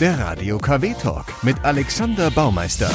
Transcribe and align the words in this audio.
Der 0.00 0.18
Radio 0.18 0.58
KW 0.58 0.92
Talk 1.00 1.26
mit 1.44 1.64
Alexander 1.64 2.28
Baumeister. 2.28 2.90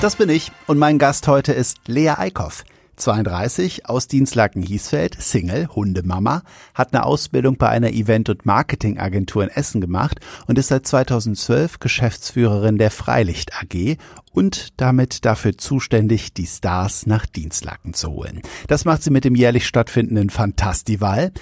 Das 0.00 0.14
bin 0.14 0.28
ich 0.28 0.52
und 0.68 0.78
mein 0.78 1.00
Gast 1.00 1.26
heute 1.26 1.52
ist 1.52 1.78
Lea 1.88 2.10
Eickhoff. 2.10 2.62
32, 2.94 3.88
aus 3.88 4.06
Dienstlaken-Hiesfeld, 4.06 5.20
Single, 5.20 5.68
Hundemama, 5.68 6.42
hat 6.74 6.94
eine 6.94 7.04
Ausbildung 7.04 7.56
bei 7.56 7.68
einer 7.68 7.90
Event- 7.90 8.28
und 8.28 8.46
Marketingagentur 8.46 9.42
in 9.42 9.50
Essen 9.50 9.80
gemacht 9.80 10.20
und 10.46 10.56
ist 10.56 10.68
seit 10.68 10.86
2012 10.86 11.80
Geschäftsführerin 11.80 12.78
der 12.78 12.90
Freilicht 12.90 13.52
AG 13.60 13.96
und 14.32 14.68
damit 14.78 15.24
dafür 15.24 15.58
zuständig, 15.58 16.34
die 16.34 16.46
Stars 16.46 17.06
nach 17.06 17.26
Dienstlaken 17.26 17.94
zu 17.94 18.10
holen. 18.12 18.42
Das 18.68 18.84
macht 18.84 19.02
sie 19.02 19.10
mit 19.10 19.24
dem 19.24 19.34
jährlich 19.34 19.66
stattfindenden 19.66 20.30
Fantastival 20.30 21.32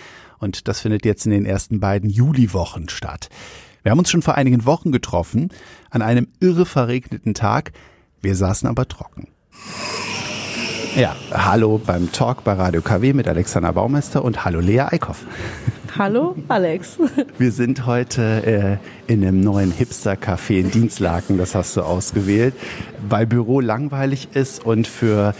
und 0.45 0.69
das 0.69 0.81
findet 0.81 1.05
jetzt 1.05 1.25
in 1.27 1.33
den 1.33 1.47
ersten 1.47 1.81
beiden 1.81 2.09
Juliwochen 2.09 2.89
statt. 2.89 3.31
Wir 3.82 3.91
haben 3.91 3.99
uns 3.99 4.11
schon 4.11 4.23
vor 4.23 4.37
einigen 4.37 4.64
Wochen 4.67 4.93
getroffen, 4.93 5.49
an 5.91 6.03
einem 6.03 6.29
irre 6.39 6.67
verregneten 6.67 7.35
Tag. 7.35 7.73
Wir 8.21 8.37
saßen 8.37 8.68
aber 8.68 8.87
trocken. 8.87 9.29
Ja, 10.96 11.17
hallo 11.32 11.81
beim 11.85 12.13
Talk 12.13 12.45
bei 12.45 12.53
Radio 12.53 12.81
KW 12.81 13.15
mit 13.15 13.27
Alexander 13.27 13.73
Baumeister 13.73 14.25
und 14.25 14.45
hallo 14.45 14.61
Lea 14.61 14.81
Eickhoff. 14.81 15.25
Hallo 15.96 16.37
Alex. 16.49 16.99
Wir 17.39 17.53
sind 17.53 17.87
heute 17.87 18.81
äh, 19.09 19.13
in 19.13 19.23
einem 19.23 19.40
neuen 19.40 19.73
Hipster-Café 19.73 20.59
in 20.59 20.71
Dienstlaken, 20.71 21.39
das 21.39 21.54
hast 21.54 21.76
du 21.76 21.82
ausgewählt, 21.82 22.54
weil 23.09 23.26
Büro 23.26 23.61
langweilig 23.61 24.29
ist 24.35 24.65
und 24.65 24.87
für 24.87 25.35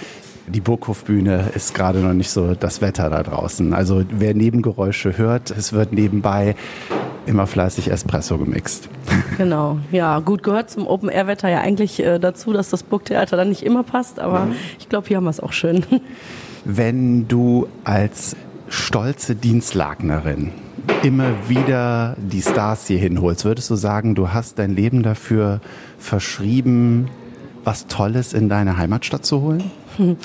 die 0.47 0.61
Burghofbühne 0.61 1.51
ist 1.55 1.75
gerade 1.75 2.01
noch 2.01 2.13
nicht 2.13 2.31
so 2.31 2.55
das 2.55 2.81
Wetter 2.81 3.11
da 3.11 3.23
draußen. 3.23 3.73
Also 3.73 4.05
wer 4.11 4.35
Nebengeräusche 4.35 5.17
hört, 5.17 5.51
es 5.51 5.73
wird 5.73 5.93
nebenbei 5.93 6.55
immer 7.27 7.47
fleißig 7.47 7.91
Espresso 7.91 8.39
gemixt. 8.39 8.89
Genau, 9.39 9.79
ja, 9.91 10.21
gut 10.21 10.43
gehört 10.43 10.71
zum 10.71 10.87
Open-Air-Wetter 10.87 11.49
ja 11.49 11.61
eigentlich 11.61 12.01
äh, 12.01 12.19
dazu, 12.19 12.53
dass 12.53 12.71
das 12.71 12.83
Burgtheater 12.83 13.37
dann 13.37 13.49
nicht 13.49 13.63
immer 13.63 13.83
passt, 13.83 14.21
aber 14.21 14.47
mhm. 14.47 14.53
ich 14.79 14.89
glaube, 14.89 15.09
hier 15.09 15.17
haben 15.17 15.25
wir 15.25 15.31
es 15.31 15.41
auch 15.41 15.53
schön. 15.53 15.85
Wenn 16.65 17.29
du 17.29 17.67
als 17.85 18.37
stolze 18.69 19.35
Dienstlagnerin 19.35 20.53
immer 21.03 21.49
wieder 21.49 22.17
die 22.19 22.43
Stars 22.43 22.87
hier 22.87 22.99
hinholst, 22.99 23.45
würdest 23.45 23.71
du 23.71 23.77
sagen, 23.77 24.15
du 24.15 24.33
hast 24.33 24.59
dein 24.59 24.75
Leben 24.75 25.03
dafür 25.03 25.61
verschrieben, 25.99 27.09
was 27.65 27.87
Tolles 27.87 28.33
in 28.33 28.49
deine 28.49 28.77
Heimatstadt 28.77 29.25
zu 29.25 29.41
holen? 29.41 29.71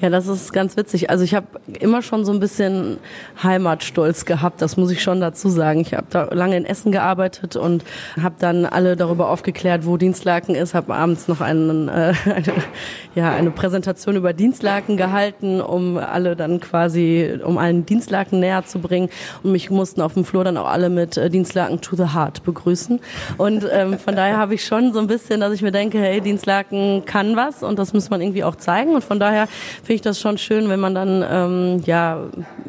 Ja, 0.00 0.10
das 0.10 0.26
ist 0.26 0.52
ganz 0.52 0.76
witzig. 0.76 1.10
Also 1.10 1.22
ich 1.22 1.32
habe 1.32 1.46
immer 1.78 2.02
schon 2.02 2.24
so 2.24 2.32
ein 2.32 2.40
bisschen 2.40 2.98
Heimatstolz 3.40 4.24
gehabt, 4.24 4.60
das 4.60 4.76
muss 4.76 4.90
ich 4.90 5.00
schon 5.00 5.20
dazu 5.20 5.48
sagen. 5.48 5.78
Ich 5.80 5.94
habe 5.94 6.06
da 6.10 6.24
lange 6.32 6.56
in 6.56 6.64
Essen 6.64 6.90
gearbeitet 6.90 7.54
und 7.54 7.84
habe 8.20 8.34
dann 8.40 8.66
alle 8.66 8.96
darüber 8.96 9.30
aufgeklärt, 9.30 9.86
wo 9.86 9.96
Dienstlaken 9.96 10.56
ist, 10.56 10.74
habe 10.74 10.92
abends 10.92 11.28
noch 11.28 11.40
einen, 11.40 11.88
äh, 11.88 12.14
eine, 12.24 12.54
ja, 13.14 13.30
eine 13.30 13.52
Präsentation 13.52 14.16
über 14.16 14.32
Dienstlaken 14.32 14.96
gehalten, 14.96 15.60
um 15.60 15.98
alle 15.98 16.34
dann 16.34 16.58
quasi, 16.58 17.38
um 17.44 17.58
allen 17.58 17.86
Dienstlaken 17.86 18.40
näher 18.40 18.64
zu 18.64 18.80
bringen. 18.80 19.08
Und 19.44 19.52
mich 19.52 19.70
mussten 19.70 20.00
auf 20.00 20.14
dem 20.14 20.24
Flur 20.24 20.42
dann 20.42 20.56
auch 20.56 20.68
alle 20.68 20.90
mit 20.90 21.16
äh, 21.16 21.30
Dienstlaken 21.30 21.80
to 21.80 21.94
the 21.94 22.12
heart 22.12 22.42
begrüßen. 22.42 22.98
Und 23.38 23.64
ähm, 23.70 23.98
von 23.98 24.16
daher 24.16 24.36
habe 24.36 24.54
ich 24.54 24.64
schon 24.64 24.92
so 24.92 24.98
ein 24.98 25.06
bisschen, 25.06 25.38
dass 25.38 25.52
ich 25.52 25.62
mir 25.62 25.70
denke, 25.70 25.98
hey, 25.98 26.20
Dienstlaken 26.20 27.04
kann 27.04 27.36
was 27.36 27.62
und 27.62 27.78
das 27.78 27.92
muss 27.92 28.10
man 28.10 28.20
irgendwie 28.20 28.42
auch 28.42 28.56
zeigen. 28.56 28.96
Und 28.96 29.04
von 29.12 29.20
daher 29.20 29.46
finde 29.82 29.92
ich 29.92 30.00
das 30.00 30.18
schon 30.18 30.38
schön, 30.38 30.70
wenn 30.70 30.80
man 30.80 30.94
dann 30.94 31.22
ähm, 31.30 31.82
ja 31.84 32.20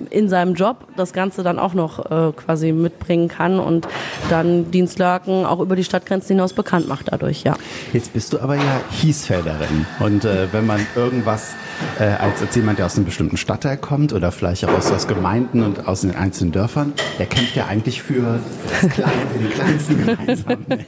in 0.10 0.28
seinem 0.28 0.56
Job 0.56 0.76
das 0.98 1.14
Ganze 1.14 1.42
dann 1.42 1.58
auch 1.58 1.74
noch 1.74 2.00
äh, 2.00 2.34
quasi 2.34 2.74
mitbringen 2.74 3.30
kann 3.30 3.60
und 3.60 3.88
dann 4.30 4.70
Dienstlaken 4.70 5.46
auch 5.46 5.62
über 5.62 5.78
die 5.78 5.86
Stadtgrenzen 5.86 6.36
hinaus 6.36 6.52
bekannt 6.52 6.90
macht 6.90 7.14
dadurch, 7.14 7.44
ja. 7.44 7.56
Jetzt 7.94 8.12
bist 8.12 8.34
du 8.34 8.42
aber 8.42 8.56
ja 8.56 8.82
Hiesfelderin 8.92 9.86
und 10.02 10.26
äh, 10.26 10.52
wenn 10.52 10.66
man 10.66 10.86
irgendwas 10.98 11.54
äh, 12.00 12.04
als, 12.04 12.42
als 12.42 12.56
jemand, 12.56 12.80
der 12.80 12.86
aus 12.86 12.96
einem 12.96 13.06
bestimmten 13.06 13.38
Stadtteil 13.38 13.78
kommt 13.78 14.14
oder 14.14 14.32
vielleicht 14.32 14.66
auch 14.66 14.74
aus, 14.74 14.92
aus 14.92 15.08
Gemeinden 15.08 15.64
und 15.64 15.88
aus 15.88 16.02
den 16.02 16.16
einzelnen 16.16 16.52
Dörfern, 16.52 16.94
der 17.20 17.26
kämpft 17.26 17.56
ja 17.56 17.68
eigentlich 17.68 18.02
für 18.02 18.40
das 18.82 18.92
Kleine, 18.92 19.12
den 19.40 19.50
kleinsten 19.50 20.06
gemeinsamen 20.06 20.66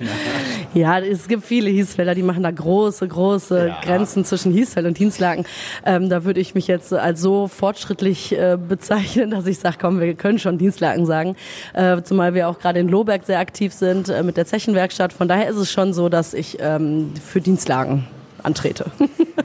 Ja, 0.74 1.00
es 1.00 1.30
gibt 1.30 1.46
viele 1.46 1.70
Hiesfelder, 1.70 2.16
die 2.16 2.24
machen 2.24 2.44
da 2.44 2.52
große, 2.52 3.08
große 3.08 3.68
ja. 3.68 3.82
Grenzen 3.82 4.26
zwischen 4.26 4.52
Hiesfeld 4.52 4.86
und 4.86 5.00
Dienstlaken. 5.00 5.46
Ähm, 5.86 6.10
da 6.10 6.26
würde 6.26 6.42
ich 6.42 6.54
mich 6.54 6.68
jetzt 6.68 6.94
als 6.94 7.22
so 7.22 7.48
fortschrittlich 7.48 8.38
äh, 8.38 8.58
bezeichnen, 8.58 9.32
dass 9.32 9.48
ich 9.48 9.60
sage, 9.60 9.78
komm, 9.80 10.02
wir 10.02 10.14
können 10.16 10.38
schon 10.38 10.58
Dienstlaken 10.58 11.06
sagen. 11.06 11.38
Äh, 11.74 12.02
zumal 12.02 12.34
wir 12.34 12.50
auch 12.50 12.60
gerade 12.60 12.80
in 12.80 12.90
Lohberg 12.90 13.26
sehr 13.26 13.40
aktiv 13.40 13.74
sind 13.74 14.10
äh, 14.10 14.22
mit 14.22 14.36
der 14.36 14.46
Zechenwerkstatt. 14.46 15.14
Von 15.14 15.30
daher 15.30 15.50
ist 15.50 15.56
es 15.56 15.72
schon 15.72 15.94
so, 15.94 16.10
dass 16.10 16.34
ich 16.34 16.58
ähm, 16.60 17.14
für 17.24 17.40
Dienstlagen 17.40 18.06
antrete. 18.46 18.86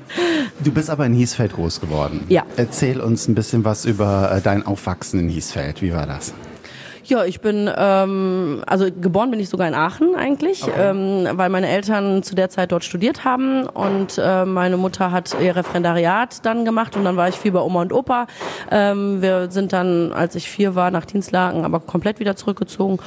du 0.64 0.72
bist 0.72 0.90
aber 0.90 1.06
in 1.06 1.14
Hiesfeld 1.14 1.54
groß 1.54 1.80
geworden. 1.80 2.24
Ja. 2.28 2.44
Erzähl 2.56 3.00
uns 3.00 3.28
ein 3.28 3.34
bisschen 3.34 3.64
was 3.64 3.84
über 3.84 4.32
äh, 4.32 4.40
dein 4.40 4.66
Aufwachsen 4.66 5.20
in 5.20 5.28
Hiesfeld. 5.28 5.82
Wie 5.82 5.92
war 5.92 6.06
das? 6.06 6.34
Ja, 7.10 7.24
ich 7.24 7.40
bin, 7.40 7.68
ähm, 7.76 8.62
also 8.68 8.86
geboren 8.88 9.32
bin 9.32 9.40
ich 9.40 9.48
sogar 9.48 9.66
in 9.66 9.74
Aachen 9.74 10.14
eigentlich, 10.14 10.62
okay. 10.62 10.90
ähm, 10.90 11.26
weil 11.32 11.48
meine 11.48 11.68
Eltern 11.68 12.22
zu 12.22 12.36
der 12.36 12.50
Zeit 12.50 12.70
dort 12.70 12.84
studiert 12.84 13.24
haben 13.24 13.64
und 13.66 14.16
äh, 14.22 14.44
meine 14.44 14.76
Mutter 14.76 15.10
hat 15.10 15.36
ihr 15.42 15.56
Referendariat 15.56 16.46
dann 16.46 16.64
gemacht 16.64 16.96
und 16.96 17.04
dann 17.04 17.16
war 17.16 17.28
ich 17.28 17.34
viel 17.34 17.50
bei 17.50 17.60
Oma 17.60 17.82
und 17.82 17.92
Opa. 17.92 18.28
Ähm, 18.70 19.20
wir 19.22 19.50
sind 19.50 19.72
dann, 19.72 20.12
als 20.12 20.36
ich 20.36 20.48
vier 20.48 20.76
war, 20.76 20.92
nach 20.92 21.04
Dienstlagen 21.04 21.64
aber 21.64 21.80
komplett 21.80 22.20
wieder 22.20 22.36
zurückgezogen 22.36 23.00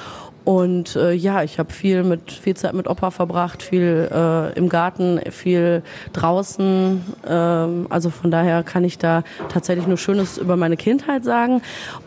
und 0.46 0.98
äh, 0.98 1.14
ja, 1.14 1.44
ich 1.44 1.58
habe 1.58 1.72
viel 1.72 2.04
mit 2.04 2.32
viel 2.32 2.56
Zeit 2.56 2.74
mit 2.74 2.90
Opa 2.90 3.12
verbracht, 3.12 3.64
viel 3.64 4.10
äh, 4.12 4.58
im 4.58 4.68
Garten, 4.68 5.20
viel 5.32 5.84
draußen. 6.12 7.02
Ähm, 7.28 7.88
also 7.90 8.10
von 8.10 8.30
daher 8.30 8.64
kann 8.64 8.84
ich 8.84 8.98
da 8.98 9.24
tatsächlich 9.48 9.88
nur 9.88 9.98
Schönes 9.98 10.38
über 10.38 10.58
meine 10.58 10.76
Kindheit 10.76 11.24
sagen. 11.24 11.62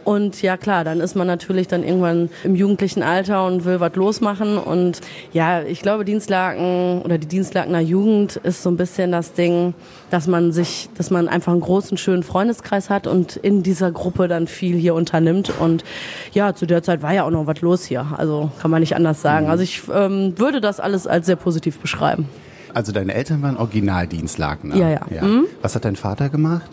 Und 0.05 0.43
ja 0.43 0.59
klar, 0.59 0.85
dann 0.85 1.01
ist 1.01 1.17
man 1.17 1.27
natürlich 1.27 1.67
dann 1.67 1.83
irgendwann 1.83 2.29
im 2.45 2.55
jugendlichen 2.55 3.03
Alter 3.03 3.47
und 3.47 3.65
will 3.65 3.81
was 3.81 3.95
losmachen. 3.95 4.59
Und 4.59 5.01
ja, 5.33 5.63
ich 5.63 5.81
glaube, 5.81 6.05
Dienstlaken 6.05 7.01
oder 7.03 7.17
die 7.17 7.29
Dienstlakener 7.29 7.81
Jugend 7.81 8.37
ist 8.37 8.63
so 8.63 8.71
ein 8.71 8.77
bisschen 8.77 9.13
das 9.13 9.33
Ding, 9.33 9.73
dass 10.11 10.27
man 10.27 10.53
sich, 10.53 10.89
dass 10.97 11.11
man 11.11 11.29
einfach 11.29 11.53
einen 11.53 11.61
großen, 11.61 11.99
schönen 11.99 12.23
Freundeskreis 12.23 12.91
hat 12.91 13.07
und 13.07 13.37
in 13.37 13.63
dieser 13.63 13.91
Gruppe 13.91 14.29
dann 14.29 14.47
viel 14.47 14.77
hier 14.77 14.95
unternimmt. 14.95 15.53
Und 15.59 15.85
ja, 16.33 16.55
zu 16.55 16.67
der 16.67 16.83
Zeit 16.83 17.03
war 17.03 17.13
ja 17.13 17.25
auch 17.25 17.31
noch 17.31 17.47
was 17.47 17.61
los 17.61 17.85
hier. 17.85 18.07
Also 18.17 18.51
kann 18.61 18.71
man 18.71 18.81
nicht 18.81 18.95
anders 18.95 19.23
sagen. 19.23 19.47
Mhm. 19.47 19.51
Also 19.51 19.63
ich 19.65 19.83
ähm, 19.93 20.39
würde 20.39 20.61
das 20.61 20.81
alles 20.81 21.07
als 21.07 21.27
sehr 21.27 21.37
positiv 21.37 21.79
beschreiben. 21.79 22.29
Also 22.75 22.93
deine 22.93 23.15
Eltern 23.15 23.41
waren 23.41 23.57
Originaldienstlagner. 23.57 24.77
Ja, 24.77 24.91
ja. 24.91 25.01
ja. 25.11 25.23
Mhm. 25.23 25.47
Was 25.63 25.75
hat 25.75 25.87
dein 25.87 25.97
Vater 25.97 26.29
gemacht? 26.29 26.71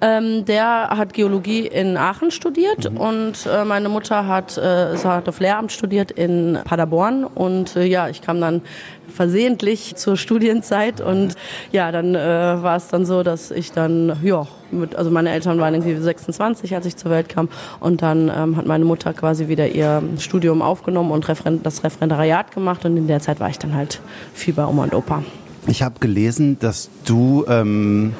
Ähm, 0.00 0.44
der 0.44 0.90
hat 0.90 1.12
Geologie 1.12 1.66
in 1.66 1.96
Aachen 1.96 2.30
studiert 2.30 2.90
mhm. 2.90 2.96
und 2.96 3.46
äh, 3.46 3.64
meine 3.64 3.88
Mutter 3.88 4.26
hat, 4.26 4.56
äh, 4.56 4.96
hat 4.96 5.28
auf 5.28 5.40
Lehramt 5.40 5.72
studiert 5.72 6.10
in 6.10 6.58
Paderborn 6.64 7.24
und 7.24 7.76
äh, 7.76 7.84
ja, 7.84 8.08
ich 8.08 8.22
kam 8.22 8.40
dann 8.40 8.62
versehentlich 9.10 9.96
zur 9.96 10.16
Studienzeit 10.16 11.00
und 11.00 11.34
ja, 11.72 11.92
dann 11.92 12.14
äh, 12.14 12.18
war 12.18 12.76
es 12.76 12.88
dann 12.88 13.04
so, 13.04 13.22
dass 13.22 13.50
ich 13.50 13.72
dann, 13.72 14.16
ja, 14.22 14.46
mit, 14.70 14.94
also 14.94 15.10
meine 15.10 15.30
Eltern 15.30 15.58
waren 15.58 15.74
irgendwie 15.74 15.96
26, 15.96 16.74
als 16.74 16.86
ich 16.86 16.96
zur 16.96 17.10
Welt 17.10 17.28
kam 17.28 17.48
und 17.80 18.02
dann 18.02 18.30
ähm, 18.34 18.56
hat 18.56 18.66
meine 18.66 18.84
Mutter 18.84 19.12
quasi 19.12 19.48
wieder 19.48 19.68
ihr 19.68 20.02
Studium 20.18 20.62
aufgenommen 20.62 21.10
und 21.10 21.28
Referen 21.28 21.62
das 21.62 21.84
Referendariat 21.84 22.52
gemacht 22.52 22.84
und 22.84 22.96
in 22.96 23.06
der 23.06 23.20
Zeit 23.20 23.40
war 23.40 23.48
ich 23.50 23.58
dann 23.58 23.74
halt 23.74 24.00
viel 24.32 24.54
bei 24.54 24.64
Oma 24.64 24.84
und 24.84 24.94
Opa. 24.94 25.22
Ich 25.66 25.82
habe 25.82 26.00
gelesen, 26.00 26.58
dass 26.58 26.88
du 27.04 27.44
ähm, 27.48 28.14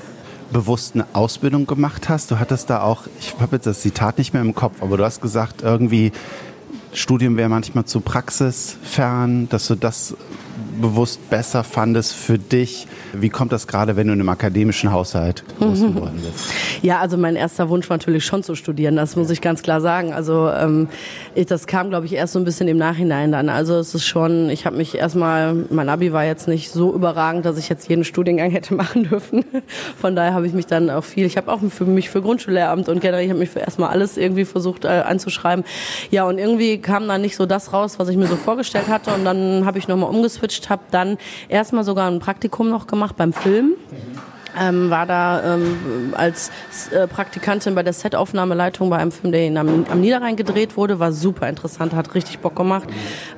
bewusst 0.52 0.94
eine 0.94 1.06
Ausbildung 1.12 1.66
gemacht 1.66 2.08
hast. 2.08 2.30
Du 2.30 2.38
hattest 2.38 2.70
da 2.70 2.82
auch, 2.82 3.04
ich 3.18 3.34
habe 3.40 3.56
jetzt 3.56 3.66
das 3.66 3.80
Zitat 3.80 4.18
nicht 4.18 4.32
mehr 4.32 4.42
im 4.42 4.54
Kopf, 4.54 4.82
aber 4.82 4.96
du 4.96 5.04
hast 5.04 5.20
gesagt, 5.20 5.62
irgendwie 5.62 6.12
Studium 6.92 7.36
wäre 7.36 7.48
manchmal 7.48 7.84
zu 7.84 8.00
praxisfern, 8.00 9.48
dass 9.48 9.68
du 9.68 9.76
das 9.76 10.16
bewusst 10.80 11.30
besser 11.30 11.64
fandest 11.64 12.14
für 12.14 12.38
dich? 12.38 12.86
Wie 13.12 13.28
kommt 13.28 13.52
das 13.52 13.66
gerade, 13.66 13.96
wenn 13.96 14.06
du 14.06 14.12
in 14.12 14.20
einem 14.20 14.28
akademischen 14.28 14.92
Haushalt 14.92 15.44
groß 15.58 15.80
geworden 15.80 16.20
bist? 16.22 16.50
Ja, 16.82 17.00
also 17.00 17.16
mein 17.16 17.36
erster 17.36 17.68
Wunsch 17.68 17.88
war 17.90 17.96
natürlich 17.96 18.24
schon 18.24 18.42
zu 18.42 18.54
studieren, 18.54 18.96
das 18.96 19.16
muss 19.16 19.30
ich 19.30 19.40
ganz 19.40 19.62
klar 19.62 19.80
sagen. 19.80 20.12
Also 20.12 20.48
ähm, 20.50 20.88
ich, 21.34 21.46
das 21.46 21.66
kam, 21.66 21.90
glaube 21.90 22.06
ich, 22.06 22.14
erst 22.14 22.32
so 22.32 22.38
ein 22.38 22.44
bisschen 22.44 22.68
im 22.68 22.78
Nachhinein 22.78 23.32
dann. 23.32 23.48
Also 23.48 23.74
es 23.76 23.94
ist 23.94 24.06
schon, 24.06 24.48
ich 24.50 24.66
habe 24.66 24.76
mich 24.76 24.96
erstmal, 24.96 25.54
mein 25.70 25.88
Abi 25.88 26.12
war 26.12 26.24
jetzt 26.24 26.48
nicht 26.48 26.70
so 26.70 26.94
überragend, 26.94 27.44
dass 27.44 27.58
ich 27.58 27.68
jetzt 27.68 27.88
jeden 27.88 28.04
Studiengang 28.04 28.50
hätte 28.50 28.74
machen 28.80 29.04
dürfen. 29.04 29.44
Von 30.00 30.16
daher 30.16 30.34
habe 30.34 30.46
ich 30.46 30.52
mich 30.52 30.66
dann 30.66 30.90
auch 30.90 31.04
viel, 31.04 31.26
ich 31.26 31.36
habe 31.36 31.52
auch 31.52 31.60
für 31.68 31.84
mich 31.84 32.10
für 32.10 32.22
Grundschullehramt 32.22 32.88
und 32.88 33.00
generell, 33.00 33.24
ich 33.24 33.30
habe 33.30 33.40
mich 33.40 33.50
für 33.50 33.60
erstmal 33.60 33.90
alles 33.90 34.16
irgendwie 34.16 34.44
versucht 34.44 34.84
äh, 34.84 34.88
anzuschreiben. 34.88 35.64
Ja, 36.10 36.24
und 36.24 36.38
irgendwie 36.38 36.78
kam 36.78 37.06
dann 37.08 37.20
nicht 37.20 37.36
so 37.36 37.46
das 37.46 37.72
raus, 37.72 37.98
was 37.98 38.08
ich 38.08 38.16
mir 38.16 38.26
so 38.26 38.36
vorgestellt 38.36 38.88
hatte. 38.88 39.12
Und 39.12 39.24
dann 39.24 39.66
habe 39.66 39.78
ich 39.78 39.88
nochmal 39.88 40.10
umgeswitcht, 40.10 40.69
habe 40.70 40.82
dann 40.90 41.18
erstmal 41.48 41.84
sogar 41.84 42.10
ein 42.10 42.20
Praktikum 42.20 42.70
noch 42.70 42.86
gemacht 42.86 43.16
beim 43.16 43.32
Film. 43.32 43.74
Ähm, 44.58 44.90
war 44.90 45.06
da 45.06 45.54
ähm, 45.54 46.14
als 46.16 46.50
äh, 46.90 47.06
Praktikantin 47.06 47.74
bei 47.74 47.82
der 47.82 47.92
Setaufnahmeleitung 47.92 48.90
bei 48.90 48.96
einem 48.96 49.12
Film, 49.12 49.32
der 49.32 49.60
am, 49.60 49.84
am 49.90 50.00
Niederrhein 50.00 50.36
gedreht 50.36 50.76
wurde, 50.76 50.98
war 50.98 51.12
super 51.12 51.48
interessant, 51.48 51.94
hat 51.94 52.14
richtig 52.14 52.38
Bock 52.38 52.56
gemacht. 52.56 52.88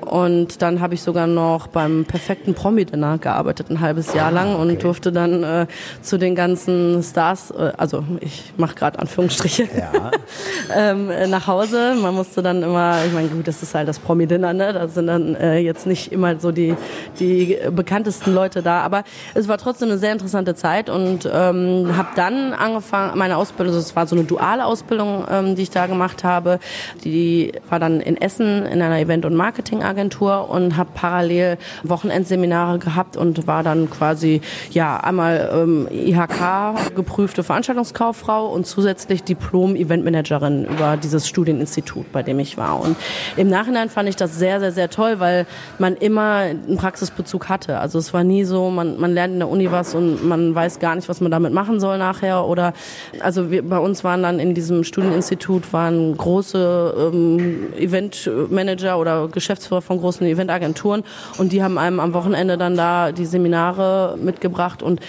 Und 0.00 0.62
dann 0.62 0.80
habe 0.80 0.94
ich 0.94 1.02
sogar 1.02 1.26
noch 1.26 1.66
beim 1.66 2.04
perfekten 2.04 2.54
Promi-Dinner 2.54 3.18
gearbeitet, 3.18 3.70
ein 3.70 3.80
halbes 3.80 4.14
Jahr 4.14 4.30
lang 4.30 4.56
und 4.56 4.70
okay. 4.70 4.82
durfte 4.82 5.12
dann 5.12 5.42
äh, 5.42 5.66
zu 6.00 6.18
den 6.18 6.34
ganzen 6.34 7.02
Stars, 7.02 7.50
äh, 7.50 7.72
also 7.76 8.04
ich 8.20 8.52
mache 8.56 8.74
gerade 8.74 8.98
Anführungsstriche, 8.98 9.68
ja. 9.76 10.10
ähm, 10.74 11.10
nach 11.28 11.46
Hause. 11.46 11.94
Man 12.00 12.14
musste 12.14 12.42
dann 12.42 12.62
immer, 12.62 13.04
ich 13.06 13.12
meine, 13.12 13.28
gut, 13.28 13.46
das 13.46 13.62
ist 13.62 13.74
halt 13.74 13.88
das 13.88 13.98
Promi-Dinner, 13.98 14.52
ne? 14.52 14.72
da 14.72 14.88
sind 14.88 15.06
dann 15.06 15.34
äh, 15.34 15.58
jetzt 15.58 15.86
nicht 15.86 16.12
immer 16.12 16.38
so 16.38 16.52
die, 16.52 16.74
die 17.18 17.58
bekanntesten 17.70 18.34
Leute 18.34 18.62
da, 18.62 18.80
aber 18.80 19.04
es 19.34 19.48
war 19.48 19.58
trotzdem 19.58 19.88
eine 19.88 19.98
sehr 19.98 20.12
interessante 20.12 20.54
Zeit 20.54 20.90
und 20.90 21.01
und 21.02 21.30
ähm, 21.32 21.96
habe 21.96 22.08
dann 22.16 22.52
angefangen, 22.52 23.18
meine 23.18 23.36
Ausbildung, 23.36 23.74
also 23.74 23.86
es 23.86 23.94
war 23.96 24.06
so 24.06 24.16
eine 24.16 24.24
duale 24.24 24.64
Ausbildung, 24.64 25.24
ähm, 25.30 25.56
die 25.56 25.62
ich 25.62 25.70
da 25.70 25.86
gemacht 25.86 26.24
habe. 26.24 26.58
Die 27.04 27.52
war 27.68 27.78
dann 27.78 28.00
in 28.00 28.16
Essen 28.16 28.64
in 28.64 28.82
einer 28.82 28.98
Event- 28.98 29.24
und 29.24 29.34
Marketingagentur 29.34 30.48
und 30.50 30.76
habe 30.76 30.90
parallel 30.94 31.58
Wochenendseminare 31.82 32.78
gehabt 32.78 33.16
und 33.16 33.46
war 33.46 33.62
dann 33.62 33.90
quasi 33.90 34.40
ja 34.70 34.98
einmal 34.98 35.50
ähm, 35.52 35.88
IHK 35.90 36.94
geprüfte 36.94 37.42
Veranstaltungskauffrau 37.42 38.48
und 38.48 38.66
zusätzlich 38.66 39.24
Diplom-Eventmanagerin 39.24 40.64
über 40.64 40.96
dieses 40.96 41.28
Studieninstitut, 41.28 42.10
bei 42.12 42.22
dem 42.22 42.38
ich 42.38 42.56
war. 42.56 42.80
Und 42.80 42.96
im 43.36 43.48
Nachhinein 43.48 43.88
fand 43.88 44.08
ich 44.08 44.16
das 44.16 44.38
sehr, 44.38 44.60
sehr, 44.60 44.72
sehr 44.72 44.90
toll, 44.90 45.18
weil 45.18 45.46
man 45.78 45.96
immer 45.96 46.36
einen 46.36 46.76
Praxisbezug 46.76 47.48
hatte. 47.48 47.78
Also 47.78 47.98
es 47.98 48.12
war 48.14 48.24
nie 48.24 48.44
so, 48.44 48.70
man, 48.70 48.98
man 48.98 49.12
lernt 49.12 49.34
in 49.34 49.38
der 49.40 49.48
Uni 49.48 49.70
was 49.70 49.94
und 49.94 50.26
man 50.26 50.54
weiß 50.54 50.78
gar 50.78 50.91
gar 50.92 50.96
nicht, 50.96 51.08
was 51.08 51.22
man 51.22 51.30
damit 51.30 51.54
machen 51.54 51.80
soll 51.80 51.96
nachher. 51.96 52.46
Oder 52.46 52.74
also 53.20 53.50
wir, 53.50 53.66
bei 53.66 53.78
uns 53.78 54.04
waren 54.04 54.22
dann 54.22 54.38
in 54.38 54.54
diesem 54.54 54.84
Studieninstitut 54.84 55.72
waren 55.72 56.14
große 56.16 57.10
ähm, 57.12 57.72
Eventmanager 57.78 58.98
oder 58.98 59.28
Geschäftsführer 59.28 59.80
von 59.80 59.98
großen 59.98 60.26
Eventagenturen 60.26 61.02
und 61.38 61.52
die 61.52 61.62
haben 61.62 61.78
einem 61.78 61.98
am 61.98 62.12
Wochenende 62.12 62.58
dann 62.58 62.76
da 62.76 63.10
die 63.12 63.24
Seminare 63.24 64.18
mitgebracht 64.22 64.82
und 64.82 65.00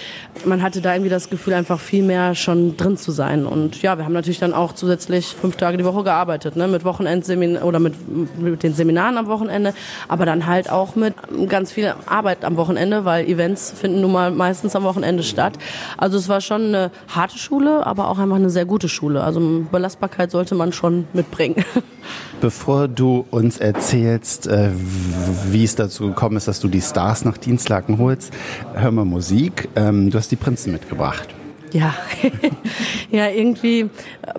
man 0.46 0.62
hatte 0.62 0.80
da 0.80 0.94
irgendwie 0.94 1.10
das 1.10 1.30
Gefühl, 1.30 1.54
einfach 1.54 1.80
viel 1.80 2.04
mehr 2.04 2.34
schon 2.34 2.78
drin 2.78 2.96
zu 2.96 3.12
sein. 3.12 3.46
Und 3.46 3.82
ja, 3.82 3.98
wir 3.98 4.06
haben 4.06 4.14
natürlich 4.14 4.40
dann 4.40 4.54
auch 4.54 4.72
zusätzlich 4.74 5.28
fünf 5.28 5.58
Tage 5.58 5.78
die 5.78 5.86
Woche 5.86 6.04
gearbeitet, 6.04 6.56
ne, 6.56 6.68
mit 6.70 6.86
Wochenendseminaren 6.86 7.68
oder 7.68 7.80
mit, 7.80 7.94
mit 8.40 8.64
den 8.64 8.74
Seminaren 8.74 9.18
am 9.18 9.28
Wochenende, 9.28 9.74
aber 10.08 10.26
dann 10.26 10.46
halt 10.46 10.70
auch 10.70 10.96
mit 10.96 11.14
ganz 11.50 11.74
viel 11.74 11.94
Arbeit 12.06 12.46
am 12.46 12.56
Wochenende, 12.56 13.04
weil 13.04 13.26
Events 13.26 13.74
finden 13.76 14.00
nun 14.02 14.14
mal 14.14 14.32
meistens 14.32 14.76
am 14.76 14.84
Wochenende 14.84 15.24
statt. 15.24 15.54
Also 15.98 16.18
es 16.18 16.30
war 16.30 16.42
schon 16.42 16.66
eine 16.66 16.92
harte 17.08 17.38
Schule, 17.38 17.86
aber 17.86 18.10
auch 18.10 18.20
einfach 18.20 18.36
eine 18.36 18.50
sehr 18.50 18.66
gute 18.66 18.90
Schule. 18.90 19.24
Also 19.24 19.66
Belastbarkeit 19.72 20.32
sollte 20.32 20.56
man 20.56 20.74
schon 20.74 21.08
mitbringen. 21.14 21.64
Bevor 22.42 22.88
du 22.88 23.26
uns 23.32 23.58
erzählst, 23.58 24.48
äh, 24.48 24.72
wie 25.50 25.64
es 25.64 25.76
dazu 25.76 26.08
gekommen 26.08 26.38
ist, 26.38 26.48
dass 26.48 26.60
du 26.60 26.68
die 26.68 26.82
Stars 26.82 27.24
nach 27.24 27.38
Dienstlaken 27.38 27.98
holst, 27.98 28.34
hör 28.74 28.92
mal 28.92 29.06
Musik. 29.06 29.70
Ähm, 29.76 30.10
du 30.10 30.18
hast 30.18 30.32
die 30.32 30.36
Prinzen 30.36 30.74
mitgebracht. 30.74 31.30
Ja, 31.74 31.96
ja, 33.12 33.30
irgendwie 33.30 33.90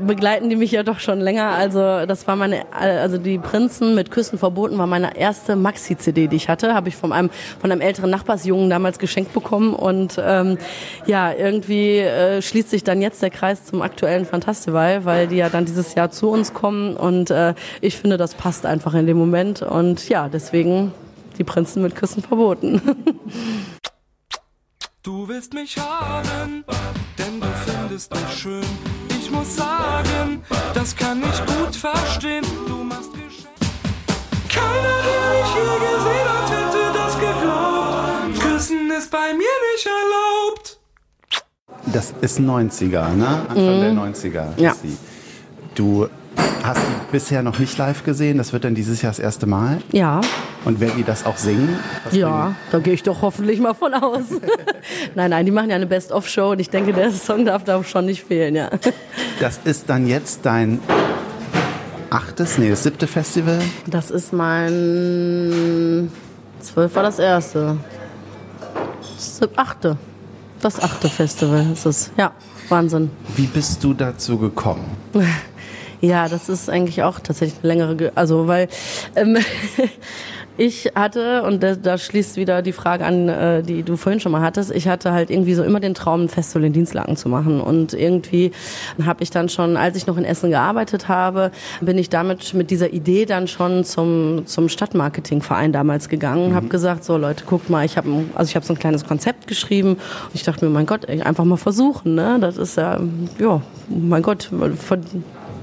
begleiten 0.00 0.50
die 0.50 0.56
mich 0.56 0.70
ja 0.70 0.84
doch 0.84 1.00
schon 1.00 1.20
länger. 1.20 1.48
Also 1.48 2.06
das 2.06 2.28
war 2.28 2.36
meine, 2.36 2.64
also 2.72 3.18
die 3.18 3.38
Prinzen 3.38 3.96
mit 3.96 4.12
Küssen 4.12 4.38
verboten 4.38 4.78
war 4.78 4.86
meine 4.86 5.16
erste 5.16 5.56
Maxi-CD, 5.56 6.28
die 6.28 6.36
ich 6.36 6.48
hatte, 6.48 6.74
habe 6.74 6.88
ich 6.88 6.96
von 6.96 7.12
einem 7.12 7.30
von 7.60 7.72
einem 7.72 7.80
älteren 7.80 8.10
Nachbarsjungen 8.10 8.70
damals 8.70 9.00
geschenkt 9.00 9.32
bekommen. 9.32 9.74
Und 9.74 10.20
ähm, 10.24 10.58
ja, 11.06 11.32
irgendwie 11.32 11.98
äh, 11.98 12.40
schließt 12.40 12.70
sich 12.70 12.84
dann 12.84 13.02
jetzt 13.02 13.20
der 13.20 13.30
Kreis 13.30 13.64
zum 13.64 13.82
aktuellen 13.82 14.26
Fantastival, 14.26 15.04
weil 15.04 15.26
die 15.26 15.36
ja 15.36 15.48
dann 15.48 15.64
dieses 15.64 15.96
Jahr 15.96 16.12
zu 16.12 16.30
uns 16.30 16.54
kommen. 16.54 16.96
Und 16.96 17.30
äh, 17.30 17.54
ich 17.80 17.96
finde, 17.96 18.16
das 18.16 18.34
passt 18.34 18.64
einfach 18.64 18.94
in 18.94 19.08
dem 19.08 19.18
Moment. 19.18 19.60
Und 19.60 20.08
ja, 20.08 20.28
deswegen 20.28 20.92
die 21.38 21.44
Prinzen 21.44 21.82
mit 21.82 21.96
Küssen 21.96 22.22
verboten. 22.22 22.80
Du 25.04 25.28
willst 25.28 25.52
mich 25.52 25.76
haben, 25.76 26.64
denn 27.18 27.38
du 27.38 27.46
findest 27.66 28.10
mich 28.10 28.38
schön. 28.38 28.64
Ich 29.10 29.30
muss 29.30 29.54
sagen, 29.54 30.42
das 30.72 30.96
kann 30.96 31.22
ich 31.22 31.44
gut 31.44 31.76
verstehen. 31.76 32.42
Du 32.66 32.76
machst 32.76 33.12
Geschenke. 33.12 33.50
Keiner, 34.48 34.96
der 35.04 35.20
mich 35.34 35.50
je 35.56 35.74
gesehen 35.84 36.28
hat, 36.32 36.50
hätte 36.50 36.82
das 36.94 37.14
geglaubt. 37.20 38.40
Küssen 38.40 38.90
ist 38.96 39.10
bei 39.10 39.34
mir 39.34 39.56
nicht 39.74 39.86
erlaubt. 39.86 40.80
Das 41.92 42.14
ist 42.22 42.40
90er, 42.40 43.10
ne? 43.10 43.28
Anfang 43.46 43.76
mhm. 43.76 43.80
der 43.80 43.92
90er. 43.92 44.58
Ja. 44.58 44.74
Du 45.74 46.08
hast 46.64 46.80
die 46.80 47.12
bisher 47.12 47.42
noch 47.42 47.58
nicht 47.58 47.76
live 47.76 48.04
gesehen. 48.04 48.38
Das 48.38 48.52
wird 48.52 48.64
dann 48.64 48.74
dieses 48.74 49.02
Jahr 49.02 49.12
das 49.12 49.18
erste 49.18 49.46
Mal. 49.46 49.78
Ja. 49.92 50.20
Und 50.64 50.80
werden 50.80 50.94
die 50.96 51.04
das 51.04 51.26
auch 51.26 51.36
singen? 51.36 51.78
Was 52.04 52.14
ja, 52.14 52.54
da 52.72 52.78
gehe 52.78 52.94
ich 52.94 53.02
doch 53.02 53.22
hoffentlich 53.22 53.60
mal 53.60 53.74
von 53.74 53.92
aus. 53.94 54.24
nein, 55.14 55.30
nein, 55.30 55.44
die 55.44 55.52
machen 55.52 55.70
ja 55.70 55.76
eine 55.76 55.86
Best-of-Show 55.86 56.52
und 56.52 56.60
ich 56.60 56.70
denke, 56.70 56.92
der 56.92 57.12
Song 57.12 57.44
darf 57.44 57.64
da 57.64 57.82
schon 57.84 58.06
nicht 58.06 58.24
fehlen, 58.24 58.54
ja. 58.54 58.70
Das 59.40 59.60
ist 59.64 59.90
dann 59.90 60.06
jetzt 60.06 60.40
dein 60.44 60.80
achtes, 62.10 62.58
nee, 62.58 62.70
das 62.70 62.84
siebte 62.84 63.06
Festival? 63.06 63.60
Das 63.86 64.10
ist 64.10 64.32
mein 64.32 66.10
zwölf 66.60 66.94
war 66.94 67.02
das 67.02 67.18
erste. 67.18 67.76
Das 69.40 69.40
achte. 69.56 69.96
Das 70.60 70.80
achte 70.80 71.08
Festival 71.10 71.66
ist 71.72 71.84
es. 71.84 72.10
Ja, 72.16 72.32
Wahnsinn. 72.68 73.10
Wie 73.36 73.46
bist 73.46 73.84
du 73.84 73.92
dazu 73.92 74.38
gekommen? 74.38 74.84
Ja, 76.04 76.28
das 76.28 76.50
ist 76.50 76.68
eigentlich 76.68 77.02
auch 77.02 77.18
tatsächlich 77.18 77.58
eine 77.62 77.72
längere, 77.72 78.12
also 78.14 78.46
weil 78.46 78.68
ähm, 79.16 79.38
ich 80.58 80.92
hatte, 80.94 81.42
und 81.42 81.62
da, 81.62 81.74
da, 81.76 81.96
schließt 81.96 82.36
wieder 82.36 82.60
die 82.60 82.72
Frage 82.72 83.06
an, 83.06 83.28
äh, 83.28 83.62
die 83.62 83.82
du 83.82 83.96
vorhin 83.96 84.20
schon 84.20 84.30
mal 84.30 84.42
hattest, 84.42 84.70
ich 84.70 84.86
hatte 84.86 85.12
halt 85.12 85.30
irgendwie 85.30 85.54
so 85.54 85.64
immer 85.64 85.80
den 85.80 85.94
Traum, 85.94 86.24
ein 86.24 86.28
Festival 86.28 86.64
in 86.64 86.74
Dienstlagen 86.74 87.16
zu 87.16 87.30
machen. 87.30 87.60
Und 87.62 87.94
irgendwie 87.94 88.52
habe 89.02 89.22
ich 89.22 89.30
dann 89.30 89.48
schon, 89.48 89.78
als 89.78 89.96
ich 89.96 90.06
noch 90.06 90.18
in 90.18 90.24
Essen 90.24 90.50
gearbeitet 90.50 91.08
habe, 91.08 91.50
bin 91.80 91.96
ich 91.96 92.10
damit 92.10 92.52
mit 92.52 92.70
dieser 92.70 92.92
Idee 92.92 93.24
dann 93.24 93.48
schon 93.48 93.82
zum, 93.84 94.46
zum 94.46 94.68
Stadtmarketingverein 94.68 95.72
damals 95.72 96.10
gegangen, 96.10 96.50
mhm. 96.50 96.54
habe 96.54 96.68
gesagt, 96.68 97.04
so 97.04 97.16
Leute, 97.16 97.44
guckt 97.46 97.70
mal, 97.70 97.84
ich 97.84 97.96
habe 97.96 98.08
also 98.34 98.50
ich 98.50 98.56
habe 98.56 98.66
so 98.66 98.74
ein 98.74 98.78
kleines 98.78 99.06
Konzept 99.06 99.46
geschrieben 99.46 99.94
und 99.94 100.34
ich 100.34 100.42
dachte 100.42 100.66
mir, 100.66 100.70
mein 100.70 100.86
Gott, 100.86 101.06
ey, 101.08 101.22
einfach 101.22 101.44
mal 101.44 101.56
versuchen, 101.56 102.14
ne? 102.14 102.36
Das 102.40 102.58
ist 102.58 102.76
ja, 102.76 103.00
ja, 103.38 103.62
mein 103.88 104.22
Gott, 104.22 104.50
von, 104.78 105.00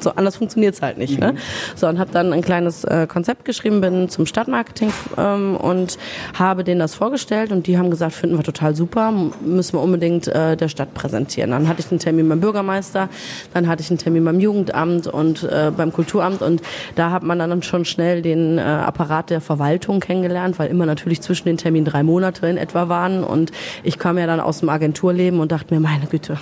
so 0.03 0.11
anders 0.11 0.37
funktioniert 0.37 0.75
es 0.75 0.81
halt 0.81 0.97
nicht. 0.97 1.19
Ne? 1.19 1.29
Mhm. 1.29 1.33
Ne? 1.33 1.41
So, 1.75 1.87
und 1.87 1.99
habe 1.99 2.11
dann 2.11 2.33
ein 2.33 2.41
kleines 2.41 2.83
äh, 2.83 3.07
Konzept 3.07 3.45
geschrieben, 3.45 3.81
bin 3.81 4.09
zum 4.09 4.25
Stadtmarketing 4.25 4.91
ähm, 5.17 5.55
und 5.55 5.97
habe 6.37 6.63
denen 6.63 6.79
das 6.79 6.95
vorgestellt 6.95 7.51
und 7.51 7.67
die 7.67 7.77
haben 7.77 7.89
gesagt, 7.89 8.13
finden 8.13 8.37
wir 8.37 8.43
total 8.43 8.75
super, 8.75 9.13
müssen 9.41 9.73
wir 9.73 9.81
unbedingt 9.81 10.27
äh, 10.27 10.55
der 10.55 10.67
Stadt 10.67 10.93
präsentieren. 10.93 11.51
Dann 11.51 11.67
hatte 11.67 11.81
ich 11.81 11.91
einen 11.91 11.99
Termin 11.99 12.27
beim 12.29 12.39
Bürgermeister, 12.39 13.09
dann 13.53 13.67
hatte 13.67 13.81
ich 13.81 13.89
einen 13.89 13.99
Termin 13.99 14.25
beim 14.25 14.39
Jugendamt 14.39 15.07
und 15.07 15.43
äh, 15.43 15.71
beim 15.75 15.91
Kulturamt 15.91 16.41
und 16.41 16.61
da 16.95 17.11
hat 17.11 17.23
man 17.23 17.39
dann 17.39 17.63
schon 17.63 17.85
schnell 17.85 18.21
den 18.21 18.57
äh, 18.57 18.61
Apparat 18.61 19.29
der 19.29 19.41
Verwaltung 19.41 19.99
kennengelernt, 19.99 20.59
weil 20.59 20.69
immer 20.69 20.85
natürlich 20.85 21.21
zwischen 21.21 21.45
den 21.45 21.57
Terminen 21.57 21.85
drei 21.85 22.03
Monate 22.03 22.47
in 22.47 22.57
etwa 22.57 22.89
waren 22.89 23.23
und 23.23 23.51
ich 23.83 23.97
kam 23.97 24.17
ja 24.17 24.27
dann 24.27 24.39
aus 24.39 24.59
dem 24.59 24.69
Agenturleben 24.69 25.39
und 25.39 25.51
dachte 25.51 25.73
mir, 25.73 25.79
meine 25.79 26.05
Güte, 26.05 26.37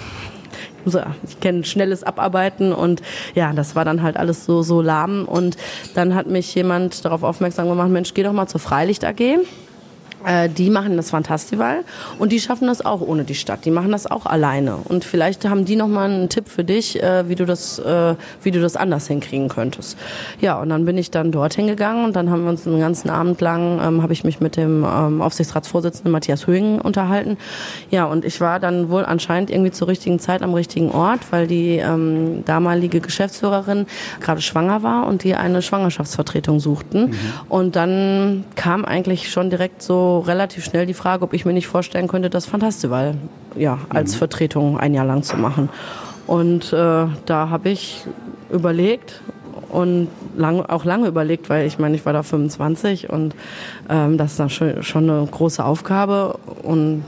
ich 1.27 1.39
kenne 1.39 1.63
schnelles 1.63 2.03
Abarbeiten 2.03 2.73
und 2.73 3.01
ja, 3.35 3.53
das 3.53 3.75
war 3.75 3.85
dann 3.85 4.01
halt 4.01 4.17
alles 4.17 4.45
so, 4.45 4.61
so 4.61 4.81
lahm. 4.81 5.25
Und 5.25 5.57
dann 5.95 6.15
hat 6.15 6.27
mich 6.27 6.53
jemand 6.55 7.05
darauf 7.05 7.23
aufmerksam 7.23 7.69
gemacht, 7.69 7.89
Mensch, 7.89 8.13
geh 8.13 8.23
doch 8.23 8.33
mal 8.33 8.47
zur 8.47 8.59
Freilicht 8.59 9.05
AG. 9.05 9.39
Äh, 10.25 10.49
die 10.49 10.69
machen 10.69 10.97
das 10.97 11.11
Fantastival 11.11 11.83
und 12.17 12.31
die 12.31 12.39
schaffen 12.39 12.67
das 12.67 12.85
auch 12.85 13.01
ohne 13.01 13.23
die 13.23 13.35
Stadt. 13.35 13.65
Die 13.65 13.71
machen 13.71 13.91
das 13.91 14.05
auch 14.05 14.25
alleine. 14.25 14.77
Und 14.83 15.05
vielleicht 15.05 15.47
haben 15.47 15.65
die 15.65 15.75
noch 15.75 15.87
mal 15.87 16.09
einen 16.09 16.29
Tipp 16.29 16.49
für 16.49 16.63
dich, 16.63 17.01
äh, 17.01 17.29
wie 17.29 17.35
du 17.35 17.45
das, 17.45 17.79
äh, 17.79 18.15
wie 18.43 18.51
du 18.51 18.59
das 18.59 18.75
anders 18.75 19.07
hinkriegen 19.07 19.47
könntest. 19.47 19.97
Ja, 20.41 20.59
und 20.59 20.69
dann 20.69 20.85
bin 20.85 20.97
ich 20.97 21.11
dann 21.11 21.31
dorthin 21.31 21.67
gegangen 21.67 22.05
und 22.05 22.15
dann 22.15 22.29
haben 22.29 22.43
wir 22.43 22.49
uns 22.49 22.67
einen 22.67 22.79
ganzen 22.79 23.09
Abend 23.09 23.39
lang, 23.41 23.79
ähm, 23.81 24.03
habe 24.03 24.13
ich 24.13 24.23
mich 24.23 24.39
mit 24.39 24.57
dem 24.57 24.85
ähm, 24.85 25.21
Aufsichtsratsvorsitzenden 25.21 26.11
Matthias 26.11 26.47
Höhing 26.47 26.79
unterhalten. 26.81 27.37
Ja, 27.89 28.05
und 28.05 28.25
ich 28.25 28.41
war 28.41 28.59
dann 28.59 28.89
wohl 28.89 29.05
anscheinend 29.05 29.49
irgendwie 29.49 29.71
zur 29.71 29.87
richtigen 29.87 30.19
Zeit 30.19 30.41
am 30.41 30.53
richtigen 30.53 30.91
Ort, 30.91 31.31
weil 31.31 31.47
die 31.47 31.77
ähm, 31.77 32.43
damalige 32.45 32.99
Geschäftsführerin 32.99 33.85
gerade 34.19 34.41
schwanger 34.41 34.83
war 34.83 35.07
und 35.07 35.23
die 35.23 35.35
eine 35.35 35.61
Schwangerschaftsvertretung 35.61 36.59
suchten. 36.59 37.11
Mhm. 37.11 37.15
Und 37.47 37.75
dann 37.75 38.43
kam 38.55 38.83
eigentlich 38.83 39.31
schon 39.31 39.49
direkt 39.49 39.81
so 39.81 40.08
relativ 40.17 40.65
schnell 40.65 40.87
die 40.87 40.95
Frage, 40.95 41.23
ob 41.23 41.33
ich 41.33 41.45
mir 41.45 41.53
nicht 41.53 41.67
vorstellen 41.67 42.07
könnte, 42.07 42.31
das 42.31 42.47
Fantastival 42.47 43.15
ja, 43.55 43.77
als 43.89 44.13
mhm. 44.13 44.17
Vertretung 44.17 44.79
ein 44.79 44.95
Jahr 44.95 45.05
lang 45.05 45.21
zu 45.21 45.37
machen. 45.37 45.69
Und 46.25 46.73
äh, 46.73 47.05
da 47.25 47.49
habe 47.49 47.69
ich 47.69 48.05
überlegt 48.51 49.21
und 49.69 50.07
lang, 50.35 50.61
auch 50.61 50.85
lange 50.85 51.07
überlegt, 51.07 51.49
weil 51.49 51.65
ich 51.65 51.79
meine, 51.79 51.95
ich 51.95 52.05
war 52.05 52.13
da 52.13 52.23
25 52.23 53.09
und 53.09 53.35
ähm, 53.89 54.17
das 54.17 54.31
ist 54.31 54.39
dann 54.39 54.49
schon, 54.49 54.83
schon 54.83 55.09
eine 55.09 55.27
große 55.29 55.63
Aufgabe 55.63 56.37
und 56.63 57.03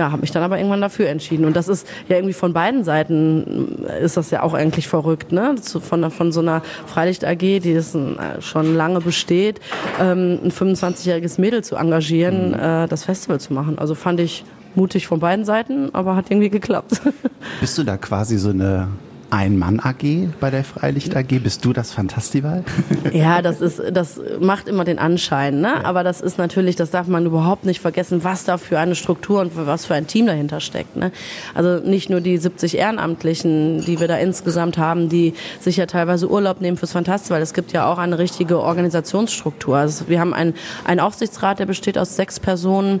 ja, 0.00 0.10
habe 0.10 0.22
mich 0.22 0.30
dann 0.30 0.42
aber 0.42 0.56
irgendwann 0.56 0.80
dafür 0.80 1.08
entschieden. 1.08 1.44
Und 1.44 1.54
das 1.54 1.68
ist 1.68 1.86
ja 2.08 2.16
irgendwie 2.16 2.32
von 2.32 2.54
beiden 2.54 2.84
Seiten 2.84 3.84
ist 4.02 4.16
das 4.16 4.30
ja 4.30 4.42
auch 4.42 4.54
eigentlich 4.54 4.88
verrückt, 4.88 5.30
ne? 5.30 5.56
Von, 5.60 6.10
von 6.10 6.32
so 6.32 6.40
einer 6.40 6.62
Freilicht 6.86 7.22
AG, 7.22 7.38
die 7.38 7.74
das 7.74 7.94
äh, 7.94 8.40
schon 8.40 8.74
lange 8.74 9.00
besteht, 9.02 9.60
ähm, 10.00 10.40
ein 10.42 10.50
25-jähriges 10.50 11.38
Mädel 11.38 11.62
zu 11.62 11.76
engagieren, 11.76 12.52
mhm. 12.52 12.54
äh, 12.54 12.88
das 12.88 13.04
Festival 13.04 13.40
zu 13.40 13.52
machen. 13.52 13.78
Also 13.78 13.94
fand 13.94 14.20
ich 14.20 14.44
mutig 14.74 15.06
von 15.06 15.20
beiden 15.20 15.44
Seiten, 15.44 15.94
aber 15.94 16.16
hat 16.16 16.30
irgendwie 16.30 16.48
geklappt. 16.48 17.02
Bist 17.60 17.76
du 17.76 17.84
da 17.84 17.98
quasi 17.98 18.38
so 18.38 18.50
eine 18.50 18.88
ein-Mann-AG 19.30 20.28
bei 20.40 20.50
der 20.50 20.64
Freilicht 20.64 21.16
AG. 21.16 21.40
Bist 21.42 21.64
du 21.64 21.72
das 21.72 21.92
Fantastival? 21.92 22.64
Ja, 23.12 23.42
das 23.42 23.60
ist, 23.60 23.82
das 23.92 24.20
macht 24.40 24.68
immer 24.68 24.84
den 24.84 24.98
Anschein, 24.98 25.60
ne? 25.60 25.84
Aber 25.84 26.04
das 26.04 26.20
ist 26.20 26.38
natürlich, 26.38 26.76
das 26.76 26.90
darf 26.90 27.06
man 27.06 27.26
überhaupt 27.26 27.64
nicht 27.64 27.80
vergessen, 27.80 28.22
was 28.24 28.44
da 28.44 28.56
für 28.56 28.78
eine 28.78 28.94
Struktur 28.94 29.40
und 29.40 29.52
was 29.54 29.86
für 29.86 29.94
ein 29.94 30.06
Team 30.06 30.26
dahinter 30.26 30.60
steckt, 30.60 30.96
ne? 30.96 31.10
Also 31.54 31.84
nicht 31.84 32.08
nur 32.08 32.20
die 32.20 32.36
70 32.36 32.76
Ehrenamtlichen, 32.76 33.84
die 33.84 33.98
wir 34.00 34.06
da 34.06 34.16
insgesamt 34.16 34.78
haben, 34.78 35.08
die 35.08 35.34
sich 35.60 35.76
ja 35.76 35.86
teilweise 35.86 36.30
Urlaub 36.30 36.60
nehmen 36.60 36.76
fürs 36.76 36.92
Fantastival. 36.92 37.42
Es 37.42 37.54
gibt 37.54 37.72
ja 37.72 37.90
auch 37.90 37.98
eine 37.98 38.18
richtige 38.18 38.60
Organisationsstruktur. 38.60 39.76
Also 39.76 40.08
wir 40.08 40.20
haben 40.20 40.34
einen, 40.34 40.54
einen 40.84 41.00
Aufsichtsrat, 41.00 41.58
der 41.58 41.66
besteht 41.66 41.98
aus 41.98 42.16
sechs 42.16 42.38
Personen. 42.38 43.00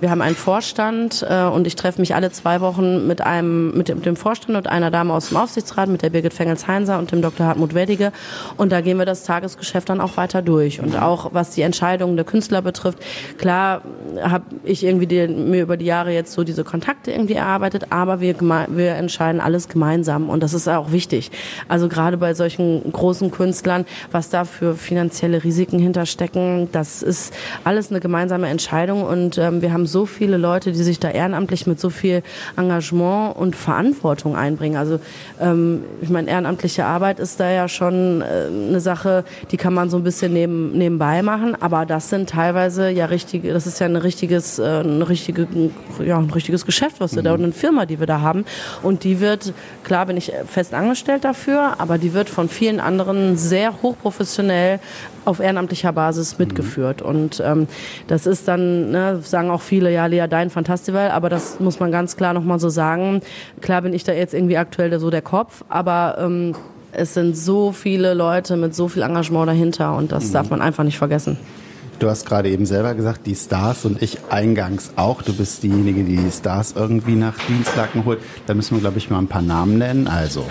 Wir 0.00 0.10
haben 0.10 0.22
einen 0.22 0.36
Vorstand 0.36 1.26
äh, 1.28 1.44
und 1.44 1.66
ich 1.66 1.74
treffe 1.74 2.00
mich 2.00 2.14
alle 2.14 2.30
zwei 2.30 2.60
Wochen 2.60 3.06
mit 3.06 3.20
einem, 3.22 3.76
mit 3.76 3.88
dem 3.88 4.16
Vorstand 4.16 4.56
und 4.56 4.66
einer 4.66 4.90
Dame 4.90 5.12
aus 5.12 5.28
dem 5.28 5.36
Aufsichtsrat 5.36 5.67
Aufsichtsrat 5.68 5.88
mit 5.88 6.02
der 6.02 6.10
Birgit 6.10 6.32
Fengels-Heinser 6.32 6.98
und 6.98 7.12
dem 7.12 7.20
Dr. 7.20 7.46
Hartmut 7.46 7.74
Weddige. 7.74 8.12
Und 8.56 8.72
da 8.72 8.80
gehen 8.80 8.98
wir 8.98 9.04
das 9.04 9.24
Tagesgeschäft 9.24 9.88
dann 9.88 10.00
auch 10.00 10.16
weiter 10.16 10.40
durch. 10.40 10.80
Und 10.80 10.96
auch 10.96 11.34
was 11.34 11.50
die 11.50 11.62
Entscheidungen 11.62 12.16
der 12.16 12.24
Künstler 12.24 12.62
betrifft, 12.62 12.98
klar 13.36 13.82
habe 14.22 14.44
ich 14.64 14.84
irgendwie 14.84 15.06
die, 15.06 15.28
mir 15.28 15.62
über 15.62 15.76
die 15.76 15.84
Jahre 15.84 16.12
jetzt 16.12 16.32
so 16.32 16.44
diese 16.44 16.64
Kontakte 16.64 17.12
irgendwie 17.12 17.34
erarbeitet, 17.34 17.86
aber 17.90 18.20
wir, 18.20 18.36
wir 18.40 18.94
entscheiden 18.94 19.40
alles 19.40 19.68
gemeinsam. 19.68 20.30
Und 20.30 20.42
das 20.42 20.54
ist 20.54 20.68
auch 20.68 20.90
wichtig. 20.90 21.30
Also 21.68 21.88
gerade 21.88 22.16
bei 22.16 22.34
solchen 22.34 22.90
großen 22.90 23.30
Künstlern, 23.30 23.84
was 24.10 24.30
da 24.30 24.44
für 24.44 24.74
finanzielle 24.74 25.44
Risiken 25.44 25.78
hinterstecken, 25.78 26.68
das 26.72 27.02
ist 27.02 27.34
alles 27.64 27.90
eine 27.90 28.00
gemeinsame 28.00 28.48
Entscheidung. 28.48 29.02
Und 29.02 29.36
ähm, 29.38 29.60
wir 29.60 29.72
haben 29.72 29.86
so 29.86 30.06
viele 30.06 30.38
Leute, 30.38 30.72
die 30.72 30.82
sich 30.82 30.98
da 30.98 31.10
ehrenamtlich 31.10 31.66
mit 31.66 31.78
so 31.78 31.90
viel 31.90 32.22
Engagement 32.56 33.36
und 33.36 33.54
Verantwortung 33.54 34.34
einbringen. 34.34 34.76
Also 34.76 35.00
ähm, 35.40 35.57
ähm, 35.58 35.84
ich 36.00 36.08
meine, 36.08 36.30
ehrenamtliche 36.30 36.84
Arbeit 36.84 37.20
ist 37.20 37.40
da 37.40 37.50
ja 37.50 37.68
schon 37.68 38.22
äh, 38.22 38.46
eine 38.46 38.80
Sache, 38.80 39.24
die 39.50 39.56
kann 39.56 39.74
man 39.74 39.90
so 39.90 39.96
ein 39.96 40.04
bisschen 40.04 40.32
neben, 40.32 40.76
nebenbei 40.76 41.22
machen, 41.22 41.56
aber 41.60 41.86
das 41.86 42.10
sind 42.10 42.30
teilweise 42.30 42.90
ja 42.90 43.06
richtige, 43.06 43.52
das 43.52 43.66
ist 43.66 43.80
ja 43.80 43.86
ein 43.86 43.96
richtiges, 43.96 44.58
äh, 44.58 44.80
ein, 44.80 45.02
richtige, 45.02 45.46
ja, 46.04 46.18
ein 46.18 46.30
richtiges 46.30 46.64
Geschäft, 46.64 47.00
was 47.00 47.14
wir 47.14 47.22
mhm. 47.22 47.24
da 47.24 47.34
und 47.34 47.42
eine 47.42 47.52
Firma, 47.52 47.86
die 47.86 47.98
wir 48.00 48.06
da 48.06 48.20
haben. 48.20 48.44
Und 48.82 49.04
die 49.04 49.20
wird, 49.20 49.52
klar 49.84 50.06
bin 50.06 50.16
ich 50.16 50.32
fest 50.46 50.74
angestellt 50.74 51.24
dafür, 51.24 51.74
aber 51.78 51.98
die 51.98 52.14
wird 52.14 52.28
von 52.28 52.48
vielen 52.48 52.80
anderen 52.80 53.36
sehr 53.36 53.82
hochprofessionell 53.82 54.80
auf 55.24 55.40
ehrenamtlicher 55.40 55.92
Basis 55.92 56.38
mitgeführt. 56.38 57.02
Mhm. 57.02 57.08
Und 57.08 57.42
ähm, 57.44 57.68
das 58.06 58.26
ist 58.26 58.48
dann, 58.48 58.90
ne, 58.90 59.20
sagen 59.22 59.50
auch 59.50 59.60
viele, 59.60 59.92
ja, 59.92 60.06
Lea, 60.06 60.26
dein 60.28 60.50
Fantastival, 60.50 61.10
aber 61.10 61.28
das 61.28 61.60
muss 61.60 61.78
man 61.80 61.92
ganz 61.92 62.16
klar 62.16 62.32
nochmal 62.32 62.58
so 62.58 62.68
sagen. 62.68 63.20
Klar 63.60 63.82
bin 63.82 63.92
ich 63.92 64.04
da 64.04 64.12
jetzt 64.12 64.32
irgendwie 64.32 64.56
aktuell 64.56 64.98
so 64.98 65.10
der 65.10 65.22
Kopf, 65.48 65.64
aber 65.70 66.16
ähm, 66.20 66.54
es 66.92 67.14
sind 67.14 67.36
so 67.36 67.72
viele 67.72 68.12
Leute 68.12 68.56
mit 68.56 68.74
so 68.74 68.88
viel 68.88 69.02
Engagement 69.02 69.48
dahinter 69.48 69.96
und 69.96 70.12
das 70.12 70.28
mhm. 70.28 70.32
darf 70.32 70.50
man 70.50 70.60
einfach 70.60 70.84
nicht 70.84 70.98
vergessen. 70.98 71.38
Du 71.98 72.08
hast 72.08 72.26
gerade 72.26 72.48
eben 72.48 72.64
selber 72.64 72.94
gesagt, 72.94 73.26
die 73.26 73.34
Stars 73.34 73.84
und 73.84 74.00
ich 74.02 74.18
eingangs 74.30 74.92
auch. 74.94 75.20
Du 75.20 75.32
bist 75.32 75.64
diejenige, 75.64 76.04
die 76.04 76.16
die 76.16 76.30
Stars 76.30 76.74
irgendwie 76.76 77.16
nach 77.16 77.34
Dienstlaken 77.48 78.04
holt. 78.04 78.20
Da 78.46 78.54
müssen 78.54 78.76
wir, 78.76 78.80
glaube 78.80 78.98
ich, 78.98 79.10
mal 79.10 79.18
ein 79.18 79.26
paar 79.26 79.42
Namen 79.42 79.78
nennen. 79.78 80.06
Also, 80.06 80.46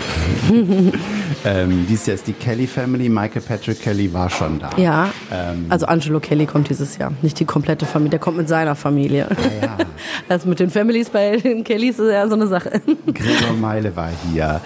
ähm, 1.46 1.86
dies 1.88 2.04
Jahr 2.04 2.16
ist 2.16 2.26
die 2.26 2.34
Kelly 2.34 2.66
Family. 2.66 3.08
Michael 3.08 3.40
Patrick 3.40 3.80
Kelly 3.80 4.12
war 4.12 4.28
schon 4.28 4.58
da. 4.58 4.68
Ja. 4.76 5.08
Ähm, 5.32 5.66
also 5.70 5.86
Angelo 5.86 6.20
Kelly 6.20 6.44
kommt 6.44 6.68
dieses 6.68 6.98
Jahr. 6.98 7.12
Nicht 7.22 7.40
die 7.40 7.46
komplette 7.46 7.86
Familie, 7.86 8.10
der 8.10 8.18
kommt 8.18 8.36
mit 8.36 8.48
seiner 8.48 8.74
Familie. 8.74 9.28
Ja, 9.30 9.68
ja. 9.68 9.76
Das 10.28 10.44
mit 10.44 10.60
den 10.60 10.68
Families 10.68 11.08
bei 11.08 11.38
den 11.38 11.64
Kellys 11.64 11.98
ist 11.98 12.12
ja 12.12 12.28
so 12.28 12.34
eine 12.34 12.46
Sache. 12.46 12.82
Gregor 13.06 13.54
Meile 13.58 13.96
war 13.96 14.10
hier. 14.30 14.60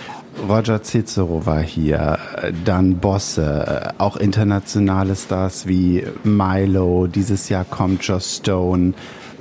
Roger 0.49 0.83
Cicero 0.83 1.47
war 1.47 1.63
hier, 1.63 2.19
dann 2.65 2.99
Bosse, 2.99 3.95
auch 3.99 4.17
internationale 4.17 5.15
Stars 5.15 5.67
wie 5.67 6.05
Milo, 6.25 7.07
dieses 7.07 7.49
Jahr 7.49 7.65
kommt 7.65 8.03
Joss 8.05 8.39
Stone, 8.39 8.95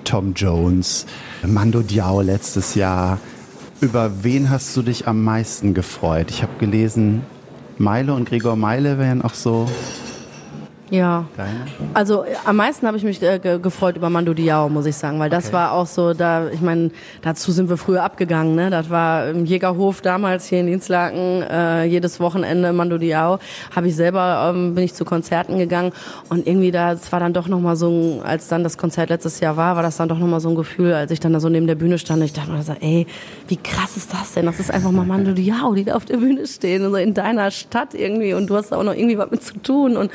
Tom 0.03 0.33
Jones, 0.35 1.05
Mando 1.43 1.81
Diao 1.81 2.21
letztes 2.21 2.75
Jahr. 2.75 3.19
Über 3.79 4.23
wen 4.23 4.49
hast 4.49 4.75
du 4.77 4.83
dich 4.83 5.07
am 5.07 5.23
meisten 5.23 5.73
gefreut? 5.73 6.29
Ich 6.29 6.43
habe 6.43 6.53
gelesen, 6.59 7.23
Milo 7.77 8.15
und 8.15 8.29
Gregor 8.29 8.55
Meile 8.55 8.99
wären 8.99 9.21
auch 9.23 9.33
so 9.33 9.67
ja. 10.91 11.25
Deine? 11.37 11.65
Also 11.93 12.25
am 12.45 12.57
meisten 12.57 12.85
habe 12.85 12.97
ich 12.97 13.03
mich 13.03 13.21
äh, 13.23 13.39
gefreut 13.39 13.95
über 13.95 14.09
Mando 14.09 14.33
Diao, 14.33 14.67
muss 14.67 14.85
ich 14.85 14.95
sagen, 14.95 15.19
weil 15.19 15.29
das 15.29 15.45
okay. 15.45 15.53
war 15.53 15.71
auch 15.71 15.87
so, 15.87 16.13
da, 16.13 16.49
ich 16.49 16.59
meine, 16.59 16.91
dazu 17.21 17.53
sind 17.53 17.69
wir 17.69 17.77
früher 17.77 18.03
abgegangen, 18.03 18.55
ne? 18.55 18.69
Das 18.69 18.89
war 18.89 19.29
im 19.29 19.45
Jägerhof 19.45 20.01
damals 20.01 20.47
hier 20.47 20.59
in 20.59 20.67
Dienstlaken, 20.67 21.43
äh, 21.43 21.85
jedes 21.85 22.19
Wochenende 22.19 22.73
Mando 22.73 22.97
Diao. 22.97 23.39
Habe 23.73 23.87
ich 23.87 23.95
selber, 23.95 24.51
ähm, 24.53 24.75
bin 24.75 24.83
ich 24.83 24.93
zu 24.93 25.05
Konzerten 25.05 25.57
gegangen 25.57 25.93
und 26.27 26.45
irgendwie 26.45 26.71
da, 26.71 26.91
es 26.91 27.09
war 27.11 27.21
dann 27.21 27.33
doch 27.33 27.47
nochmal 27.47 27.77
so 27.77 27.89
ein, 27.89 28.21
als 28.21 28.49
dann 28.49 28.63
das 28.63 28.77
Konzert 28.77 29.09
letztes 29.09 29.39
Jahr 29.39 29.55
war, 29.55 29.77
war 29.77 29.83
das 29.83 29.95
dann 29.95 30.09
doch 30.09 30.19
nochmal 30.19 30.41
so 30.41 30.49
ein 30.49 30.55
Gefühl, 30.55 30.93
als 30.93 31.11
ich 31.11 31.21
dann 31.21 31.31
da 31.31 31.39
so 31.39 31.47
neben 31.47 31.67
der 31.67 31.75
Bühne 31.75 31.99
stand, 31.99 32.21
ich 32.21 32.33
dachte 32.33 32.51
mir 32.51 32.63
so, 32.63 32.75
ey, 32.81 33.07
wie 33.47 33.57
krass 33.57 33.95
ist 33.95 34.13
das 34.13 34.33
denn? 34.33 34.45
Das 34.45 34.59
ist 34.59 34.69
einfach 34.69 34.91
mal 34.91 35.05
Mando 35.05 35.31
Diao, 35.31 35.73
die 35.73 35.85
da 35.85 35.95
auf 35.95 36.03
der 36.03 36.17
Bühne 36.17 36.45
stehen 36.47 36.83
und 36.83 36.91
so 36.91 36.97
in 36.97 37.13
deiner 37.13 37.49
Stadt 37.49 37.93
irgendwie 37.93 38.33
und 38.33 38.49
du 38.49 38.57
hast 38.57 38.73
da 38.73 38.77
auch 38.77 38.83
noch 38.83 38.93
irgendwie 38.93 39.17
was 39.17 39.31
mit 39.31 39.41
zu 39.41 39.57
tun 39.61 39.95
und 39.95 40.11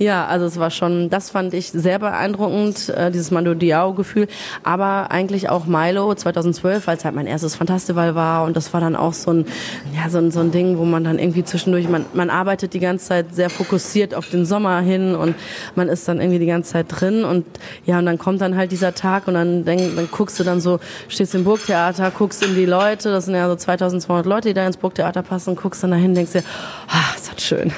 ja, 0.00 0.09
also 0.10 0.46
es 0.46 0.58
war 0.58 0.70
schon, 0.70 1.10
das 1.10 1.30
fand 1.30 1.54
ich 1.54 1.70
sehr 1.70 1.98
beeindruckend, 1.98 2.88
äh, 2.90 3.10
dieses 3.10 3.30
Mando 3.30 3.54
Diao-Gefühl. 3.54 4.28
Aber 4.62 5.10
eigentlich 5.10 5.48
auch 5.48 5.66
Milo 5.66 6.14
2012, 6.14 6.86
weil 6.86 6.96
es 6.96 7.04
halt 7.04 7.14
mein 7.14 7.26
erstes 7.26 7.56
Fantastival 7.56 8.14
war 8.14 8.44
und 8.44 8.56
das 8.56 8.72
war 8.72 8.80
dann 8.80 8.96
auch 8.96 9.12
so 9.12 9.32
ein, 9.32 9.46
ja, 9.94 10.08
so 10.08 10.18
ein, 10.18 10.30
so 10.30 10.40
ein 10.40 10.50
Ding, 10.50 10.78
wo 10.78 10.84
man 10.84 11.04
dann 11.04 11.18
irgendwie 11.18 11.44
zwischendurch, 11.44 11.88
man, 11.88 12.06
man 12.14 12.30
arbeitet 12.30 12.74
die 12.74 12.80
ganze 12.80 13.06
Zeit 13.06 13.34
sehr 13.34 13.50
fokussiert 13.50 14.14
auf 14.14 14.28
den 14.28 14.44
Sommer 14.44 14.80
hin 14.80 15.14
und 15.14 15.34
man 15.74 15.88
ist 15.88 16.08
dann 16.08 16.20
irgendwie 16.20 16.38
die 16.38 16.46
ganze 16.46 16.72
Zeit 16.72 16.86
drin 16.88 17.24
und 17.24 17.46
ja, 17.86 17.98
und 17.98 18.06
dann 18.06 18.18
kommt 18.18 18.40
dann 18.40 18.56
halt 18.56 18.72
dieser 18.72 18.94
Tag 18.94 19.28
und 19.28 19.34
dann, 19.34 19.64
denk, 19.64 19.96
dann 19.96 20.08
guckst 20.10 20.38
du 20.38 20.44
dann 20.44 20.60
so, 20.60 20.80
stehst 21.08 21.34
im 21.34 21.44
Burgtheater, 21.44 22.10
guckst 22.10 22.44
in 22.44 22.54
die 22.54 22.66
Leute, 22.66 23.10
das 23.10 23.26
sind 23.26 23.34
ja 23.34 23.48
so 23.48 23.56
2200 23.56 24.26
Leute, 24.26 24.48
die 24.48 24.54
da 24.54 24.66
ins 24.66 24.76
Burgtheater 24.76 25.22
passen, 25.22 25.56
guckst 25.56 25.82
dann 25.82 25.90
dahin, 25.90 26.14
denkst 26.14 26.32
dir, 26.32 26.42
ah, 26.88 27.14
ist 27.16 27.32
das 27.32 27.42
schön. 27.42 27.72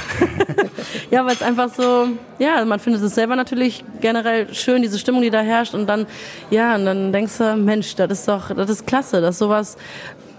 ja, 1.10 1.24
weil 1.24 1.34
es 1.34 1.42
einfach 1.42 1.72
so, 1.74 2.08
ja, 2.38 2.64
man 2.64 2.80
findet 2.80 3.02
es 3.02 3.14
selber 3.14 3.36
natürlich 3.36 3.84
generell 4.00 4.52
schön, 4.52 4.82
diese 4.82 4.98
Stimmung, 4.98 5.22
die 5.22 5.30
da 5.30 5.40
herrscht. 5.40 5.74
Und 5.74 5.86
dann, 5.86 6.06
ja, 6.50 6.74
und 6.74 6.84
dann 6.84 7.12
denkst 7.12 7.38
du, 7.38 7.56
Mensch, 7.56 7.94
das 7.94 8.10
ist 8.10 8.28
doch, 8.28 8.54
das 8.54 8.70
ist 8.70 8.86
klasse, 8.86 9.20
dass 9.20 9.38
sowas 9.38 9.76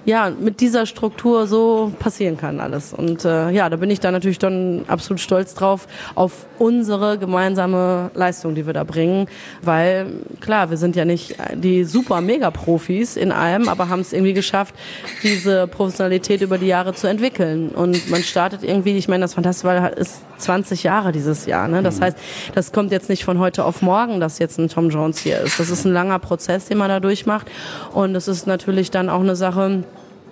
ja, 0.05 0.29
mit 0.29 0.60
dieser 0.60 0.86
Struktur 0.86 1.48
so 1.48 1.91
passieren 2.00 2.38
kann 2.38 2.60
alles. 2.60 2.93
Und 2.93 3.24
äh, 3.24 3.51
ja, 3.51 3.69
da 3.69 3.77
bin 3.77 3.89
ich 3.89 4.00
da 4.00 4.12
natürlich 4.12 4.39
dann 4.39 4.83
absolut 4.88 5.19
stolz 5.19 5.53
drauf, 5.53 5.88
auf 6.15 6.45
unsere 6.60 7.17
gemeinsame 7.17 8.12
Leistung, 8.13 8.55
die 8.55 8.65
wir 8.65 8.74
da 8.74 8.83
bringen. 8.83 9.27
Weil, 9.62 10.07
klar, 10.41 10.69
wir 10.69 10.77
sind 10.77 10.95
ja 10.95 11.05
nicht 11.05 11.36
die 11.55 11.86
super 11.86 12.22
Mega-Profis 12.22 13.15
in 13.15 13.31
allem, 13.31 13.69
aber 13.69 13.89
haben 13.89 14.01
es 14.01 14.12
irgendwie 14.12 14.33
geschafft, 14.33 14.75
diese 15.24 15.67
Professionalität 15.67 16.41
über 16.41 16.57
die 16.57 16.67
Jahre 16.67 16.93
zu 16.93 17.07
entwickeln. 17.07 17.69
Und 17.69 18.10
man 18.10 18.24
startet 18.24 18.63
irgendwie, 18.63 18.98
ich 18.98 19.07
meine, 19.07 19.22
das 19.22 19.36
Fantastival 19.36 19.93
ist 19.93 20.22
20 20.38 20.83
Jahre 20.83 21.13
dieses 21.13 21.45
Jahr. 21.45 21.67
Ne? 21.67 21.81
Das 21.81 22.00
mhm. 22.00 22.03
heißt, 22.03 22.17
das 22.53 22.72
kommt 22.74 22.91
jetzt 22.91 23.10
nicht 23.10 23.24
von 23.24 23.39
heute 23.39 23.63
auf 23.63 23.81
morgen, 23.81 24.19
dass 24.19 24.39
jetzt 24.39 24.60
ein 24.60 24.67
Tom 24.67 24.89
Jones 24.89 25.19
hier 25.19 25.39
ist. 25.39 25.60
Das 25.60 25.69
ist 25.69 25.86
ein 25.86 25.93
langer 25.93 26.19
Prozess, 26.19 26.65
den 26.65 26.77
man 26.77 26.89
da 26.89 27.00
durchmacht. 27.00 27.48
Und 27.93 28.15
es 28.15 28.27
ist 28.27 28.48
natürlich 28.48 28.91
dann 28.91 29.10
auch 29.10 29.22
eine 29.22 29.36
Sache, 29.36 29.83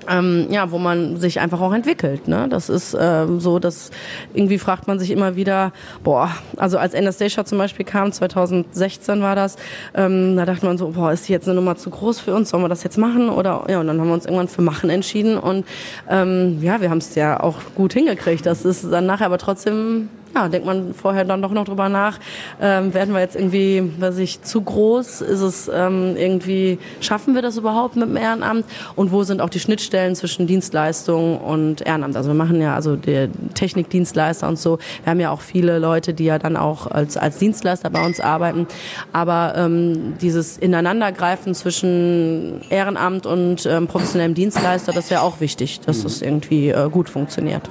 ähm, 0.10 0.48
ja, 0.50 0.72
wo 0.72 0.78
man 0.78 1.18
sich 1.18 1.40
einfach 1.40 1.62
auch 1.62 1.74
entwickelt. 1.74 2.28
Ne? 2.28 2.48
Das 2.50 2.70
ist 2.70 2.96
ähm, 3.00 3.40
so, 3.40 3.60
dass 3.60 3.92
irgendwie 4.34 4.58
fragt 4.58 4.88
man 4.88 5.00
sich 5.00 5.12
immer 5.12 5.36
wieder, 5.36 5.72
boah, 6.04 6.32
also 6.58 6.78
als 6.78 6.96
Anastasia 6.96 7.46
zum 7.46 7.58
Beispiel 7.58 7.86
kam, 7.86 8.12
2016 8.12 9.22
war 9.22 9.36
das, 9.36 9.58
ähm, 9.94 10.36
da 10.36 10.46
dachte 10.46 10.66
man 10.66 10.78
so, 10.78 10.90
boah, 10.90 11.12
ist 11.12 11.28
die 11.28 11.34
jetzt 11.34 11.48
eine 11.48 11.56
Nummer 11.56 11.76
zu 11.76 11.90
groß 11.90 12.20
für 12.20 12.34
uns, 12.34 12.50
sollen 12.50 12.64
wir 12.64 12.70
das 12.70 12.84
jetzt 12.84 12.98
machen? 12.98 13.30
Oder 13.30 13.66
ja, 13.70 13.80
und 13.80 13.88
dann 13.88 14.00
haben 14.00 14.08
wir 14.08 14.14
uns 14.14 14.26
irgendwann 14.26 14.48
für 14.48 14.62
machen 14.62 14.90
entschieden 14.90 15.38
und 15.38 15.66
ähm, 16.10 16.60
ja, 16.62 16.82
wir 16.82 16.90
haben 16.90 17.00
es 17.00 17.16
ja 17.16 17.40
auch 17.40 17.56
gut 17.76 17.94
hingekriegt. 17.94 18.46
Das 18.46 18.66
ist 18.66 18.92
dann 18.92 19.06
nachher 19.06 19.26
aber 19.26 19.38
trotzdem 19.38 20.10
ja, 20.36 20.48
denkt 20.48 20.66
man 20.66 20.94
vorher 20.94 21.26
dann 21.26 21.42
doch 21.42 21.52
noch 21.52 21.66
drüber 21.66 21.90
nach. 21.90 22.20
Ähm, 22.62 22.94
werden 22.94 23.14
wir 23.14 23.22
jetzt 23.22 23.36
irgendwie, 23.36 23.92
weiß 24.00 24.18
ich, 24.20 24.42
zu 24.42 24.62
groß? 24.62 25.22
Ist 25.22 25.42
es 25.42 25.72
ähm, 25.74 26.16
irgendwie, 26.16 26.80
schaffen 27.00 27.36
wir 27.36 27.42
das 27.42 27.58
überhaupt 27.58 27.96
mit 27.96 28.10
dem 28.10 28.18
Ehrenamt? 28.18 28.66
Und 28.96 29.12
wo 29.12 29.24
sind 29.24 29.42
auch 29.42 29.50
die 29.50 29.60
Schnittstellen 29.60 30.16
zwischen 30.16 30.48
Dienstleistung 30.48 31.40
und 31.40 31.82
Ehrenamt? 31.82 32.16
Also 32.16 32.30
wir 32.30 32.36
machen 32.36 32.62
ja, 32.62 32.76
also 32.76 32.96
der 32.96 33.30
Technikdienstleister 33.54 34.48
und 34.48 34.58
so. 34.58 34.80
Wir 35.04 35.12
haben 35.12 35.20
ja 35.20 35.32
auch 35.32 35.42
viele 35.42 35.80
Leute, 35.80 36.14
die 36.14 36.26
ja 36.26 36.40
dann 36.40 36.58
auch 36.58 36.88
als, 36.88 37.18
als 37.18 37.38
Dienstleister 37.38 37.90
bei 37.90 38.06
uns 38.06 38.20
arbeiten. 38.20 38.68
Aber 39.14 39.54
ähm, 39.58 40.14
dieses 40.22 40.58
Ineinandergreifen 40.58 41.54
zwischen 41.54 42.62
Ehrenamt 42.70 43.26
und 43.26 43.66
ähm, 43.66 43.88
professionellem 43.88 44.34
Dienstleister, 44.34 44.94
das 44.94 45.06
ist 45.06 45.10
ja 45.12 45.22
auch 45.22 45.40
wichtig, 45.40 45.82
dass 45.82 46.04
das 46.04 46.22
irgendwie 46.22 46.70
äh, 46.70 46.90
gut 46.90 47.10
funktioniert. 47.10 47.70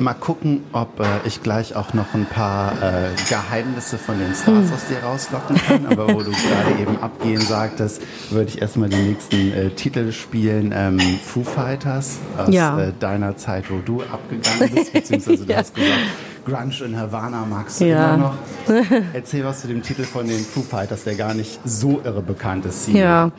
Mal 0.00 0.14
gucken, 0.14 0.62
ob 0.72 1.00
äh, 1.00 1.04
ich 1.24 1.42
gleich 1.42 1.74
auch 1.74 1.92
noch 1.92 2.14
ein 2.14 2.24
paar 2.26 2.72
äh, 2.80 3.08
Geheimnisse 3.28 3.98
von 3.98 4.16
den 4.18 4.32
Stars 4.32 4.46
Hm. 4.68 4.72
aus 4.72 4.86
dir 4.88 4.98
rauslocken 5.02 5.56
kann. 5.56 5.86
Aber 5.86 6.14
wo 6.14 6.22
du 6.22 6.30
gerade 6.30 6.80
eben 6.80 6.98
abgehen 7.02 7.40
sagtest, 7.40 8.00
würde 8.30 8.48
ich 8.48 8.62
erstmal 8.62 8.88
den 8.88 9.08
nächsten 9.08 9.52
äh, 9.52 9.70
Titel 9.70 10.12
spielen. 10.12 10.72
Ähm, 10.74 11.00
Foo 11.24 11.42
Fighters 11.42 12.18
aus 12.36 12.54
Ja. 12.54 12.78
äh, 12.80 12.92
deiner 13.00 13.36
Zeit, 13.36 13.64
wo 13.70 13.78
du 13.84 14.02
abgegangen 14.02 14.70
bist, 14.74 14.92
beziehungsweise 14.92 15.44
du 15.44 15.52
Ja. 15.52 15.58
hast 15.58 15.74
gesagt, 15.74 15.98
Grunge 16.48 16.74
in 16.84 16.98
Havana 16.98 17.44
magst 17.48 17.80
du 17.80 17.86
Ja. 17.86 18.14
immer 18.14 18.16
noch. 18.16 18.34
Erzähl 19.12 19.44
was 19.44 19.60
zu 19.60 19.68
dem 19.68 19.82
Titel 19.82 20.02
von 20.04 20.26
den 20.26 20.38
Foo 20.40 20.62
Fighters, 20.62 21.04
der 21.04 21.14
gar 21.14 21.34
nicht 21.34 21.58
so 21.64 22.00
irre 22.04 22.22
bekannt 22.22 22.64
ist. 22.66 22.86
Sieben. 22.86 22.98
Ja, 22.98 23.30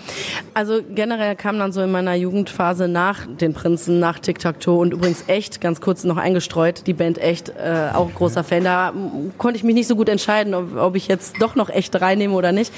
also 0.53 0.79
generell 0.93 1.35
kam 1.35 1.59
dann 1.59 1.71
so 1.71 1.81
in 1.81 1.91
meiner 1.91 2.15
Jugendphase 2.15 2.87
nach 2.87 3.25
den 3.39 3.53
Prinzen, 3.53 3.99
nach 3.99 4.19
Tic-Tac-Toe 4.19 4.79
und 4.79 4.93
übrigens 4.93 5.23
echt, 5.27 5.61
ganz 5.61 5.81
kurz 5.81 6.03
noch 6.03 6.17
eingestreut, 6.17 6.87
die 6.87 6.93
Band 6.93 7.17
echt, 7.19 7.49
äh, 7.49 7.89
auch 7.93 8.13
großer 8.13 8.43
Fan. 8.43 8.63
Da 8.63 8.93
konnte 9.37 9.57
ich 9.57 9.63
mich 9.63 9.75
nicht 9.75 9.87
so 9.87 9.95
gut 9.95 10.09
entscheiden, 10.09 10.53
ob, 10.53 10.75
ob 10.77 10.95
ich 10.95 11.07
jetzt 11.07 11.35
doch 11.41 11.55
noch 11.55 11.69
echt 11.69 11.99
reinnehme 11.99 12.33
oder 12.33 12.51
nicht. 12.51 12.73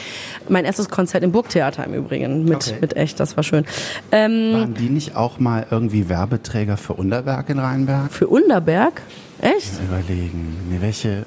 Mein 0.50 0.66
erstes 0.66 0.90
Konzert 0.90 1.24
im 1.24 1.32
Burgtheater 1.32 1.86
im 1.86 1.94
Übrigen 1.94 2.44
mit, 2.46 2.68
Okay. 2.68 2.78
mit 2.82 2.96
echt, 2.96 3.20
das 3.20 3.36
war 3.38 3.44
schön. 3.44 3.66
Ähm, 4.12 4.54
Waren 4.54 4.74
die 4.74 4.90
nicht 4.90 5.16
auch 5.16 5.40
mal 5.40 5.66
irgendwie 5.72 6.10
Werbeträger 6.10 6.78
für 6.78 6.94
Unterberg 6.94 7.50
in 7.50 7.60
Rheinberg? 7.60 8.12
für 8.12 8.28
Underberg? 8.28 9.02
Echt? 9.42 9.72
Überlegen. 9.84 10.58
Nee, 10.70 10.78
welche, 10.80 11.26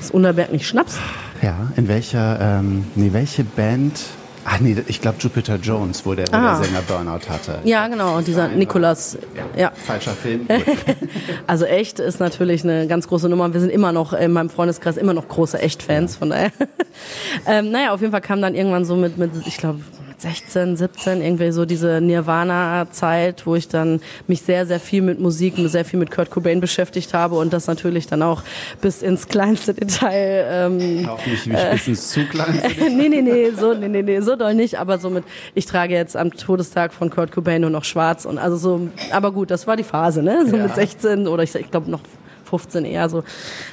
Ist 0.00 0.12
Underberg 0.12 0.52
nicht 0.52 0.66
Schnaps? 0.66 0.98
ja, 1.42 1.70
in 1.76 1.88
welcher, 1.88 2.38
ähm, 2.40 2.84
nee, 2.94 3.10
welche 3.12 3.44
Band? 3.44 4.00
Ach 4.48 4.60
nee, 4.60 4.76
ich 4.86 5.00
glaube 5.00 5.16
Jupiter 5.18 5.56
Jones, 5.56 6.06
wo 6.06 6.14
der, 6.14 6.26
wo 6.28 6.36
Ah. 6.36 6.56
der 6.58 6.64
Sänger 6.66 6.82
Burnout 6.82 7.28
hatte. 7.28 7.58
Ja, 7.64 7.88
genau, 7.88 8.16
und 8.16 8.26
dieser 8.28 8.46
Nikolas, 8.48 9.18
ja. 9.56 9.72
Falscher 9.74 10.12
Film. 10.12 10.46
Also 11.48 11.64
echt 11.64 11.98
ist 12.00 12.18
natürlich 12.20 12.64
eine 12.64 12.86
ganz 12.88 13.06
große 13.08 13.28
Nummer. 13.28 13.52
Wir 13.52 13.60
sind 13.60 13.70
immer 13.70 13.92
noch 13.92 14.12
in 14.12 14.32
meinem 14.32 14.50
Freundeskreis 14.50 14.96
immer 14.96 15.14
noch 15.14 15.28
große 15.28 15.58
Echt-Fans, 15.60 16.16
von 16.16 16.30
daher. 16.30 16.50
ähm, 17.46 17.70
naja, 17.70 17.92
auf 17.92 18.00
jeden 18.00 18.10
Fall 18.12 18.20
kam 18.20 18.40
dann 18.42 18.54
irgendwann 18.54 18.84
so 18.84 18.96
mit, 18.96 19.16
mit 19.18 19.30
ich 19.46 19.56
glaube, 19.58 19.80
16, 20.18 20.76
17, 20.76 21.20
irgendwie 21.22 21.50
so 21.52 21.64
diese 21.66 22.00
Nirvana-Zeit, 22.00 23.46
wo 23.46 23.54
ich 23.54 23.68
dann 23.68 24.00
mich 24.26 24.42
sehr, 24.42 24.66
sehr 24.66 24.80
viel 24.80 25.02
mit 25.02 25.20
Musik, 25.20 25.54
sehr 25.66 25.84
viel 25.84 25.98
mit 25.98 26.10
Kurt 26.10 26.30
Cobain 26.30 26.60
beschäftigt 26.60 27.12
habe 27.14 27.36
und 27.36 27.52
das 27.52 27.66
natürlich 27.66 28.06
dann 28.06 28.22
auch 28.22 28.42
bis 28.80 29.02
ins 29.02 29.28
kleinste 29.28 29.74
Detail 29.74 30.46
ähm, 30.50 31.06
Hoffentlich 31.08 31.46
mich 31.46 31.56
ein 31.58 31.70
bisschen 31.72 31.96
zu 31.96 32.24
klein. 32.26 32.54
für 32.54 32.68
dich. 32.68 32.96
nee, 32.96 33.08
nee, 33.08 33.22
nee, 33.22 33.50
so, 33.50 33.74
nee, 33.74 33.88
nee, 33.88 34.02
nee, 34.02 34.20
so 34.20 34.36
doll 34.36 34.54
nicht, 34.54 34.78
aber 34.78 34.98
so 34.98 35.10
mit, 35.10 35.24
ich 35.54 35.66
trage 35.66 35.94
jetzt 35.94 36.16
am 36.16 36.32
Todestag 36.32 36.92
von 36.94 37.10
Kurt 37.10 37.32
Cobain 37.32 37.60
nur 37.60 37.70
noch 37.70 37.84
schwarz 37.84 38.24
und 38.24 38.38
also 38.38 38.56
so, 38.56 38.88
aber 39.10 39.32
gut, 39.32 39.50
das 39.50 39.66
war 39.66 39.76
die 39.76 39.84
Phase, 39.84 40.22
ne, 40.22 40.44
so 40.48 40.56
Ja. 40.56 40.62
mit 40.64 40.74
16 40.74 41.28
oder 41.28 41.42
ich, 41.42 41.54
ich 41.54 41.70
glaube 41.70 41.90
noch 41.90 42.00
15 42.46 42.84
eher 42.84 43.08
so. 43.08 43.24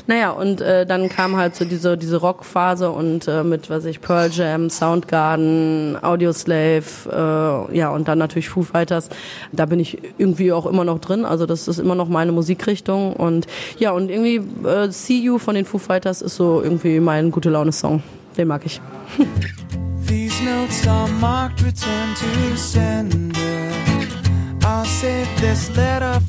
Naja, 0.07 0.31
und 0.31 0.61
äh, 0.61 0.85
dann 0.85 1.09
kam 1.09 1.37
halt 1.37 1.55
so 1.55 1.65
diese, 1.65 1.97
diese 1.97 2.17
Rockphase 2.17 2.91
und 2.91 3.27
äh, 3.27 3.43
mit, 3.43 3.69
was 3.69 3.85
ich, 3.85 4.01
Pearl 4.01 4.29
Jam, 4.31 4.69
Soundgarden, 4.69 5.97
Audioslave, 6.01 7.69
äh, 7.71 7.77
ja, 7.77 7.89
und 7.89 8.07
dann 8.07 8.17
natürlich 8.17 8.49
Foo 8.49 8.63
Fighters. 8.63 9.09
Da 9.51 9.65
bin 9.65 9.79
ich 9.79 9.99
irgendwie 10.17 10.51
auch 10.51 10.65
immer 10.65 10.83
noch 10.83 10.99
drin, 10.99 11.25
also 11.25 11.45
das 11.45 11.67
ist 11.67 11.79
immer 11.79 11.95
noch 11.95 12.09
meine 12.09 12.31
Musikrichtung 12.31 13.13
und 13.13 13.47
ja, 13.79 13.91
und 13.91 14.09
irgendwie 14.09 14.41
äh, 14.67 14.89
See 14.89 15.19
You 15.19 15.37
von 15.37 15.55
den 15.55 15.65
Foo 15.65 15.77
Fighters 15.77 16.21
ist 16.21 16.35
so 16.35 16.61
irgendwie 16.61 16.99
mein 16.99 17.31
gute 17.31 17.49
Laune-Song. 17.49 18.03
Den 18.37 18.47
mag 18.47 18.65
ich. 18.65 18.81
These 20.07 20.43
notes 20.43 20.87
are 20.87 21.07
marked 21.19 21.61
return 21.63 22.13
to 22.15 22.57
sender. 22.57 23.39
I'll 24.65 24.85
save 24.85 25.27
this 25.39 25.75
letter 25.75 26.21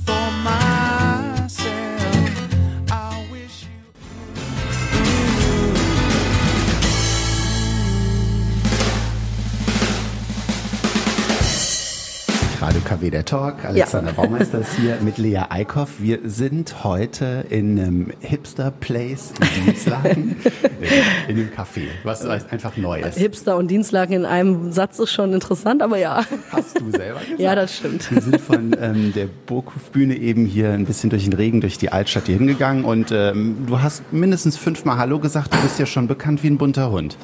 KW 12.84 13.10
der 13.10 13.24
Talk. 13.24 13.64
Alexander 13.64 14.12
Baumeister 14.12 14.60
ist 14.60 14.74
hier 14.74 14.98
mit 15.00 15.16
Lea 15.16 15.40
Eickhoff. 15.48 16.00
Wir 16.00 16.18
sind 16.24 16.84
heute 16.84 17.46
in 17.48 17.78
einem 17.78 18.12
Hipster 18.20 18.70
Place 18.70 19.32
in 19.40 19.64
Dienstlaken, 19.64 20.36
in 21.28 21.36
einem 21.36 21.48
Café, 21.48 21.88
was 22.02 22.24
einfach 22.26 22.76
neu 22.76 23.00
ist. 23.00 23.16
Hipster 23.16 23.56
und 23.56 23.68
Dienstlagen 23.68 24.12
in 24.12 24.24
einem 24.26 24.70
Satz 24.72 24.98
ist 24.98 25.12
schon 25.12 25.32
interessant, 25.32 25.82
aber 25.82 25.96
ja. 25.96 26.24
Hast 26.50 26.78
du 26.78 26.90
selber 26.90 27.20
gesagt? 27.20 27.40
Ja, 27.40 27.54
das 27.54 27.74
stimmt. 27.74 28.10
Wir 28.12 28.20
sind 28.20 28.40
von 28.40 28.76
ähm, 28.78 29.12
der 29.14 29.28
Burghofbühne 29.46 30.16
eben 30.16 30.44
hier 30.44 30.70
ein 30.72 30.84
bisschen 30.84 31.08
durch 31.08 31.24
den 31.24 31.32
Regen, 31.32 31.62
durch 31.62 31.78
die 31.78 31.90
Altstadt 31.90 32.26
hier 32.26 32.36
hingegangen 32.36 32.84
und 32.84 33.10
ähm, 33.12 33.64
du 33.66 33.80
hast 33.80 34.12
mindestens 34.12 34.58
fünfmal 34.58 34.98
Hallo 34.98 35.18
gesagt. 35.18 35.54
Du 35.54 35.60
bist 35.62 35.78
ja 35.78 35.86
schon 35.86 36.06
bekannt 36.06 36.42
wie 36.42 36.48
ein 36.48 36.58
bunter 36.58 36.90
Hund. 36.90 37.16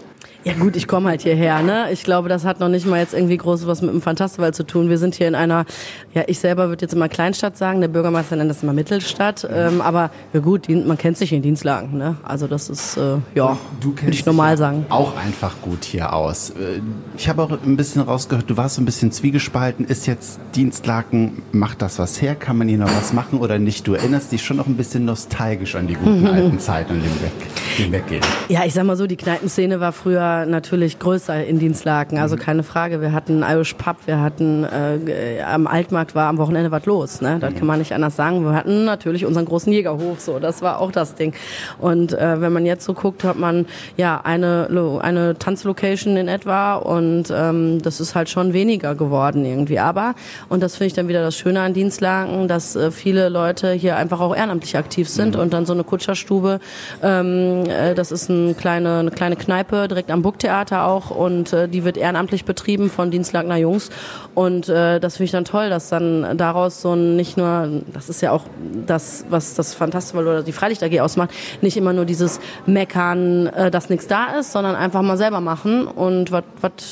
Ja 0.42 0.54
gut, 0.54 0.74
ich 0.74 0.88
komme 0.88 1.10
halt 1.10 1.20
hierher, 1.20 1.62
ne? 1.62 1.88
Ich 1.92 2.02
glaube, 2.02 2.30
das 2.30 2.46
hat 2.46 2.60
noch 2.60 2.68
nicht 2.70 2.86
mal 2.86 2.98
jetzt 2.98 3.12
irgendwie 3.12 3.36
groß 3.36 3.66
was 3.66 3.82
mit 3.82 3.92
dem 3.92 4.00
Fantastival 4.00 4.54
zu 4.54 4.64
tun. 4.64 4.88
Wir 4.88 4.96
sind 4.96 5.14
hier 5.14 5.28
in 5.28 5.34
einer, 5.34 5.66
ja, 6.14 6.22
ich 6.28 6.38
selber 6.38 6.70
würde 6.70 6.82
jetzt 6.82 6.94
immer 6.94 7.10
Kleinstadt 7.10 7.58
sagen, 7.58 7.82
der 7.82 7.88
Bürgermeister 7.88 8.36
nennt 8.36 8.48
das 8.48 8.62
immer 8.62 8.72
Mittelstadt. 8.72 9.46
Ähm, 9.52 9.82
aber 9.82 10.10
ja 10.32 10.40
gut, 10.40 10.66
man 10.70 10.96
kennt 10.96 11.18
sich 11.18 11.34
in 11.34 11.42
Dienstlagen, 11.42 11.98
ne? 11.98 12.16
Also 12.22 12.46
das 12.46 12.70
ist, 12.70 12.96
äh, 12.96 13.16
ja, 13.34 13.58
würde 13.82 14.10
ich 14.12 14.24
normal 14.24 14.56
sagen. 14.56 14.86
Auch 14.88 15.14
einfach 15.16 15.60
gut 15.60 15.84
hier 15.84 16.14
aus. 16.14 16.50
Äh, 16.50 16.80
Ich 17.18 17.28
habe 17.28 17.42
auch 17.42 17.50
ein 17.50 17.76
bisschen 17.76 18.00
rausgehört, 18.00 18.48
du 18.48 18.56
warst 18.56 18.76
so 18.76 18.82
ein 18.82 18.86
bisschen 18.86 19.12
zwiegespalten. 19.12 19.84
Ist 19.84 20.06
jetzt 20.06 20.40
Dienstlaken, 20.54 21.42
macht 21.52 21.82
das 21.82 21.98
was 21.98 22.22
her? 22.22 22.34
Kann 22.34 22.56
man 22.56 22.66
hier 22.66 22.78
noch 22.78 22.88
was 22.96 23.12
machen 23.12 23.40
oder 23.40 23.58
nicht? 23.58 23.86
Du 23.86 23.92
erinnerst 23.92 24.32
dich 24.32 24.42
schon 24.42 24.56
noch 24.56 24.66
ein 24.66 24.76
bisschen 24.76 25.04
nostalgisch 25.04 25.74
an 25.74 25.86
die 25.86 25.94
guten 25.94 26.26
alten 26.26 26.58
Zeiten 26.58 26.94
und 26.94 27.02
den, 27.02 27.22
Weg, 27.22 27.32
den 27.78 27.92
Weggehen. 27.92 28.22
Ja, 28.48 28.64
ich 28.64 28.72
sag 28.72 28.84
mal 28.84 28.96
so, 28.96 29.06
die 29.06 29.16
Kneipenszene 29.16 29.80
war 29.80 29.92
früher 29.92 30.29
natürlich 30.46 30.98
größer 30.98 31.44
in 31.44 31.58
Dienstlaken, 31.58 32.18
also 32.18 32.36
keine 32.36 32.62
Frage. 32.62 33.00
Wir 33.00 33.12
hatten 33.12 33.42
Irish 33.42 33.74
Pub, 33.74 33.96
wir 34.06 34.20
hatten 34.20 34.64
äh, 34.64 35.42
am 35.42 35.66
Altmarkt 35.66 36.14
war 36.14 36.28
am 36.28 36.38
Wochenende 36.38 36.70
was 36.70 36.86
los, 36.86 37.20
ne? 37.20 37.38
Das 37.40 37.54
kann 37.54 37.66
man 37.66 37.78
nicht 37.78 37.92
anders 37.92 38.16
sagen. 38.16 38.44
Wir 38.44 38.52
hatten 38.52 38.84
natürlich 38.84 39.26
unseren 39.26 39.44
großen 39.44 39.72
Jägerhof, 39.72 40.20
so 40.20 40.38
das 40.38 40.62
war 40.62 40.80
auch 40.80 40.92
das 40.92 41.14
Ding. 41.14 41.34
Und 41.78 42.12
äh, 42.12 42.40
wenn 42.40 42.52
man 42.52 42.66
jetzt 42.66 42.84
so 42.84 42.94
guckt, 42.94 43.24
hat 43.24 43.38
man 43.38 43.66
ja 43.96 44.20
eine 44.22 44.68
eine 45.02 45.36
Tanzlocation 45.38 46.16
in 46.16 46.28
etwa 46.28 46.76
und 46.76 47.24
ähm, 47.32 47.82
das 47.82 48.00
ist 48.00 48.14
halt 48.14 48.28
schon 48.28 48.52
weniger 48.52 48.94
geworden 48.94 49.44
irgendwie. 49.44 49.78
Aber 49.78 50.14
und 50.48 50.62
das 50.62 50.76
finde 50.76 50.86
ich 50.86 50.94
dann 50.94 51.08
wieder 51.08 51.22
das 51.22 51.36
Schöne 51.36 51.60
an 51.60 51.74
Dienstlaken, 51.74 52.48
dass 52.48 52.76
äh, 52.76 52.90
viele 52.90 53.28
Leute 53.28 53.72
hier 53.72 53.96
einfach 53.96 54.20
auch 54.20 54.34
ehrenamtlich 54.34 54.76
aktiv 54.76 55.08
sind 55.08 55.36
und 55.36 55.52
dann 55.52 55.66
so 55.66 55.72
eine 55.72 55.84
Kutscherstube. 55.84 56.60
Ähm, 57.02 57.64
äh, 57.66 57.94
das 57.94 58.12
ist 58.12 58.28
ein 58.28 58.56
kleine, 58.56 58.98
eine 58.98 59.10
kleine 59.10 59.36
Kneipe 59.36 59.88
direkt 59.88 60.10
am 60.10 60.19
Burgtheater 60.22 60.86
auch 60.86 61.10
und 61.10 61.52
äh, 61.52 61.68
die 61.68 61.84
wird 61.84 61.96
ehrenamtlich 61.96 62.44
betrieben 62.44 62.90
von 62.90 63.10
Dienstlakener 63.10 63.56
Jungs 63.56 63.90
und 64.34 64.68
äh, 64.68 65.00
das 65.00 65.16
finde 65.16 65.24
ich 65.24 65.30
dann 65.32 65.44
toll, 65.44 65.70
dass 65.70 65.88
dann 65.88 66.36
daraus 66.36 66.82
so 66.82 66.94
ein 66.94 67.16
nicht 67.16 67.36
nur, 67.36 67.82
das 67.92 68.08
ist 68.08 68.20
ja 68.20 68.32
auch 68.32 68.44
das, 68.86 69.24
was 69.28 69.54
das 69.54 69.74
Fantastival 69.74 70.26
oder 70.26 70.42
die 70.42 70.52
Freilicht 70.52 70.82
AG 70.82 71.00
ausmacht, 71.00 71.30
nicht 71.60 71.76
immer 71.76 71.92
nur 71.92 72.04
dieses 72.04 72.40
Meckern, 72.66 73.46
äh, 73.48 73.70
dass 73.70 73.90
nichts 73.90 74.06
da 74.06 74.38
ist, 74.38 74.52
sondern 74.52 74.76
einfach 74.76 75.02
mal 75.02 75.16
selber 75.16 75.40
machen 75.40 75.86
und 75.86 76.32
was 76.32 76.42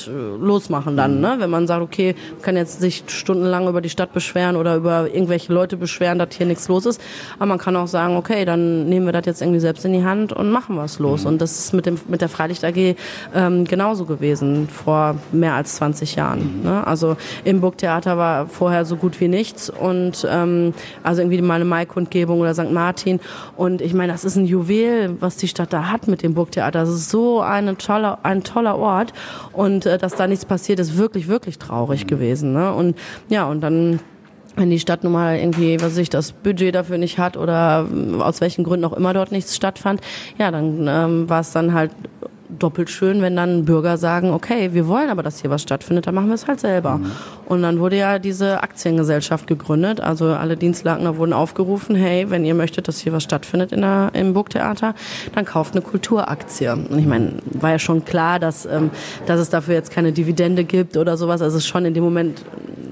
äh, 0.07 0.11
losmachen 0.11 0.97
dann, 0.97 1.21
ne? 1.21 1.35
Wenn 1.39 1.49
man 1.49 1.67
sagt, 1.67 1.81
okay, 1.81 2.15
man 2.33 2.41
kann 2.41 2.57
jetzt 2.57 2.81
sich 2.81 3.03
stundenlang 3.07 3.67
über 3.67 3.81
die 3.81 3.89
Stadt 3.89 4.13
beschweren 4.13 4.55
oder 4.55 4.75
über 4.75 5.13
irgendwelche 5.13 5.53
Leute 5.53 5.77
beschweren, 5.77 6.19
dass 6.19 6.29
hier 6.31 6.45
nichts 6.45 6.67
los 6.67 6.85
ist, 6.85 7.01
aber 7.37 7.47
man 7.47 7.57
kann 7.57 7.75
auch 7.75 7.87
sagen, 7.87 8.17
okay, 8.17 8.45
dann 8.45 8.87
nehmen 8.87 9.05
wir 9.05 9.13
das 9.13 9.25
jetzt 9.25 9.41
irgendwie 9.41 9.59
selbst 9.59 9.85
in 9.85 9.93
die 9.93 10.03
Hand 10.03 10.33
und 10.33 10.51
machen 10.51 10.77
was 10.77 10.99
los. 10.99 11.25
Und 11.25 11.39
das 11.39 11.59
ist 11.59 11.73
mit 11.73 11.85
dem 11.85 11.99
mit 12.07 12.21
der 12.21 12.29
Freilicht 12.29 12.63
AG 12.63 12.95
ähm, 13.33 13.65
genauso 13.65 14.05
gewesen 14.05 14.67
vor 14.67 15.15
mehr 15.31 15.53
als 15.53 15.75
20 15.75 16.15
Jahren. 16.15 16.63
Ne? 16.63 16.85
Also 16.85 17.17
im 17.43 17.61
Burgtheater 17.61 18.17
war 18.17 18.47
vorher 18.47 18.85
so 18.85 18.95
gut 18.95 19.19
wie 19.19 19.27
nichts 19.27 19.69
und 19.69 20.27
ähm, 20.29 20.73
also 21.03 21.21
irgendwie 21.21 21.41
meine 21.41 21.65
Maikundgebung 21.65 22.39
oder 22.39 22.53
St. 22.53 22.71
Martin 22.71 23.19
und 23.55 23.81
ich 23.81 23.93
meine, 23.93 24.11
das 24.11 24.25
ist 24.25 24.35
ein 24.35 24.45
Juwel, 24.45 25.15
was 25.19 25.37
die 25.37 25.47
Stadt 25.47 25.73
da 25.73 25.91
hat 25.91 26.07
mit 26.07 26.23
dem 26.23 26.33
Burgtheater. 26.33 26.79
Das 26.79 26.89
ist 26.89 27.09
so 27.09 27.41
eine 27.41 27.77
tolle, 27.77 28.17
ein 28.23 28.43
toller 28.43 28.77
Ort 28.77 29.13
und 29.53 29.85
äh, 29.85 29.97
dass 29.97 30.15
da 30.15 30.27
nichts 30.27 30.45
passiert, 30.45 30.79
ist 30.79 30.97
wirklich 30.97 31.27
wirklich 31.27 31.57
traurig 31.57 32.07
gewesen. 32.07 32.53
Ne? 32.53 32.73
Und 32.73 32.97
ja 33.29 33.45
und 33.45 33.61
dann 33.61 33.99
wenn 34.59 34.69
die 34.69 34.79
Stadt 34.79 35.03
nun 35.03 35.13
mal 35.13 35.37
irgendwie, 35.37 35.77
was 35.77 35.91
weiß 35.91 35.97
ich, 35.97 36.09
das 36.09 36.33
Budget 36.33 36.75
dafür 36.75 36.97
nicht 36.97 37.17
hat 37.17 37.37
oder 37.37 37.87
aus 38.19 38.41
welchen 38.41 38.63
Gründen 38.63 38.85
auch 38.85 38.93
immer 38.93 39.13
dort 39.13 39.31
nichts 39.31 39.55
stattfand, 39.55 40.01
ja, 40.37 40.51
dann 40.51 40.85
ähm, 40.87 41.29
war 41.29 41.39
es 41.39 41.51
dann 41.51 41.73
halt 41.73 41.91
doppelt 42.59 42.89
schön, 42.89 43.21
wenn 43.21 43.35
dann 43.35 43.65
Bürger 43.65 43.97
sagen, 43.97 44.31
okay, 44.31 44.73
wir 44.73 44.87
wollen 44.87 45.09
aber, 45.09 45.23
dass 45.23 45.41
hier 45.41 45.49
was 45.49 45.61
stattfindet, 45.61 46.07
dann 46.07 46.15
machen 46.15 46.27
wir 46.27 46.35
es 46.35 46.47
halt 46.47 46.59
selber. 46.59 46.97
Mhm. 46.97 47.11
Und 47.45 47.61
dann 47.63 47.79
wurde 47.79 47.97
ja 47.97 48.19
diese 48.19 48.61
Aktiengesellschaft 48.61 49.47
gegründet, 49.47 50.01
also 50.01 50.27
alle 50.27 50.55
Dienstlagner 50.55 51.17
wurden 51.17 51.33
aufgerufen, 51.33 51.95
hey, 51.95 52.29
wenn 52.29 52.45
ihr 52.45 52.53
möchtet, 52.53 52.87
dass 52.87 52.99
hier 52.99 53.13
was 53.13 53.23
stattfindet 53.23 53.71
in 53.71 53.81
der, 53.81 54.11
im 54.13 54.33
Burgtheater, 54.33 54.93
dann 55.33 55.45
kauft 55.45 55.73
eine 55.73 55.81
Kulturaktie. 55.81 56.69
Und 56.69 56.99
ich 56.99 57.07
meine, 57.07 57.33
war 57.45 57.71
ja 57.71 57.79
schon 57.79 58.05
klar, 58.05 58.39
dass, 58.39 58.65
ähm, 58.65 58.91
dass 59.25 59.39
es 59.39 59.49
dafür 59.49 59.73
jetzt 59.73 59.91
keine 59.91 60.11
Dividende 60.11 60.63
gibt 60.63 60.97
oder 60.97 61.17
sowas, 61.17 61.41
also 61.41 61.57
es 61.57 61.63
ist 61.63 61.69
schon 61.69 61.85
in 61.85 61.93
dem 61.93 62.03
Moment 62.03 62.43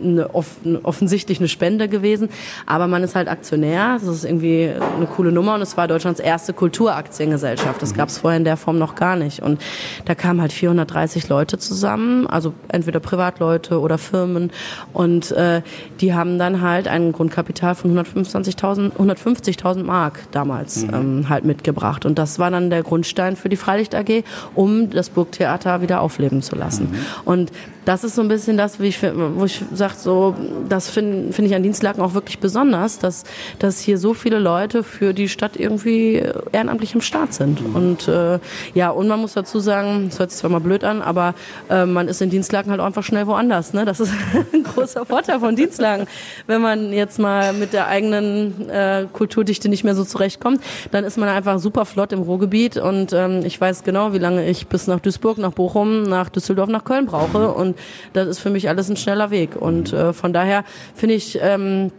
eine, 0.02 0.34
off 0.34 0.58
offensichtlich 0.84 1.40
eine 1.40 1.48
Spende 1.48 1.88
gewesen, 1.88 2.30
aber 2.66 2.88
man 2.88 3.04
ist 3.04 3.16
halt 3.16 3.28
Aktionär, 3.28 4.00
das 4.00 4.08
ist 4.08 4.26
irgendwie 4.26 4.72
eine 4.96 5.06
coole 5.06 5.32
Nummer 5.32 5.56
und 5.56 5.62
es 5.62 5.78
war 5.78 5.88
Deutschlands 5.88 6.20
erste 6.20 6.54
Kulturaktiengesellschaft, 6.54 7.82
das 7.82 7.94
gab 7.94 8.10
es 8.10 8.20
vorher 8.20 8.38
in 8.38 8.44
der 8.44 8.58
Form 8.58 8.78
noch 8.78 8.96
gar 8.96 9.16
nicht. 9.16 9.42
Und 9.42 9.62
da 10.06 10.16
kamen 10.16 10.42
halt 10.42 10.54
430 10.54 11.30
Leute 11.30 11.58
zusammen, 11.58 12.28
also 12.28 12.54
entweder 12.68 13.00
Privatleute 13.00 13.80
oder 13.80 13.98
Firmen. 13.98 14.52
Und 14.94 15.32
äh, 15.32 15.62
die 16.02 16.14
haben 16.14 16.40
dann 16.40 16.62
halt 16.62 16.88
ein 16.88 17.12
Grundkapital 17.12 17.76
von 17.76 17.98
125.000, 17.98 18.94
150.000 18.94 19.84
Mark 19.84 20.20
damals 20.32 20.84
mhm. 20.84 20.94
ähm, 20.94 21.30
halt 21.30 21.46
mitgebracht. 21.46 22.06
Und 22.06 22.18
das 22.18 22.40
war 22.40 22.52
dann 22.52 22.70
der 22.70 22.84
Grundstein 22.84 23.36
für 23.36 23.50
die 23.50 23.58
Freilicht 23.58 23.96
AG, 23.96 24.24
um 24.56 24.90
das 24.90 25.10
Burgtheater 25.10 25.82
wieder 25.82 26.02
aufleben 26.02 26.42
zu 26.42 26.56
lassen. 26.56 26.92
Mhm. 26.92 26.98
Und 27.26 27.52
das 27.88 28.04
ist 28.04 28.16
so 28.16 28.22
ein 28.22 28.28
bisschen 28.28 28.58
das, 28.58 28.82
wie 28.82 28.88
ich, 28.88 29.02
wo 29.02 29.46
ich 29.46 29.64
sage, 29.74 29.94
so, 29.98 30.36
das 30.68 30.90
finde 30.90 31.32
find 31.32 31.48
ich 31.48 31.56
an 31.56 31.64
Dienstlagen 31.64 32.02
auch 32.02 32.14
wirklich 32.14 32.40
besonders, 32.40 33.00
dass, 33.00 33.24
dass 33.60 33.80
hier 33.80 33.98
so 33.98 34.14
viele 34.14 34.40
Leute 34.40 34.84
für 34.84 35.14
die 35.14 35.30
Stadt 35.30 35.56
irgendwie 35.56 36.22
ehrenamtlich 36.52 36.96
im 36.96 37.00
Start 37.00 37.34
sind. 37.34 37.66
Mhm. 37.66 37.76
Und 37.76 38.08
äh, 38.10 38.40
ja, 38.74 38.90
und 38.90 39.08
man 39.08 39.22
muss 39.22 39.36
dazu 39.36 39.62
sagen, 39.62 40.08
das 40.10 40.20
hört 40.20 40.32
sich 40.32 40.42
zwar 40.42 40.50
mal 40.50 40.60
blöd 40.60 40.84
an, 40.84 41.02
aber 41.02 41.34
äh, 41.70 41.86
man 41.86 42.10
ist 42.10 42.22
in 42.22 42.30
Dienstlagen 42.30 42.72
halt 42.72 42.82
auch 42.82 42.86
einfach 42.86 43.04
schnell 43.04 43.26
woanders. 43.26 43.72
Ne? 43.72 43.86
Das 43.86 44.02
ist 44.02 44.12
ein 44.54 44.64
großer 44.64 45.06
Vorteil 45.06 45.40
von 45.40 45.56
Dienstlagen. 45.56 46.08
Wenn 46.46 46.62
man 46.62 46.92
jetzt 46.92 47.20
mal 47.20 47.54
mit 47.54 47.72
der 47.72 47.88
eigenen 47.88 48.70
äh, 48.70 49.06
Kulturdichte 49.14 49.70
nicht 49.70 49.86
mehr 49.86 49.96
so 49.96 50.04
zurechtkommt, 50.04 50.62
dann 50.92 51.06
ist 51.06 51.18
man 51.18 51.30
einfach 51.30 51.58
super 51.60 51.86
flott 51.86 52.12
im 52.12 52.20
Ruhrgebiet 52.20 52.76
und 52.76 53.14
ähm, 53.14 53.46
ich 53.46 53.62
weiß 53.62 53.86
genau, 53.86 54.12
wie 54.12 54.20
lange 54.20 54.46
ich 54.46 54.68
bis 54.68 54.88
nach 54.88 55.00
Duisburg, 55.00 55.38
nach 55.38 55.54
Bochum, 55.54 56.04
nach 56.04 56.28
Düsseldorf, 56.28 56.68
nach 56.68 56.84
Köln 56.84 57.06
brauche 57.06 57.54
und 57.54 57.77
das 58.14 58.28
ist 58.28 58.40
für 58.40 58.50
mich 58.50 58.70
alles 58.70 58.90
ein 58.90 58.98
schneller 58.98 59.32
Weg. 59.32 59.56
Und 59.56 59.94
äh, 59.94 60.14
von 60.14 60.34
daher 60.34 60.64
finde 60.96 61.16
ich, 61.16 61.40
ähm, 61.42 61.92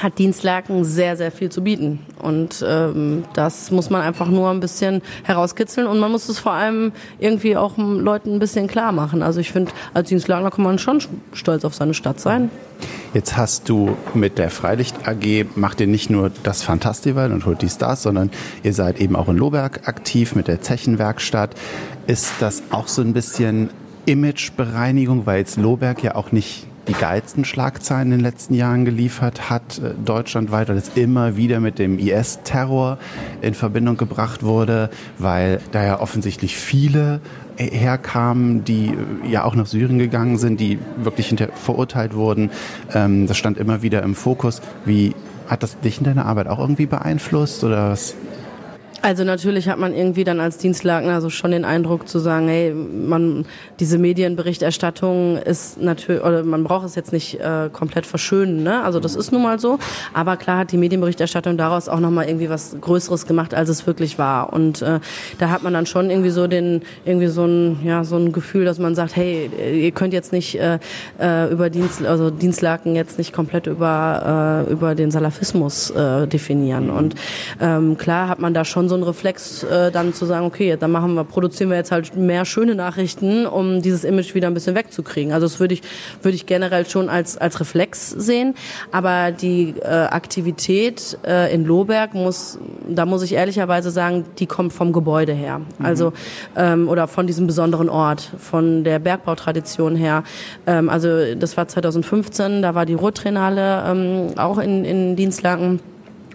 hat 0.00 0.18
Dienstlaken 0.18 0.84
sehr, 0.84 1.16
sehr 1.16 1.32
viel 1.32 1.50
zu 1.50 1.62
bieten. 1.62 2.00
Und 2.20 2.64
ähm, 2.66 3.24
das 3.32 3.70
muss 3.70 3.88
man 3.88 4.02
einfach 4.02 4.28
nur 4.28 4.50
ein 4.50 4.60
bisschen 4.60 5.00
herauskitzeln 5.24 5.86
und 5.86 5.98
man 5.98 6.12
muss 6.12 6.28
es 6.28 6.38
vor 6.38 6.52
allem 6.52 6.92
irgendwie 7.18 7.56
auch 7.56 7.78
Leuten 7.78 8.34
ein 8.34 8.38
bisschen 8.38 8.66
klar 8.66 8.92
machen. 8.92 9.22
Also 9.22 9.40
ich 9.40 9.50
finde, 9.50 9.72
als 9.94 10.10
Dienstlagler 10.10 10.50
kann 10.50 10.64
man 10.64 10.78
schon 10.78 11.02
stolz 11.32 11.64
auf 11.64 11.74
seine 11.74 11.94
Stadt 11.94 12.20
sein. 12.20 12.50
Jetzt 13.14 13.38
hast 13.38 13.70
du 13.70 13.96
mit 14.12 14.36
der 14.36 14.50
Freilicht 14.50 15.08
AG, 15.08 15.46
macht 15.54 15.80
ihr 15.80 15.86
nicht 15.86 16.10
nur 16.10 16.30
das 16.42 16.62
Fantastival 16.62 17.32
und 17.32 17.46
holt 17.46 17.62
die 17.62 17.70
Stars, 17.70 18.02
sondern 18.02 18.30
ihr 18.62 18.74
seid 18.74 19.00
eben 19.00 19.16
auch 19.16 19.28
in 19.28 19.38
Lohberg 19.38 19.88
aktiv 19.88 20.34
mit 20.34 20.46
der 20.48 20.60
Zechenwerkstatt. 20.60 21.54
Ist 22.06 22.34
das 22.40 22.64
auch 22.70 22.88
so 22.88 23.00
ein 23.00 23.14
bisschen 23.14 23.70
Imagebereinigung, 24.06 25.26
weil 25.26 25.38
jetzt 25.38 25.56
Lohberg 25.56 26.02
ja 26.02 26.14
auch 26.14 26.32
nicht 26.32 26.66
die 26.88 26.92
geilsten 26.92 27.44
Schlagzeilen 27.44 28.12
in 28.12 28.18
den 28.18 28.20
letzten 28.20 28.54
Jahren 28.54 28.84
geliefert 28.84 29.50
hat, 29.50 29.78
äh, 29.78 29.94
deutschlandweit, 30.04 30.68
weil 30.68 30.76
es 30.76 30.92
immer 30.94 31.36
wieder 31.36 31.60
mit 31.60 31.78
dem 31.78 31.98
IS-Terror 31.98 32.98
in 33.40 33.54
Verbindung 33.54 33.96
gebracht 33.96 34.42
wurde, 34.42 34.90
weil 35.18 35.60
da 35.72 35.84
ja 35.84 36.00
offensichtlich 36.00 36.56
viele 36.56 37.20
herkamen, 37.56 38.64
die 38.64 38.94
äh, 39.24 39.28
ja 39.30 39.44
auch 39.44 39.54
nach 39.54 39.66
Syrien 39.66 39.98
gegangen 39.98 40.38
sind, 40.38 40.60
die 40.60 40.78
wirklich 40.96 41.28
hinter 41.28 41.48
verurteilt 41.48 42.14
wurden. 42.14 42.50
Ähm, 42.94 43.26
das 43.26 43.36
stand 43.36 43.58
immer 43.58 43.82
wieder 43.82 44.02
im 44.02 44.14
Fokus. 44.14 44.62
Wie 44.84 45.14
hat 45.48 45.62
das 45.62 45.78
dich 45.80 45.98
in 45.98 46.04
deiner 46.04 46.26
Arbeit 46.26 46.48
auch 46.48 46.58
irgendwie 46.58 46.86
beeinflusst 46.86 47.64
oder 47.64 47.90
was? 47.90 48.14
Also 49.06 49.22
natürlich 49.22 49.68
hat 49.68 49.78
man 49.78 49.94
irgendwie 49.94 50.24
dann 50.24 50.40
als 50.40 50.58
Dienstlagner 50.58 51.20
so 51.20 51.30
schon 51.30 51.52
den 51.52 51.64
Eindruck 51.64 52.08
zu 52.08 52.18
sagen, 52.18 52.48
hey, 52.48 52.74
man 52.74 53.46
diese 53.78 53.98
Medienberichterstattung 53.98 55.36
ist 55.36 55.80
natürlich 55.80 56.24
oder 56.24 56.42
man 56.42 56.64
braucht 56.64 56.86
es 56.86 56.96
jetzt 56.96 57.12
nicht 57.12 57.38
äh, 57.38 57.70
komplett 57.72 58.04
verschönen, 58.04 58.64
ne? 58.64 58.82
Also 58.82 58.98
das 58.98 59.14
ist 59.14 59.30
nun 59.30 59.44
mal 59.44 59.60
so, 59.60 59.78
aber 60.12 60.36
klar 60.36 60.58
hat 60.58 60.72
die 60.72 60.76
Medienberichterstattung 60.76 61.56
daraus 61.56 61.88
auch 61.88 62.00
noch 62.00 62.10
mal 62.10 62.26
irgendwie 62.26 62.50
was 62.50 62.74
größeres 62.80 63.28
gemacht, 63.28 63.54
als 63.54 63.68
es 63.68 63.86
wirklich 63.86 64.18
war. 64.18 64.52
Und 64.52 64.82
äh, 64.82 64.98
da 65.38 65.50
hat 65.50 65.62
man 65.62 65.72
dann 65.72 65.86
schon 65.86 66.10
irgendwie 66.10 66.30
so 66.30 66.48
den 66.48 66.82
irgendwie 67.04 67.28
so 67.28 67.44
ein 67.44 67.78
ja, 67.84 68.02
so 68.02 68.16
ein 68.16 68.32
Gefühl, 68.32 68.64
dass 68.64 68.80
man 68.80 68.96
sagt, 68.96 69.14
hey, 69.14 69.48
ihr 69.72 69.92
könnt 69.92 70.14
jetzt 70.14 70.32
nicht 70.32 70.58
äh, 70.58 70.80
äh 71.20 71.48
über 71.52 71.70
Dienst 71.70 72.04
also 72.04 72.30
Dienstlaken 72.30 72.96
jetzt 72.96 73.18
nicht 73.18 73.32
komplett 73.32 73.68
über 73.68 74.64
äh, 74.66 74.72
über 74.72 74.96
den 74.96 75.12
Salafismus 75.12 75.90
äh, 75.90 76.26
definieren. 76.26 76.90
Und 76.90 77.14
ähm, 77.60 77.96
klar 77.96 78.28
hat 78.28 78.40
man 78.40 78.52
da 78.52 78.64
schon 78.64 78.88
so 78.88 78.95
ein 78.96 79.02
Reflex, 79.02 79.62
äh, 79.62 79.90
dann 79.90 80.14
zu 80.14 80.26
sagen, 80.26 80.46
okay, 80.46 80.76
dann 80.78 80.90
machen 80.90 81.14
wir, 81.14 81.24
produzieren 81.24 81.70
wir 81.70 81.76
jetzt 81.76 81.92
halt 81.92 82.16
mehr 82.16 82.44
schöne 82.44 82.74
Nachrichten, 82.74 83.46
um 83.46 83.82
dieses 83.82 84.04
Image 84.04 84.34
wieder 84.34 84.48
ein 84.48 84.54
bisschen 84.54 84.74
wegzukriegen. 84.74 85.32
Also 85.32 85.46
das 85.46 85.60
würde 85.60 85.74
ich, 85.74 85.82
würde 86.22 86.34
ich 86.34 86.46
generell 86.46 86.86
schon 86.86 87.08
als, 87.08 87.36
als 87.38 87.60
Reflex 87.60 88.10
sehen. 88.10 88.54
Aber 88.92 89.30
die 89.32 89.74
äh, 89.80 89.86
Aktivität 89.86 91.18
äh, 91.26 91.54
in 91.54 91.64
Lohberg 91.64 92.14
muss, 92.14 92.58
da 92.88 93.06
muss 93.06 93.22
ich 93.22 93.34
ehrlicherweise 93.34 93.90
sagen, 93.90 94.24
die 94.38 94.46
kommt 94.46 94.72
vom 94.72 94.92
Gebäude 94.92 95.32
her. 95.32 95.58
Mhm. 95.58 95.86
Also, 95.86 96.12
ähm, 96.56 96.88
oder 96.88 97.06
von 97.08 97.26
diesem 97.26 97.46
besonderen 97.46 97.88
Ort, 97.88 98.30
von 98.38 98.84
der 98.84 98.98
Bergbautradition 98.98 99.96
her. 99.96 100.24
Ähm, 100.66 100.88
also 100.88 101.34
das 101.34 101.56
war 101.56 101.68
2015, 101.68 102.62
da 102.62 102.74
war 102.74 102.86
die 102.86 102.94
Ruhrtrenale 102.94 103.84
ähm, 103.86 104.38
auch 104.38 104.58
in, 104.58 104.84
in 104.84 105.16
Dienstlaken. 105.16 105.80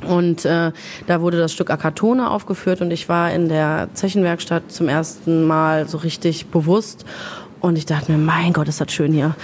Und 0.07 0.45
äh, 0.45 0.71
da 1.07 1.21
wurde 1.21 1.37
das 1.37 1.53
Stück 1.53 1.69
Akatone 1.69 2.29
aufgeführt 2.29 2.81
und 2.81 2.91
ich 2.91 3.07
war 3.09 3.31
in 3.31 3.49
der 3.49 3.89
Zechenwerkstatt 3.93 4.71
zum 4.71 4.87
ersten 4.87 5.45
Mal 5.45 5.87
so 5.87 5.97
richtig 5.97 6.47
bewusst. 6.47 7.05
Und 7.59 7.77
ich 7.77 7.85
dachte 7.85 8.11
mir, 8.11 8.17
mein 8.17 8.53
Gott, 8.53 8.67
ist 8.67 8.81
das 8.81 8.91
schön 8.91 9.13
hier. 9.13 9.35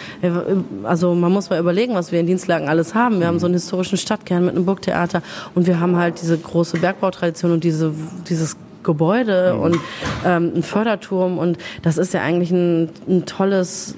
Also 0.83 1.13
man 1.13 1.31
muss 1.31 1.51
mal 1.51 1.59
überlegen, 1.59 1.93
was 1.93 2.11
wir 2.11 2.19
in 2.19 2.25
Dienstlagen 2.25 2.67
alles 2.67 2.95
haben. 2.95 3.19
Wir 3.19 3.27
haben 3.27 3.37
so 3.37 3.45
einen 3.45 3.53
historischen 3.53 3.97
Stadtkern 3.97 4.43
mit 4.43 4.55
einem 4.55 4.65
Burgtheater 4.65 5.21
und 5.53 5.67
wir 5.67 5.79
haben 5.79 5.95
halt 5.95 6.19
diese 6.19 6.35
große 6.35 6.79
Bergbautradition 6.79 7.51
und 7.51 7.63
diese, 7.63 7.93
dieses 8.27 8.57
Gebäude 8.83 9.53
mhm. 9.55 9.61
und 9.61 9.79
ähm, 10.25 10.51
ein 10.55 10.63
Förderturm 10.63 11.37
und 11.37 11.57
das 11.81 11.97
ist 11.97 12.13
ja 12.13 12.21
eigentlich 12.21 12.51
ein, 12.51 12.89
ein 13.07 13.25
tolles, 13.25 13.95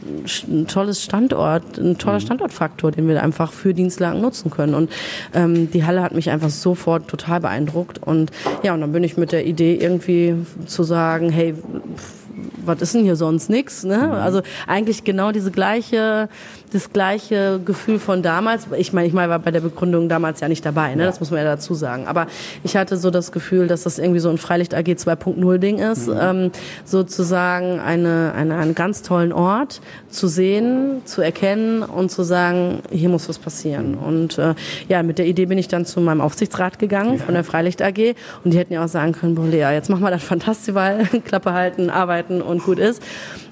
ein 0.48 0.68
tolles 0.68 1.04
Standort, 1.04 1.78
ein 1.78 1.98
toller 1.98 2.20
mhm. 2.20 2.24
Standortfaktor, 2.24 2.92
den 2.92 3.08
wir 3.08 3.22
einfach 3.22 3.52
für 3.52 3.74
Dienstlagen 3.74 4.22
nutzen 4.22 4.52
können. 4.52 4.74
Und 4.74 4.92
ähm, 5.34 5.72
die 5.72 5.86
Halle 5.86 6.02
hat 6.02 6.14
mich 6.14 6.30
einfach 6.30 6.50
sofort 6.50 7.08
total 7.08 7.40
beeindruckt 7.40 8.02
und 8.02 8.32
ja, 8.64 8.74
und 8.74 8.82
dann 8.82 8.92
bin 8.92 9.04
ich 9.04 9.18
mit 9.18 9.32
der 9.32 9.46
Idee 9.46 9.76
irgendwie 9.76 10.36
zu 10.66 10.84
sagen, 10.84 11.30
hey, 11.30 11.56
was 12.66 12.82
ist 12.82 12.96
denn 12.96 13.04
hier 13.04 13.16
sonst 13.16 13.50
nix? 13.50 13.84
Ne? 13.84 13.98
Mhm. 13.98 14.12
Also 14.14 14.42
eigentlich 14.68 15.04
genau 15.04 15.32
diese 15.32 15.52
gleiche, 15.52 16.30
das 16.72 16.92
gleiche 16.94 17.60
Gefühl 17.64 18.00
von 18.00 18.22
damals. 18.22 18.68
Ich 18.78 18.94
meine, 18.94 19.08
ich 19.08 19.14
meine, 19.14 19.30
war 19.30 19.40
bei 19.40 19.52
der 19.52 19.62
Begründung 19.62 20.10
damals 20.10 20.40
ja 20.40 20.48
nicht 20.48 20.66
dabei, 20.66 20.96
ne? 20.96 21.06
das 21.06 21.20
muss 21.20 21.32
man 21.32 21.40
ja 21.40 21.46
dazu 21.46 21.74
sagen. 21.74 22.08
Aber 22.08 22.28
ich 22.64 22.76
hatte 22.76 22.98
so 22.98 23.12
das 23.12 23.32
Gefühl, 23.32 23.68
dass 23.68 23.84
das 23.84 24.00
irgendwie 24.00 24.20
so 24.20 24.30
ein 24.30 24.38
Freilicht 24.38 24.74
AG 24.74 24.88
2.0 24.88 25.58
Ding 25.58 25.80
ist, 25.80 26.08
mhm. 26.08 26.18
ähm, 26.20 26.52
sozusagen 26.86 27.80
eine, 27.80 28.34
eine, 28.36 28.56
einen 28.56 28.76
ganz 28.76 29.02
tollen 29.02 29.34
Ort 29.34 29.82
zu 30.10 30.28
sehen, 30.28 31.02
zu 31.06 31.22
erkennen 31.22 31.84
und 31.84 32.12
zu 32.12 32.24
sagen, 32.24 32.80
hier 32.92 33.10
muss 33.10 33.30
was 33.30 33.40
passieren. 33.40 33.92
Mhm. 33.92 33.98
Und 33.98 34.38
äh, 34.38 34.56
ja, 34.88 35.04
mit 35.04 35.18
der 35.18 35.26
Idee 35.26 35.46
bin 35.46 35.58
ich 35.58 35.68
dann 35.68 35.86
zu 35.86 36.02
meinem 36.02 36.22
Aufsichtsrat 36.22 36.80
gegangen 36.80 37.18
ja. 37.18 37.24
von 37.24 37.34
der 37.34 37.44
Freilicht 37.44 37.82
AG 37.82 38.16
und 38.44 38.54
die 38.54 38.58
hätten 38.58 38.74
ja 38.74 38.84
auch 38.84 38.88
sagen 38.88 39.14
können, 39.14 39.36
boah, 39.36 39.46
Lea, 39.46 39.74
jetzt 39.74 39.90
machen 39.90 40.02
wir 40.02 40.12
das 40.12 40.24
Fantastival, 40.24 41.06
Klappe 41.26 41.54
halten, 41.54 41.90
arbeiten 41.90 42.29
und 42.30 42.64
gut 42.64 42.80
ist. 42.80 43.02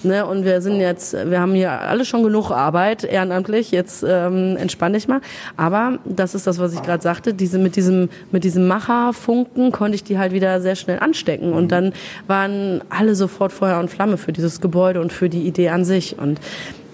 Ne? 0.04 0.26
Und 0.26 0.46
wir 0.46 0.62
sind 0.62 0.80
jetzt, 0.80 1.14
wir 1.14 1.40
haben 1.40 1.54
hier 1.54 1.72
alle 1.72 2.06
schon 2.06 2.24
genug 2.24 2.52
Arbeit 2.52 3.04
ehrenamtlich. 3.04 3.72
Jetzt 3.72 4.04
ähm, 4.08 4.58
entspann 4.58 4.94
dich 4.94 5.08
mal. 5.08 5.22
Aber 5.56 6.00
das 6.06 6.36
ist 6.36 6.48
das, 6.48 6.60
was 6.60 6.74
ich 6.74 6.82
gerade 6.82 7.04
sagte. 7.04 7.34
Diese 7.34 7.58
mit 7.58 7.76
diesem 7.76 8.10
mit 8.32 8.44
diesem 8.44 8.68
Macherfunken 8.68 9.72
konnte 9.72 9.96
ich 9.96 10.04
die 10.04 10.18
halt 10.18 10.32
wieder 10.32 10.62
sehr 10.62 10.76
schnell 10.76 11.00
anstecken. 11.00 11.54
Und 11.54 11.72
dann 11.72 11.94
waren 12.28 12.82
alle 12.90 13.16
sofort 13.16 13.52
Feuer 13.52 13.80
und 13.80 13.90
Flamme 13.90 14.18
für 14.18 14.34
dieses 14.34 14.62
Gebäude 14.62 15.02
und 15.02 15.12
für 15.12 15.30
die 15.30 15.48
Idee 15.48 15.70
an 15.70 15.86
sich. 15.86 16.18
Und 16.20 16.40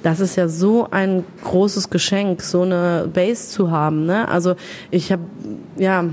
das 0.03 0.19
ist 0.19 0.35
ja 0.35 0.47
so 0.47 0.87
ein 0.91 1.23
großes 1.43 1.89
Geschenk, 1.89 2.41
so 2.41 2.61
eine 2.61 3.09
Base 3.11 3.49
zu 3.49 3.71
haben. 3.71 4.05
Ne? 4.05 4.27
Also 4.27 4.55
ich 4.91 5.11
habe 5.11 5.23
ja 5.77 6.05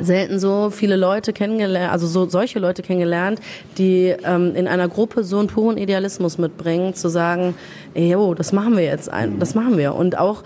selten 0.00 0.38
so 0.38 0.70
viele 0.70 0.96
Leute 0.96 1.32
kennengelernt, 1.32 1.92
also 1.92 2.06
so 2.06 2.28
solche 2.28 2.58
Leute 2.58 2.82
kennengelernt, 2.82 3.40
die 3.78 4.14
ähm, 4.24 4.54
in 4.54 4.68
einer 4.68 4.88
Gruppe 4.88 5.24
so 5.24 5.38
einen 5.38 5.48
puren 5.48 5.76
Idealismus 5.76 6.38
mitbringen, 6.38 6.94
zu 6.94 7.08
sagen, 7.08 7.54
jo, 7.94 8.34
das 8.34 8.52
machen 8.52 8.76
wir 8.76 8.84
jetzt, 8.84 9.10
ein, 9.10 9.38
das 9.38 9.54
machen 9.54 9.76
wir. 9.78 9.94
Und 9.94 10.18
auch 10.18 10.42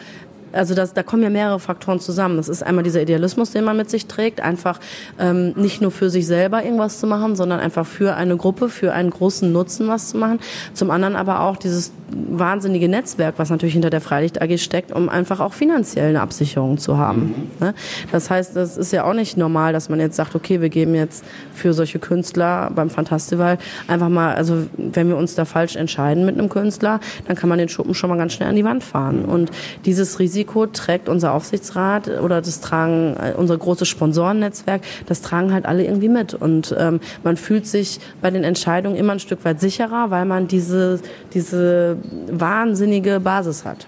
also 0.56 0.74
das, 0.74 0.94
da 0.94 1.02
kommen 1.02 1.22
ja 1.22 1.30
mehrere 1.30 1.60
Faktoren 1.60 2.00
zusammen. 2.00 2.36
Das 2.36 2.48
ist 2.48 2.62
einmal 2.62 2.84
dieser 2.84 3.02
Idealismus, 3.02 3.50
den 3.50 3.64
man 3.64 3.76
mit 3.76 3.90
sich 3.90 4.06
trägt, 4.06 4.40
einfach 4.40 4.80
ähm, 5.18 5.52
nicht 5.56 5.80
nur 5.80 5.90
für 5.90 6.10
sich 6.10 6.26
selber 6.26 6.64
irgendwas 6.64 7.00
zu 7.00 7.06
machen, 7.06 7.36
sondern 7.36 7.60
einfach 7.60 7.86
für 7.86 8.14
eine 8.14 8.36
Gruppe, 8.36 8.68
für 8.68 8.92
einen 8.92 9.10
großen 9.10 9.52
Nutzen 9.52 9.88
was 9.88 10.08
zu 10.08 10.18
machen. 10.18 10.40
Zum 10.74 10.90
anderen 10.90 11.16
aber 11.16 11.40
auch 11.40 11.56
dieses 11.56 11.92
wahnsinnige 12.08 12.88
Netzwerk, 12.88 13.34
was 13.38 13.50
natürlich 13.50 13.72
hinter 13.72 13.90
der 13.90 14.00
Freilicht 14.00 14.40
AG 14.40 14.58
steckt, 14.58 14.92
um 14.92 15.08
einfach 15.08 15.40
auch 15.40 15.52
finanziell 15.52 16.10
eine 16.10 16.20
Absicherung 16.20 16.78
zu 16.78 16.98
haben. 16.98 17.34
Mhm. 17.58 17.72
Das 18.12 18.30
heißt, 18.30 18.54
das 18.54 18.76
ist 18.76 18.92
ja 18.92 19.04
auch 19.04 19.14
nicht 19.14 19.36
normal, 19.36 19.72
dass 19.72 19.88
man 19.88 19.98
jetzt 20.00 20.16
sagt, 20.16 20.34
okay, 20.34 20.60
wir 20.60 20.68
geben 20.68 20.94
jetzt 20.94 21.24
für 21.52 21.72
solche 21.72 21.98
Künstler 21.98 22.70
beim 22.74 22.90
Fantastival 22.90 23.58
einfach 23.88 24.08
mal, 24.08 24.34
also 24.34 24.66
wenn 24.76 25.08
wir 25.08 25.16
uns 25.16 25.34
da 25.34 25.44
falsch 25.44 25.76
entscheiden 25.76 26.24
mit 26.24 26.38
einem 26.38 26.48
Künstler, 26.48 27.00
dann 27.26 27.36
kann 27.36 27.48
man 27.48 27.58
den 27.58 27.68
Schuppen 27.68 27.94
schon 27.94 28.10
mal 28.10 28.16
ganz 28.16 28.34
schnell 28.34 28.48
an 28.48 28.56
die 28.56 28.64
Wand 28.64 28.84
fahren. 28.84 29.24
Und 29.24 29.50
dieses 29.84 30.18
Risiko 30.18 30.45
trägt 30.46 31.08
unser 31.08 31.32
Aufsichtsrat 31.32 32.08
oder 32.08 32.40
das 32.40 32.60
tragen 32.60 33.16
äh, 33.16 33.32
unser 33.36 33.56
großes 33.58 33.88
Sponsorennetzwerk, 33.88 34.82
das 35.06 35.20
tragen 35.22 35.52
halt 35.52 35.66
alle 35.66 35.84
irgendwie 35.84 36.08
mit. 36.08 36.34
Und 36.34 36.74
ähm, 36.78 37.00
man 37.24 37.36
fühlt 37.36 37.66
sich 37.66 38.00
bei 38.22 38.30
den 38.30 38.44
Entscheidungen 38.44 38.96
immer 38.96 39.12
ein 39.12 39.20
Stück 39.20 39.44
weit 39.44 39.60
sicherer, 39.60 40.10
weil 40.10 40.24
man 40.24 40.48
diese, 40.48 41.00
diese 41.34 41.96
wahnsinnige 42.30 43.20
Basis 43.20 43.64
hat. 43.64 43.86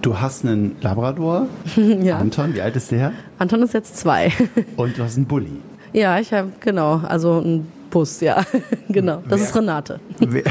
Du 0.00 0.20
hast 0.20 0.44
einen 0.44 0.76
Labrador, 0.80 1.46
ja. 1.76 2.18
Anton, 2.18 2.54
wie 2.54 2.62
alt 2.62 2.76
ist 2.76 2.90
der? 2.92 3.12
Anton 3.38 3.62
ist 3.62 3.74
jetzt 3.74 3.96
zwei. 3.96 4.32
Und 4.76 4.96
du 4.96 5.02
hast 5.02 5.16
einen 5.16 5.26
Bulli. 5.26 5.60
Ja, 5.92 6.20
ich 6.20 6.32
habe, 6.32 6.52
genau, 6.60 6.98
also 7.06 7.38
einen 7.40 7.66
Bus, 7.90 8.20
ja, 8.20 8.44
genau. 8.88 9.22
Das 9.28 9.40
Wer- 9.40 9.46
ist 9.48 9.56
Renate. 9.56 10.00
Wer, 10.20 10.42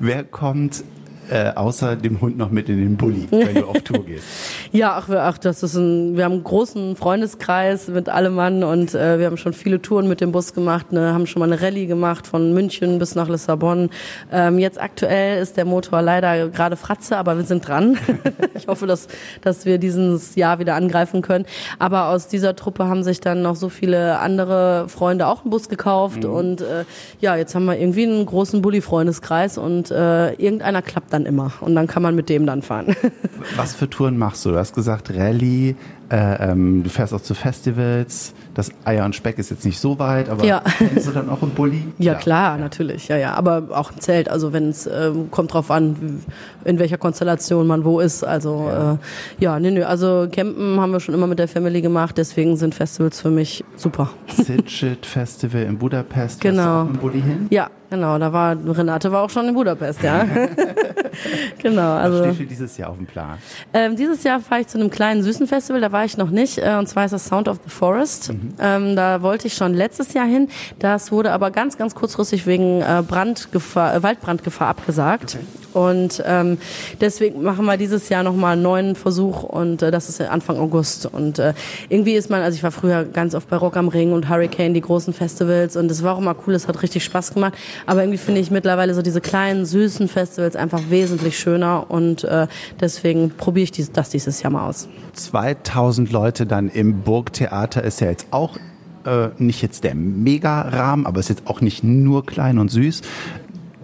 wer 0.00 0.24
kommt 0.24 0.84
äh, 1.32 1.52
außer 1.54 1.96
dem 1.96 2.20
Hund 2.20 2.36
noch 2.36 2.50
mit 2.50 2.68
in 2.68 2.78
den 2.78 2.96
Bulli, 2.96 3.26
wenn 3.30 3.54
du 3.54 3.66
auf 3.66 3.80
Tour 3.84 4.04
gehst? 4.04 4.24
Ja, 4.72 4.94
ach, 4.96 5.08
wir- 5.08 5.22
ach 5.22 5.38
das 5.38 5.62
ist 5.62 5.74
ein, 5.74 6.16
wir 6.16 6.24
haben 6.24 6.32
einen 6.32 6.44
großen 6.44 6.96
Freundeskreis 6.96 7.88
mit 7.88 8.08
allem 8.08 8.34
Mann 8.34 8.64
und 8.64 8.94
äh, 8.94 9.18
wir 9.18 9.26
haben 9.26 9.36
schon 9.36 9.52
viele 9.52 9.80
Touren 9.80 10.08
mit 10.08 10.20
dem 10.20 10.32
Bus 10.32 10.52
gemacht, 10.54 10.92
ne, 10.92 11.12
haben 11.14 11.26
schon 11.26 11.40
mal 11.40 11.50
eine 11.50 11.60
Rallye 11.62 11.86
gemacht 11.86 12.26
von 12.26 12.52
München 12.52 12.98
bis 12.98 13.14
nach 13.14 13.28
Lissabon. 13.28 13.90
Ähm, 14.30 14.58
jetzt 14.58 14.80
aktuell 14.80 15.40
ist 15.40 15.56
der 15.56 15.64
Motor 15.64 16.02
leider 16.02 16.48
gerade 16.48 16.76
Fratze, 16.76 17.16
aber 17.16 17.36
wir 17.36 17.44
sind 17.44 17.66
dran. 17.66 17.96
ich 18.54 18.66
hoffe, 18.68 18.86
dass, 18.86 19.08
dass 19.40 19.64
wir 19.64 19.78
dieses 19.78 20.34
Jahr 20.34 20.58
wieder 20.58 20.74
angreifen 20.74 21.22
können. 21.22 21.46
Aber 21.78 22.08
aus 22.08 22.28
dieser 22.28 22.54
Truppe 22.56 22.86
haben 22.88 23.02
sich 23.04 23.20
dann 23.20 23.42
noch 23.42 23.56
so 23.56 23.68
viele 23.68 24.18
andere 24.18 24.88
Freunde 24.88 25.26
auch 25.26 25.42
einen 25.42 25.50
Bus 25.50 25.68
gekauft 25.68 26.24
und 26.24 26.60
äh, 26.60 26.84
ja, 27.20 27.36
jetzt 27.36 27.54
haben 27.54 27.64
wir 27.64 27.78
irgendwie 27.78 28.04
einen 28.04 28.26
großen 28.26 28.60
Bulli-Freundeskreis 28.62 29.58
und 29.58 29.90
äh, 29.90 30.32
irgendeiner 30.34 30.82
klappt 30.82 31.12
dann 31.12 31.21
immer 31.26 31.52
und 31.60 31.74
dann 31.74 31.86
kann 31.86 32.02
man 32.02 32.14
mit 32.14 32.28
dem 32.28 32.46
dann 32.46 32.62
fahren. 32.62 32.94
Was 33.56 33.74
für 33.74 33.88
Touren 33.90 34.18
machst 34.18 34.44
du? 34.44 34.50
Du 34.50 34.56
hast 34.58 34.74
gesagt 34.74 35.12
Rallye, 35.16 35.74
äh, 36.10 36.50
ähm, 36.50 36.82
du 36.82 36.90
fährst 36.90 37.14
auch 37.14 37.20
zu 37.22 37.34
Festivals. 37.34 38.34
Das 38.54 38.70
Eier 38.84 39.06
und 39.06 39.14
Speck 39.14 39.38
ist 39.38 39.50
jetzt 39.50 39.64
nicht 39.64 39.78
so 39.80 39.98
weit, 39.98 40.28
aber 40.28 40.44
Ja. 40.44 40.62
kennst 40.76 41.06
du 41.08 41.12
dann 41.12 41.30
auch 41.30 41.40
einen 41.40 41.52
Bulli? 41.52 41.84
Ja, 41.98 42.14
klar, 42.14 42.58
natürlich, 42.58 43.08
ja, 43.08 43.16
ja. 43.16 43.32
Aber 43.34 43.68
auch 43.70 43.90
ein 43.92 43.98
Zelt, 44.00 44.28
also 44.28 44.52
wenn 44.52 44.68
es 44.68 44.86
ähm, 44.86 45.30
kommt 45.30 45.54
drauf 45.54 45.70
an, 45.70 46.20
in 46.64 46.78
welcher 46.78 46.98
Konstellation 46.98 47.66
man 47.66 47.84
wo 47.84 47.98
ist. 48.00 48.24
Also 48.24 48.66
ja, 48.68 48.92
äh, 48.92 48.96
ja 49.38 49.58
nee, 49.58 49.70
nee, 49.70 49.82
also 49.82 50.28
Campen 50.30 50.78
haben 50.78 50.92
wir 50.92 51.00
schon 51.00 51.14
immer 51.14 51.26
mit 51.26 51.38
der 51.38 51.48
Family 51.48 51.80
gemacht, 51.80 52.18
deswegen 52.18 52.56
sind 52.56 52.74
Festivals 52.74 53.20
für 53.20 53.30
mich 53.30 53.64
super. 53.76 54.10
Sidget 54.28 55.06
Festival 55.06 55.62
in 55.62 55.78
Budapest. 55.78 56.42
Genau. 56.42 56.62
du 56.62 56.68
auch 56.90 56.92
dem 56.92 56.98
Bulli 56.98 57.22
hin? 57.22 57.46
Ja, 57.50 57.70
genau, 57.88 58.18
da 58.18 58.32
war 58.34 58.54
Renate 58.66 59.10
war 59.12 59.22
auch 59.22 59.30
schon 59.30 59.48
in 59.48 59.54
Budapest, 59.54 60.02
ja. 60.02 60.26
genau, 61.62 61.82
Was 61.82 62.04
also 62.04 62.24
steht 62.24 62.36
für 62.36 62.46
dieses 62.46 62.76
Jahr 62.76 62.90
auf 62.90 62.96
dem 62.96 63.06
Plan? 63.06 63.38
Ähm, 63.72 63.96
dieses 63.96 64.22
Jahr 64.24 64.40
fahre 64.40 64.62
ich 64.62 64.68
zu 64.68 64.78
einem 64.78 64.90
kleinen 64.90 65.22
süßen 65.22 65.46
Festival, 65.46 65.80
da 65.80 65.92
war 65.92 66.04
ich 66.04 66.16
noch 66.16 66.30
nicht, 66.30 66.58
äh, 66.58 66.76
und 66.78 66.88
zwar 66.88 67.04
ist 67.04 67.12
das 67.12 67.26
Sound 67.26 67.48
of 67.48 67.58
the 67.64 67.70
Forest. 67.70 68.32
Ähm, 68.60 68.96
da 68.96 69.22
wollte 69.22 69.46
ich 69.46 69.54
schon 69.54 69.74
letztes 69.74 70.14
Jahr 70.14 70.26
hin. 70.26 70.48
Das 70.78 71.12
wurde 71.12 71.32
aber 71.32 71.50
ganz, 71.50 71.76
ganz 71.78 71.94
kurzfristig 71.94 72.46
wegen 72.46 72.80
äh, 72.80 73.02
Brandgefahr, 73.06 73.94
äh, 73.94 74.02
Waldbrandgefahr 74.02 74.68
abgesagt. 74.68 75.38
Und 75.72 76.22
ähm, 76.26 76.58
deswegen 77.00 77.42
machen 77.42 77.64
wir 77.64 77.76
dieses 77.76 78.08
Jahr 78.08 78.22
nochmal 78.22 78.54
einen 78.54 78.62
neuen 78.62 78.96
Versuch 78.96 79.42
und 79.42 79.82
äh, 79.82 79.90
das 79.90 80.08
ist 80.08 80.20
Anfang 80.20 80.58
August. 80.58 81.06
Und 81.06 81.38
äh, 81.38 81.54
irgendwie 81.88 82.14
ist 82.14 82.30
man, 82.30 82.42
also 82.42 82.56
ich 82.56 82.62
war 82.62 82.70
früher 82.70 83.04
ganz 83.04 83.34
oft 83.34 83.48
bei 83.48 83.56
Rock 83.56 83.76
am 83.76 83.88
Ring 83.88 84.12
und 84.12 84.28
Hurricane, 84.28 84.74
die 84.74 84.80
großen 84.80 85.12
Festivals 85.12 85.76
und 85.76 85.88
das 85.88 86.02
war 86.02 86.14
auch 86.14 86.18
immer 86.18 86.36
cool, 86.46 86.54
es 86.54 86.68
hat 86.68 86.82
richtig 86.82 87.04
Spaß 87.04 87.34
gemacht. 87.34 87.54
Aber 87.86 88.02
irgendwie 88.02 88.18
finde 88.18 88.40
ich 88.40 88.50
mittlerweile 88.50 88.94
so 88.94 89.02
diese 89.02 89.20
kleinen, 89.20 89.64
süßen 89.64 90.08
Festivals 90.08 90.56
einfach 90.56 90.80
wesentlich 90.90 91.38
schöner 91.38 91.86
und 91.90 92.24
äh, 92.24 92.46
deswegen 92.80 93.30
probiere 93.30 93.64
ich 93.64 93.72
dies, 93.72 93.92
das 93.92 94.10
dieses 94.10 94.42
Jahr 94.42 94.52
mal 94.52 94.68
aus. 94.68 94.88
2000 95.14 96.10
Leute 96.10 96.46
dann 96.46 96.68
im 96.68 97.00
Burgtheater 97.02 97.82
ist 97.82 98.00
ja 98.00 98.08
jetzt 98.08 98.26
auch 98.30 98.56
äh, 99.04 99.28
nicht 99.38 99.62
jetzt 99.62 99.84
der 99.84 99.94
Mega-Rahmen, 99.94 101.06
aber 101.06 101.20
ist 101.20 101.28
jetzt 101.28 101.46
auch 101.46 101.60
nicht 101.60 101.82
nur 101.84 102.24
klein 102.24 102.58
und 102.58 102.70
süß. 102.70 103.02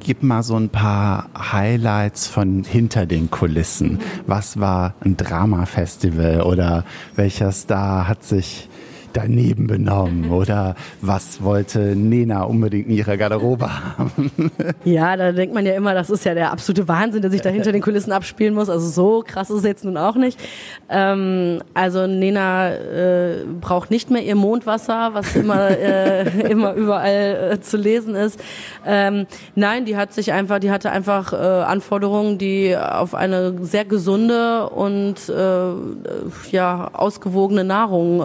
Gib 0.09 0.23
mal 0.23 0.43
so 0.43 0.57
ein 0.57 0.71
paar 0.71 1.29
Highlights 1.37 2.29
von 2.29 2.65
hinter 2.65 3.05
den 3.05 3.31
Kulissen. 3.31 3.99
Was 4.27 4.59
war 4.59 4.95
ein 5.01 5.19
Drama-Festival 5.19 6.41
oder 6.41 6.87
welcher 7.15 7.53
Star 7.53 8.09
hat 8.09 8.25
sich 8.25 8.71
daneben 9.13 9.67
benommen 9.67 10.31
oder 10.31 10.75
was 11.01 11.43
wollte 11.43 11.97
Nena 11.97 12.43
unbedingt 12.45 12.89
in 12.89 12.95
ihrer 12.95 13.17
Garderobe 13.17 13.69
haben? 13.69 14.31
Ja, 14.85 15.17
da 15.17 15.33
denkt 15.33 15.55
man 15.55 15.67
ja 15.67 15.75
immer, 15.75 15.95
das 15.95 16.09
ist 16.11 16.25
ja 16.25 16.35
der 16.35 16.53
absolute 16.53 16.89
Wahnsinn, 16.89 17.21
der 17.21 17.31
sich 17.31 17.41
da 17.41 17.51
hinter 17.51 17.73
den 17.73 17.83
Kulissen 17.83 18.13
abspielen 18.13 18.55
muss. 18.55 18.69
Also 18.69 18.89
so 18.89 19.25
krass 19.27 19.51
ist 19.51 19.59
es 19.59 19.65
jetzt 19.65 19.85
nun 19.85 19.97
auch 19.97 20.15
nicht. 20.15 20.39
Ähm, 20.89 21.61
also 21.75 22.07
Nena 22.07 22.71
äh, 22.71 23.45
braucht 23.61 23.91
nicht 23.91 24.11
mehr 24.11 24.23
ihr 24.23 24.35
Mondwasser, 24.35 25.11
was 25.13 25.37
immer, 25.37 25.71
äh, 25.71 26.29
immer 26.51 26.75
überall 26.75 27.53
äh, 27.53 27.61
zu 27.61 27.77
lesen 27.77 28.15
ist. 28.15 28.41
Ähm, 28.87 29.27
nein, 29.55 29.85
die 29.85 29.97
hat 29.97 30.13
sich 30.13 30.33
einfach, 30.33 30.59
die 30.59 30.71
hatte 30.71 30.91
einfach 30.91 31.33
äh, 31.33 31.37
Anforderungen, 31.37 32.39
die 32.39 32.77
auf 32.77 33.15
eine 33.15 33.55
sehr 33.65 33.85
gesunde 33.85 34.69
und 34.71 35.29
äh, 35.29 36.53
ja 36.53 36.91
ausgewogene 36.93 37.65
Nahrung 37.65 38.21
äh, 38.21 38.25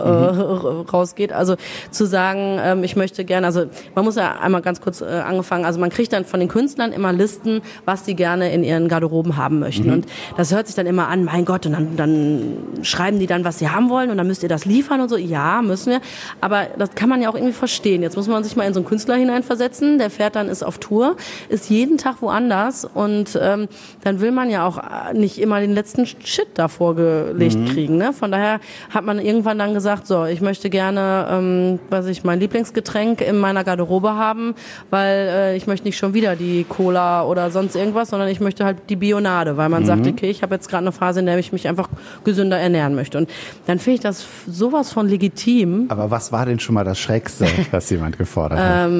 rausgeht. 0.81 1.31
Also 1.31 1.55
zu 1.91 2.05
sagen, 2.05 2.59
ähm, 2.61 2.83
ich 2.83 2.95
möchte 2.95 3.25
gerne, 3.25 3.47
also 3.47 3.65
man 3.95 4.05
muss 4.05 4.15
ja 4.15 4.39
einmal 4.39 4.61
ganz 4.61 4.81
kurz 4.81 5.01
äh, 5.01 5.05
angefangen, 5.05 5.65
also 5.65 5.79
man 5.79 5.89
kriegt 5.89 6.13
dann 6.13 6.25
von 6.25 6.39
den 6.39 6.49
Künstlern 6.49 6.91
immer 6.91 7.13
Listen, 7.13 7.61
was 7.85 8.05
sie 8.05 8.15
gerne 8.15 8.51
in 8.53 8.63
ihren 8.63 8.87
Garderoben 8.87 9.37
haben 9.37 9.59
möchten. 9.59 9.91
Und 9.91 10.05
das 10.37 10.53
hört 10.53 10.67
sich 10.67 10.75
dann 10.75 10.85
immer 10.85 11.07
an, 11.07 11.25
mein 11.25 11.45
Gott, 11.45 11.65
und 11.65 11.73
dann, 11.73 11.95
dann 11.95 12.57
schreiben 12.81 13.19
die 13.19 13.27
dann, 13.27 13.43
was 13.43 13.59
sie 13.59 13.69
haben 13.69 13.89
wollen 13.89 14.09
und 14.09 14.17
dann 14.17 14.27
müsst 14.27 14.43
ihr 14.43 14.49
das 14.49 14.65
liefern 14.65 15.01
und 15.01 15.09
so. 15.09 15.17
Ja, 15.17 15.61
müssen 15.61 15.91
wir. 15.91 16.01
Aber 16.41 16.67
das 16.77 16.95
kann 16.95 17.09
man 17.09 17.21
ja 17.21 17.29
auch 17.29 17.35
irgendwie 17.35 17.53
verstehen. 17.53 18.01
Jetzt 18.01 18.15
muss 18.15 18.27
man 18.27 18.43
sich 18.43 18.55
mal 18.55 18.65
in 18.65 18.73
so 18.73 18.79
einen 18.79 18.87
Künstler 18.87 19.15
hineinversetzen, 19.15 19.97
der 19.97 20.09
fährt 20.09 20.35
dann, 20.35 20.49
ist 20.49 20.63
auf 20.63 20.77
Tour, 20.77 21.15
ist 21.49 21.69
jeden 21.69 21.97
Tag 21.97 22.21
woanders 22.21 22.85
und 22.85 23.37
ähm, 23.41 23.67
dann 24.03 24.19
will 24.21 24.31
man 24.31 24.49
ja 24.49 24.65
auch 24.65 24.77
äh, 24.77 25.13
nicht 25.13 25.39
immer 25.39 25.59
den 25.59 25.73
letzten 25.73 26.05
Shit 26.05 26.47
da 26.55 26.67
vorgelegt 26.67 27.57
kriegen. 27.71 27.97
Ne? 27.97 28.13
Von 28.13 28.31
daher 28.31 28.59
hat 28.89 29.05
man 29.05 29.19
irgendwann 29.19 29.59
dann 29.59 29.73
gesagt, 29.73 30.07
so, 30.07 30.25
ich 30.25 30.41
möchte 30.41 30.62
gerne, 30.69 31.27
ähm, 31.29 31.79
was 31.89 32.07
ich, 32.07 32.23
mein 32.23 32.39
Lieblingsgetränk 32.39 33.21
in 33.21 33.37
meiner 33.37 33.63
Garderobe 33.63 34.15
haben, 34.15 34.55
weil 34.89 35.27
äh, 35.29 35.55
ich 35.55 35.67
möchte 35.67 35.85
nicht 35.85 35.97
schon 35.97 36.13
wieder 36.13 36.35
die 36.35 36.65
Cola 36.67 37.23
oder 37.23 37.51
sonst 37.51 37.75
irgendwas, 37.75 38.09
sondern 38.09 38.29
ich 38.29 38.39
möchte 38.39 38.65
halt 38.65 38.77
die 38.89 38.95
Bionade, 38.95 39.57
weil 39.57 39.69
man 39.69 39.85
sagt, 39.85 40.07
okay, 40.07 40.29
ich 40.29 40.43
habe 40.43 40.55
jetzt 40.55 40.69
gerade 40.69 40.83
eine 40.83 40.91
Phase, 40.91 41.19
in 41.19 41.25
der 41.25 41.37
ich 41.37 41.51
mich 41.51 41.67
einfach 41.67 41.89
gesünder 42.23 42.57
ernähren 42.57 42.95
möchte. 42.95 43.17
Und 43.17 43.29
dann 43.65 43.79
finde 43.79 43.95
ich 43.95 44.01
das 44.01 44.25
sowas 44.47 44.91
von 44.91 45.07
legitim. 45.07 45.85
Aber 45.89 46.11
was 46.11 46.31
war 46.31 46.45
denn 46.45 46.59
schon 46.59 46.75
mal 46.75 46.83
das 46.83 46.99
Schrägste, 46.99 47.45
was 47.71 47.89
jemand 47.89 48.17
gefordert 48.17 48.59
hat? 48.59 48.91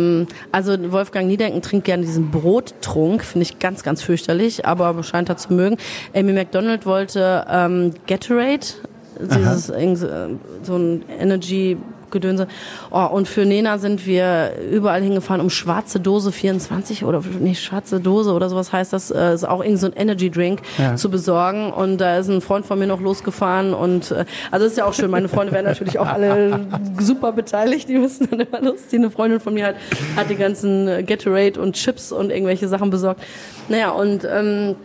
Also 0.52 0.92
Wolfgang 0.92 1.28
Niedenken 1.28 1.62
trinkt 1.62 1.86
gerne 1.86 2.04
diesen 2.04 2.32
Brottrunk, 2.32 3.24
finde 3.24 3.44
ich 3.44 3.60
ganz, 3.60 3.84
ganz 3.84 4.02
fürchterlich, 4.02 4.66
aber 4.66 5.02
scheint 5.04 5.30
er 5.30 5.38
zu 5.38 5.54
mögen. 5.54 5.78
Amy 6.14 6.34
McDonald 6.34 6.86
wollte 6.86 7.46
ähm, 7.50 7.94
Gatorade, 8.08 8.66
dieses 9.20 9.68
so- 9.68 10.76
ein 10.76 11.04
Energy 11.20 11.78
Gedönse. 12.12 12.48
Oh, 12.92 13.08
und 13.12 13.28
für 13.28 13.44
Nena 13.44 13.80
sind 13.80 14.06
wir 14.06 14.52
überall 14.72 15.02
hingefahren, 15.02 15.42
um 15.42 15.50
schwarze 15.50 16.00
Dose 16.00 16.32
24 16.32 17.06
oder 17.06 17.24
nicht 17.40 17.64
schwarze 17.64 18.00
Dose 18.00 18.34
oder 18.34 18.50
sowas 18.50 18.72
heißt 18.72 18.94
das, 18.94 19.10
äh, 19.10 19.34
ist 19.34 19.44
auch 19.46 19.64
irgend 19.64 19.80
so 19.80 19.88
ein 19.88 19.94
Energy 19.94 20.30
Drink 20.30 20.60
zu 20.96 21.10
besorgen. 21.10 21.74
Und 21.74 21.98
da 21.98 22.20
ist 22.20 22.30
ein 22.30 22.42
Freund 22.42 22.68
von 22.68 22.78
mir 22.78 22.86
noch 22.86 23.02
losgefahren 23.02 23.74
und 23.74 24.12
äh, 24.12 24.26
also 24.52 24.68
ist 24.68 24.78
ja 24.78 24.86
auch 24.86 24.94
schön. 24.94 25.10
Meine 25.10 25.28
Freunde 25.28 25.54
werden 25.54 25.66
natürlich 25.66 25.98
auch 25.98 26.06
alle 26.08 26.60
super 27.00 27.32
beteiligt. 27.32 27.90
Die 27.90 27.98
müssen 27.98 28.28
dann 28.30 28.42
immer 28.42 28.62
losziehen. 28.62 29.02
Eine 29.02 29.10
Freundin 29.12 29.40
von 29.40 29.56
mir 29.56 29.66
hat, 29.66 29.76
hat 30.16 30.30
die 30.30 30.36
ganzen 30.36 30.88
äh, 30.88 31.02
Gatorade 31.02 31.60
und 31.60 31.74
Chips 31.74 32.12
und 32.12 32.30
irgendwelche 32.30 32.68
Sachen 32.68 32.92
besorgt. 32.92 33.24
Naja, 33.70 33.90
und 33.90 34.24
ähm, 34.32 34.76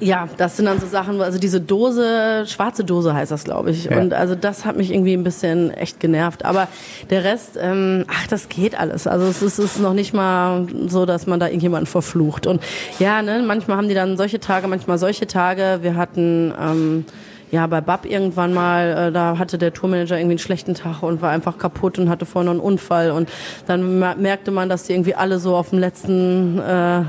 ja, 0.00 0.28
das 0.36 0.56
sind 0.56 0.66
dann 0.66 0.80
so 0.80 0.86
Sachen, 0.86 1.20
also 1.20 1.38
diese 1.38 1.60
Dose, 1.60 2.44
schwarze 2.46 2.84
Dose 2.84 3.14
heißt 3.14 3.30
das, 3.30 3.44
glaube 3.44 3.70
ich. 3.70 3.84
Ja. 3.84 3.98
Und 3.98 4.14
also 4.14 4.34
das 4.34 4.64
hat 4.64 4.76
mich 4.76 4.92
irgendwie 4.92 5.14
ein 5.14 5.24
bisschen 5.24 5.70
echt 5.72 6.00
genervt. 6.00 6.44
Aber 6.44 6.68
der 7.10 7.24
Rest, 7.24 7.58
ähm, 7.60 8.04
ach, 8.08 8.26
das 8.28 8.48
geht 8.48 8.78
alles. 8.78 9.06
Also 9.06 9.26
es 9.26 9.42
ist, 9.42 9.58
es 9.58 9.76
ist 9.76 9.80
noch 9.80 9.94
nicht 9.94 10.14
mal 10.14 10.66
so, 10.86 11.06
dass 11.06 11.26
man 11.26 11.40
da 11.40 11.46
irgendjemanden 11.46 11.86
verflucht. 11.86 12.46
Und 12.46 12.62
ja, 12.98 13.22
ne, 13.22 13.42
manchmal 13.44 13.76
haben 13.76 13.88
die 13.88 13.94
dann 13.94 14.16
solche 14.16 14.40
Tage, 14.40 14.68
manchmal 14.68 14.98
solche 14.98 15.26
Tage. 15.26 15.78
Wir 15.82 15.96
hatten 15.96 16.52
ähm, 16.60 17.04
ja, 17.50 17.66
bei 17.66 17.80
Bab 17.80 18.04
irgendwann 18.04 18.52
mal, 18.52 19.08
äh, 19.08 19.12
da 19.12 19.38
hatte 19.38 19.58
der 19.58 19.72
Tourmanager 19.72 20.16
irgendwie 20.16 20.32
einen 20.32 20.38
schlechten 20.38 20.74
Tag 20.74 21.02
und 21.02 21.22
war 21.22 21.30
einfach 21.30 21.58
kaputt 21.58 21.98
und 21.98 22.08
hatte 22.08 22.26
vorher 22.26 22.46
noch 22.46 22.52
einen 22.52 22.60
Unfall 22.60 23.10
und 23.10 23.28
dann 23.66 23.98
merkte 23.98 24.50
man, 24.50 24.68
dass 24.68 24.84
die 24.84 24.92
irgendwie 24.92 25.14
alle 25.14 25.38
so 25.38 25.56
auf 25.56 25.70
dem 25.70 25.78
letzten 25.78 26.58
äh, 26.58 27.02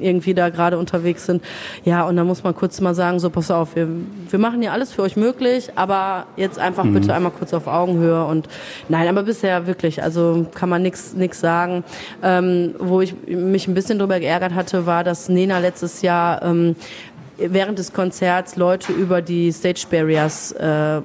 irgendwie 0.00 0.34
da 0.34 0.48
gerade 0.48 0.78
unterwegs 0.78 1.26
sind. 1.26 1.42
Ja, 1.84 2.04
und 2.04 2.16
dann 2.16 2.26
muss 2.26 2.44
man 2.44 2.54
kurz 2.54 2.80
mal 2.80 2.94
sagen, 2.94 3.18
so 3.18 3.30
pass 3.30 3.50
auf, 3.50 3.76
wir, 3.76 3.88
wir 4.30 4.38
machen 4.38 4.62
ja 4.62 4.72
alles 4.72 4.92
für 4.92 5.02
euch 5.02 5.16
möglich, 5.16 5.70
aber 5.74 6.26
jetzt 6.36 6.58
einfach 6.58 6.84
mhm. 6.84 6.94
bitte 6.94 7.14
einmal 7.14 7.32
kurz 7.32 7.52
auf 7.52 7.66
Augenhöhe 7.66 8.24
und 8.24 8.48
nein, 8.88 9.08
aber 9.08 9.22
bisher 9.22 9.66
wirklich, 9.66 10.02
also 10.02 10.46
kann 10.54 10.68
man 10.68 10.82
nichts 10.82 11.14
nix 11.14 11.40
sagen. 11.40 11.84
Ähm, 12.22 12.74
wo 12.78 13.00
ich 13.00 13.14
mich 13.26 13.68
ein 13.68 13.74
bisschen 13.74 13.98
drüber 13.98 14.20
geärgert 14.20 14.54
hatte, 14.54 14.86
war, 14.86 15.04
dass 15.04 15.28
Nena 15.28 15.58
letztes 15.58 16.02
Jahr 16.02 16.42
ähm, 16.42 16.76
während 17.36 17.78
des 17.78 17.92
Konzerts 17.92 18.56
Leute 18.56 18.92
über 18.92 19.22
die 19.22 19.52
Stage 19.52 19.86
Barriers 19.90 20.52
äh, 20.52 21.00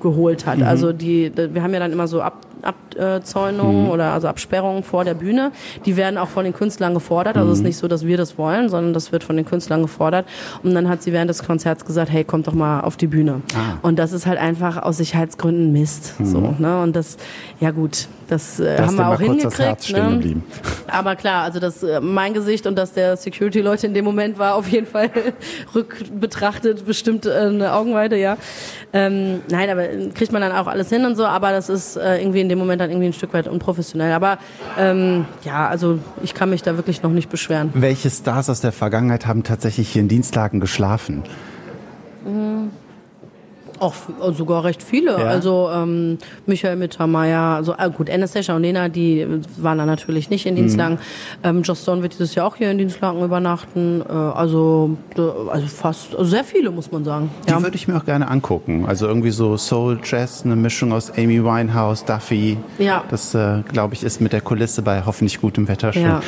geholt 0.00 0.46
hat. 0.46 0.58
Mhm. 0.58 0.64
Also 0.64 0.92
die, 0.92 1.32
wir 1.34 1.62
haben 1.62 1.72
ja 1.72 1.80
dann 1.80 1.92
immer 1.92 2.08
so 2.08 2.22
Ab 2.22 2.46
Abzäunungen 2.62 3.84
mhm. 3.84 3.90
oder 3.90 4.12
also 4.12 4.28
Absperrungen 4.28 4.82
vor 4.82 5.04
der 5.04 5.14
Bühne. 5.14 5.52
Die 5.84 5.96
werden 5.96 6.18
auch 6.18 6.28
von 6.28 6.44
den 6.44 6.54
Künstlern 6.54 6.94
gefordert. 6.94 7.36
Also 7.36 7.50
es 7.50 7.58
ist 7.58 7.62
mhm. 7.62 7.68
nicht 7.68 7.76
so, 7.76 7.88
dass 7.88 8.06
wir 8.06 8.16
das 8.16 8.38
wollen, 8.38 8.68
sondern 8.68 8.92
das 8.92 9.12
wird 9.12 9.24
von 9.24 9.36
den 9.36 9.44
Künstlern 9.44 9.82
gefordert. 9.82 10.26
Und 10.62 10.74
dann 10.74 10.88
hat 10.88 11.02
sie 11.02 11.12
während 11.12 11.30
des 11.30 11.44
Konzerts 11.44 11.84
gesagt, 11.84 12.10
hey, 12.10 12.24
kommt 12.24 12.46
doch 12.46 12.54
mal 12.54 12.80
auf 12.80 12.96
die 12.96 13.06
Bühne. 13.06 13.42
Ah. 13.54 13.78
Und 13.82 13.98
das 13.98 14.12
ist 14.12 14.26
halt 14.26 14.38
einfach 14.38 14.82
aus 14.82 14.96
Sicherheitsgründen 14.96 15.72
Mist. 15.72 16.14
Mhm. 16.18 16.26
So, 16.26 16.54
ne? 16.58 16.82
Und 16.82 16.96
das, 16.96 17.16
ja 17.60 17.70
gut, 17.70 18.08
das 18.28 18.58
äh, 18.58 18.78
haben 18.78 18.96
wir 18.96 19.08
auch 19.08 19.20
hingekriegt. 19.20 19.92
Ne? 19.92 20.42
Aber 20.88 21.16
klar, 21.16 21.44
also 21.44 21.60
das 21.60 21.82
äh, 21.82 22.00
mein 22.00 22.34
Gesicht 22.34 22.66
und 22.66 22.76
das 22.76 22.92
der 22.92 23.16
Security-Leute 23.16 23.86
in 23.86 23.94
dem 23.94 24.04
Moment 24.04 24.38
war 24.38 24.54
auf 24.54 24.68
jeden 24.68 24.86
Fall 24.86 25.10
rückbetrachtet 25.74 26.86
bestimmt 26.86 27.26
äh, 27.26 27.32
eine 27.32 27.72
Augenweide, 27.72 28.16
ja. 28.18 28.36
Ähm, 28.92 29.42
nein, 29.50 29.65
aber 29.70 29.86
kriegt 30.14 30.32
man 30.32 30.42
dann 30.42 30.52
auch 30.52 30.66
alles 30.66 30.88
hin 30.88 31.04
und 31.04 31.16
so, 31.16 31.24
aber 31.24 31.50
das 31.50 31.68
ist 31.68 31.96
äh, 31.96 32.20
irgendwie 32.20 32.40
in 32.40 32.48
dem 32.48 32.58
Moment 32.58 32.80
dann 32.80 32.90
irgendwie 32.90 33.08
ein 33.08 33.12
Stück 33.12 33.32
weit 33.32 33.48
unprofessionell. 33.48 34.12
Aber 34.12 34.38
ähm, 34.78 35.26
ja, 35.44 35.68
also 35.68 35.98
ich 36.22 36.34
kann 36.34 36.50
mich 36.50 36.62
da 36.62 36.76
wirklich 36.76 37.02
noch 37.02 37.12
nicht 37.12 37.28
beschweren. 37.28 37.70
Welche 37.74 38.10
Stars 38.10 38.50
aus 38.50 38.60
der 38.60 38.72
Vergangenheit 38.72 39.26
haben 39.26 39.42
tatsächlich 39.42 39.88
hier 39.88 40.02
in 40.02 40.08
Dienstlagen 40.08 40.60
geschlafen? 40.60 41.24
Mhm. 42.24 42.70
Auch 43.78 43.94
sogar 44.32 44.64
recht 44.64 44.82
viele. 44.82 45.12
Ja. 45.12 45.26
Also 45.26 45.70
ähm, 45.72 46.18
Michael 46.46 46.76
Mittermeier, 46.76 47.40
also 47.40 47.74
äh, 47.78 47.90
gut, 47.90 48.10
Anastasia 48.10 48.56
und 48.56 48.62
Lena, 48.62 48.88
die 48.88 49.26
waren 49.58 49.78
da 49.78 49.86
natürlich 49.86 50.28
nicht 50.28 50.46
in. 50.46 50.56
Dienstlagen. 50.56 50.94
Mhm. 50.94 51.48
Ähm, 51.48 51.62
Joss 51.62 51.82
Stone 51.82 52.02
wird 52.02 52.14
dieses 52.14 52.34
Jahr 52.34 52.46
auch 52.46 52.56
hier 52.56 52.70
in 52.70 52.78
Dienstlagen 52.78 53.22
übernachten. 53.22 54.02
Äh, 54.08 54.12
also, 54.12 54.96
also 55.16 55.66
fast, 55.66 56.16
also 56.16 56.24
sehr 56.24 56.44
viele, 56.44 56.70
muss 56.70 56.90
man 56.90 57.04
sagen. 57.04 57.30
Die 57.46 57.50
ja. 57.50 57.62
würde 57.62 57.76
ich 57.76 57.86
mir 57.86 57.96
auch 57.96 58.04
gerne 58.04 58.28
angucken. 58.28 58.86
Also 58.86 59.06
irgendwie 59.06 59.30
so 59.30 59.56
Soul 59.56 60.00
Jazz, 60.02 60.42
eine 60.44 60.56
Mischung 60.56 60.92
aus 60.92 61.12
Amy 61.16 61.44
Winehouse, 61.44 62.04
Duffy. 62.04 62.56
Ja. 62.78 63.04
Das, 63.10 63.34
äh, 63.34 63.62
glaube 63.68 63.94
ich, 63.94 64.02
ist 64.02 64.20
mit 64.20 64.32
der 64.32 64.40
Kulisse 64.40 64.82
bei 64.82 65.04
hoffentlich 65.04 65.40
gutem 65.40 65.68
Wetter 65.68 65.92
schön. 65.92 66.02
Ja, 66.02 66.20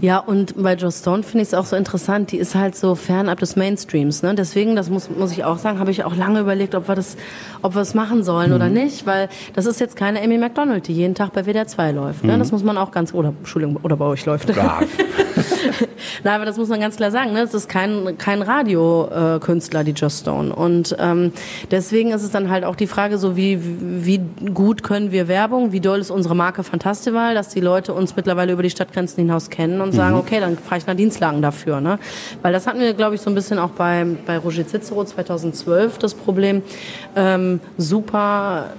ja 0.00 0.18
und 0.18 0.60
bei 0.60 0.74
Joss 0.74 1.00
Stone 1.00 1.22
finde 1.22 1.42
ich 1.42 1.48
es 1.48 1.54
auch 1.54 1.66
so 1.66 1.76
interessant. 1.76 2.32
Die 2.32 2.38
ist 2.38 2.54
halt 2.54 2.74
so 2.74 2.94
fernab 2.94 3.38
des 3.38 3.56
Mainstreams. 3.56 4.22
Ne? 4.22 4.34
Deswegen, 4.34 4.74
das 4.74 4.90
muss, 4.90 5.10
muss 5.10 5.32
ich 5.32 5.44
auch 5.44 5.58
sagen, 5.58 5.78
habe 5.78 5.90
ich 5.90 6.04
auch 6.04 6.16
lange 6.16 6.40
überlegt, 6.40 6.74
ob 6.78 6.88
wir 6.88 6.94
das, 6.94 7.16
ob 7.62 7.74
wir 7.74 7.82
es 7.82 7.94
machen 7.94 8.22
sollen 8.22 8.50
mhm. 8.50 8.56
oder 8.56 8.68
nicht, 8.68 9.06
weil 9.06 9.28
das 9.54 9.66
ist 9.66 9.80
jetzt 9.80 9.96
keine 9.96 10.22
Amy 10.22 10.38
McDonald, 10.38 10.88
die 10.88 10.94
jeden 10.94 11.14
Tag 11.14 11.32
bei 11.32 11.44
WDR 11.44 11.66
2 11.66 11.92
läuft. 11.92 12.24
Ne? 12.24 12.34
Mhm. 12.34 12.38
Das 12.38 12.52
muss 12.52 12.64
man 12.64 12.78
auch 12.78 12.90
ganz, 12.90 13.12
oder 13.12 13.34
Entschuldigung, 13.38 13.76
oder 13.82 13.96
bei 13.96 14.06
euch 14.06 14.24
läuft. 14.26 14.54
Ja. 14.56 14.80
Nein, 16.24 16.34
aber 16.34 16.44
das 16.44 16.56
muss 16.56 16.68
man 16.68 16.80
ganz 16.80 16.96
klar 16.96 17.10
sagen. 17.10 17.32
Ne? 17.32 17.40
Das 17.40 17.54
ist 17.54 17.68
kein, 17.68 18.18
kein 18.18 18.42
Radiokünstler, 18.42 19.84
die 19.84 19.92
Just 19.92 20.20
Stone. 20.20 20.54
Und 20.54 20.96
ähm, 20.98 21.32
deswegen 21.70 22.12
ist 22.12 22.22
es 22.22 22.30
dann 22.30 22.50
halt 22.50 22.64
auch 22.64 22.76
die 22.76 22.86
Frage, 22.86 23.18
so 23.18 23.36
wie, 23.36 23.58
wie 23.60 24.20
gut 24.52 24.82
können 24.82 25.12
wir 25.12 25.28
Werbung, 25.28 25.72
wie 25.72 25.80
doll 25.80 26.00
ist 26.00 26.10
unsere 26.10 26.34
Marke 26.34 26.62
Fantastival, 26.62 27.34
dass 27.34 27.48
die 27.48 27.60
Leute 27.60 27.94
uns 27.94 28.16
mittlerweile 28.16 28.52
über 28.52 28.62
die 28.62 28.70
Stadtgrenzen 28.70 29.18
hinaus 29.22 29.50
kennen 29.50 29.80
und 29.80 29.92
sagen, 29.92 30.14
mhm. 30.14 30.20
okay, 30.20 30.40
dann 30.40 30.56
fahre 30.56 30.78
ich 30.78 30.86
nach 30.86 30.96
Dienstlagen 30.96 31.42
dafür. 31.42 31.80
Ne? 31.80 31.98
Weil 32.42 32.52
das 32.52 32.66
hatten 32.66 32.80
wir, 32.80 32.94
glaube 32.94 33.14
ich, 33.14 33.20
so 33.20 33.30
ein 33.30 33.34
bisschen 33.34 33.58
auch 33.58 33.70
bei, 33.70 34.06
bei 34.26 34.38
Roger 34.38 34.66
Cicero 34.66 35.04
2012 35.04 35.98
das 35.98 36.14
Problem. 36.14 36.62
Ähm, 37.16 37.60
super 37.76 38.70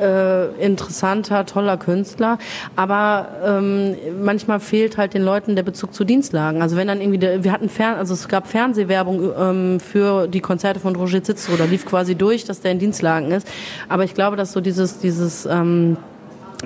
äh, 0.00 0.64
interessanter, 0.64 1.46
toller 1.46 1.76
Künstler, 1.76 2.38
aber 2.76 3.28
ähm, 3.44 3.96
manchmal 4.22 4.60
fehlt 4.60 4.96
halt 4.96 5.14
den 5.14 5.22
Leuten 5.22 5.56
der 5.56 5.62
Bezug 5.62 5.94
zu 5.94 6.04
Dienstlagen. 6.04 6.62
Also 6.62 6.76
wenn 6.76 6.88
dann 6.88 7.00
irgendwie, 7.00 7.18
der, 7.18 7.44
wir 7.44 7.52
hatten 7.52 7.68
Fern, 7.68 7.96
also 7.96 8.14
es 8.14 8.28
gab 8.28 8.46
Fernsehwerbung 8.46 9.30
ähm, 9.38 9.80
für 9.80 10.28
die 10.28 10.40
Konzerte 10.40 10.80
von 10.80 10.96
Roger 10.96 11.22
Cicero, 11.22 11.56
da 11.56 11.64
lief 11.64 11.86
quasi 11.86 12.14
durch, 12.14 12.44
dass 12.44 12.60
der 12.60 12.72
in 12.72 12.78
Dienstlagen 12.78 13.30
ist. 13.30 13.46
Aber 13.88 14.04
ich 14.04 14.14
glaube, 14.14 14.36
dass 14.36 14.52
so 14.52 14.60
dieses, 14.60 14.98
dieses 14.98 15.46
ähm, 15.46 15.96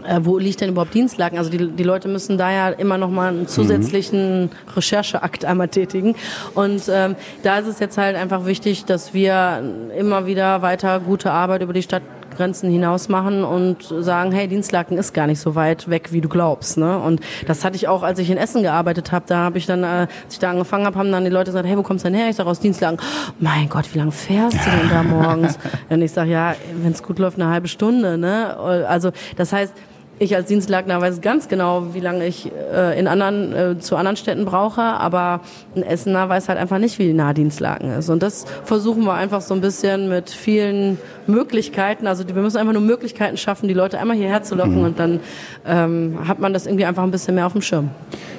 äh, 0.05 0.21
wo 0.23 0.39
liegt 0.39 0.61
denn 0.61 0.71
überhaupt 0.71 0.95
Dienstlagen? 0.95 1.39
Also 1.39 1.51
die, 1.51 1.69
die 1.69 1.83
Leute 1.83 2.09
müssen 2.09 2.39
da 2.39 2.51
ja 2.51 2.69
immer 2.71 2.99
noch 2.99 3.11
mal 3.11 3.29
einen 3.29 3.49
zusätzlichen 3.49 4.45
mhm. 4.45 4.51
Rechercheakt 4.75 5.45
einmal 5.45 5.69
tätigen. 5.69 6.15
Und 6.55 6.83
ähm, 6.91 7.17
da 7.43 7.59
ist 7.59 7.67
es 7.67 7.79
jetzt 7.79 7.99
halt 7.99 8.17
einfach 8.17 8.47
wichtig, 8.47 8.85
dass 8.85 9.15
wir 9.15 9.63
immer 9.97 10.27
wieder 10.27 10.63
weiter 10.63 11.01
gute 11.01 11.31
Arbeit 11.31 11.63
über 11.63 11.73
die 11.73 11.83
Stadt 11.83 12.03
Grenzen 12.37 12.71
hinaus 12.71 13.09
machen 13.09 13.45
und 13.45 13.83
sagen, 13.83 14.33
hey, 14.33 14.49
Dienstlaken 14.49 14.99
ist 14.99 15.15
gar 15.15 15.27
nicht 15.27 15.41
so 15.41 15.55
weit 15.55 15.89
weg, 15.89 16.13
wie 16.13 16.21
du 16.21 16.29
glaubst. 16.29 16.79
Ne? 16.79 16.99
Und 16.99 17.21
das 17.47 17.65
hatte 17.65 17.77
ich 17.77 17.89
auch, 17.89 18.03
als 18.03 18.19
ich 18.19 18.31
in 18.31 18.37
Essen 18.37 18.63
gearbeitet 18.63 19.13
habe. 19.13 19.25
Da 19.29 19.39
habe 19.39 19.59
ich 19.59 19.67
dann, 19.67 19.83
äh, 19.83 19.87
als 19.87 20.09
ich 20.31 20.39
da 20.39 20.51
angefangen 20.51 20.87
habe, 20.87 20.99
haben 20.99 21.13
dann 21.13 21.25
die 21.25 21.31
Leute 21.31 21.51
gesagt, 21.51 21.67
hey, 21.67 21.77
wo 21.77 21.83
kommst 21.83 22.05
du 22.05 22.11
denn 22.11 22.19
her? 22.19 22.29
Ich 22.29 22.37
sage 22.37 22.49
aus 22.49 22.61
Dienstlaken. 22.61 22.99
Oh, 23.01 23.33
mein 23.41 23.69
Gott, 23.69 23.93
wie 23.93 23.99
lange 23.99 24.13
fährst 24.13 24.59
du 24.65 24.71
denn 24.71 24.89
da 24.91 25.03
morgens? 25.03 25.59
und 25.89 26.03
ich 26.03 26.13
sage, 26.13 26.31
ja, 26.31 26.55
wenn 26.83 26.93
es 26.93 27.03
gut 27.03 27.19
läuft, 27.19 27.41
eine 27.41 27.51
halbe 27.51 27.69
Stunde. 27.69 28.19
Ne? 28.19 28.57
Also 28.57 29.11
das 29.37 29.53
heißt, 29.53 29.73
ich 30.19 30.35
als 30.35 30.49
Dienstlagner 30.49 31.01
weiß 31.01 31.21
ganz 31.21 31.49
genau, 31.49 31.95
wie 31.95 32.01
lange 32.01 32.27
ich 32.27 32.51
äh, 32.73 32.99
in 32.99 33.07
anderen, 33.07 33.53
äh, 33.53 33.79
zu 33.79 33.97
anderen 33.97 34.17
Städten 34.17 34.45
brauche, 34.45 34.81
aber 34.81 35.41
ein 35.75 35.83
Essener 35.83 36.29
weiß 36.29 36.49
halt 36.49 36.59
einfach 36.59 36.79
nicht, 36.79 36.99
wie 36.99 37.13
nah 37.13 37.35
Dienstlagen 37.35 37.91
ist. 37.91 38.09
Und 38.09 38.23
das 38.23 38.47
versuchen 38.65 39.05
wir 39.05 39.15
einfach 39.15 39.43
so 39.43 39.55
ein 39.55 39.61
bisschen 39.61 40.09
mit 40.09 40.31
vielen 40.31 40.99
Möglichkeiten. 41.27 42.07
Also 42.07 42.27
wir 42.27 42.35
müssen 42.43 42.57
einfach 42.57 42.73
nur 42.73 42.83
Möglichkeiten 42.83 43.37
schaffen, 43.37 43.69
die 43.69 43.75
Leute 43.75 43.99
einmal 43.99 44.17
hierher 44.17 44.43
zu 44.43 44.55
locken 44.55 44.79
mhm. 44.79 44.85
und 44.85 44.99
dann 44.99 45.21
ähm, 45.67 46.19
hat 46.27 46.39
man 46.39 46.53
das 46.53 46.67
irgendwie 46.67 46.87
einfach 46.87 47.03
ein 47.03 47.11
bisschen 47.11 47.35
mehr 47.35 47.47
auf 47.47 47.53
dem 47.53 47.63
Schirm. 47.63 47.91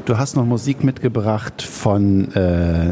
Du 0.06 0.18
hast 0.18 0.36
noch 0.36 0.46
Musik 0.46 0.84
mitgebracht 0.84 1.62
von 1.62 2.34
äh, 2.34 2.40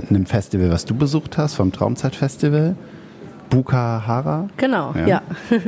einem 0.10 0.26
Festival, 0.26 0.69
was 0.69 0.86
du 0.86 0.93
besucht 0.93 1.38
hast, 1.38 1.56
vom 1.56 1.71
Traumzeitfestival. 1.71 2.76
Bukahara? 3.49 4.47
Genau, 4.58 4.93
ja. 4.95 5.08
ja. 5.08 5.21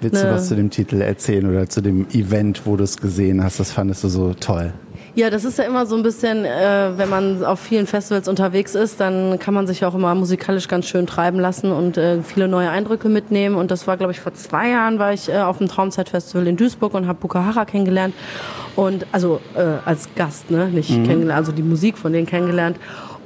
Willst 0.00 0.22
du 0.22 0.30
was 0.30 0.48
zu 0.48 0.56
dem 0.56 0.70
Titel 0.70 1.00
erzählen 1.00 1.48
oder 1.48 1.68
zu 1.68 1.80
dem 1.80 2.06
Event, 2.10 2.62
wo 2.66 2.76
du 2.76 2.84
es 2.84 2.96
gesehen 2.96 3.42
hast? 3.42 3.60
Das 3.60 3.72
fandest 3.72 4.04
du 4.04 4.08
so 4.08 4.34
toll. 4.34 4.72
Ja, 5.14 5.28
das 5.28 5.44
ist 5.44 5.58
ja 5.58 5.64
immer 5.64 5.84
so 5.84 5.94
ein 5.94 6.02
bisschen, 6.02 6.46
äh, 6.46 6.92
wenn 6.96 7.10
man 7.10 7.44
auf 7.44 7.60
vielen 7.60 7.86
Festivals 7.86 8.28
unterwegs 8.28 8.74
ist, 8.74 8.98
dann 8.98 9.38
kann 9.38 9.52
man 9.52 9.66
sich 9.66 9.84
auch 9.84 9.94
immer 9.94 10.14
musikalisch 10.14 10.68
ganz 10.68 10.86
schön 10.86 11.06
treiben 11.06 11.38
lassen 11.38 11.70
und 11.70 11.98
äh, 11.98 12.22
viele 12.22 12.48
neue 12.48 12.70
Eindrücke 12.70 13.10
mitnehmen. 13.10 13.56
Und 13.56 13.70
das 13.70 13.86
war, 13.86 13.98
glaube 13.98 14.12
ich, 14.12 14.20
vor 14.20 14.32
zwei 14.32 14.70
Jahren 14.70 14.98
war 14.98 15.12
ich 15.12 15.28
äh, 15.28 15.36
auf 15.36 15.58
dem 15.58 15.68
Traumzeitfestival 15.68 16.46
in 16.46 16.56
Duisburg 16.56 16.94
und 16.94 17.06
habe 17.06 17.18
Bukahara 17.20 17.66
kennengelernt. 17.66 18.14
Und 18.74 19.06
also 19.12 19.42
äh, 19.54 19.60
als 19.84 20.08
Gast, 20.16 20.50
ne, 20.50 20.68
nicht 20.68 20.88
mhm. 20.88 21.04
kennengelernt, 21.04 21.38
also 21.38 21.52
die 21.52 21.62
Musik 21.62 21.98
von 21.98 22.14
denen 22.14 22.26
kennengelernt 22.26 22.78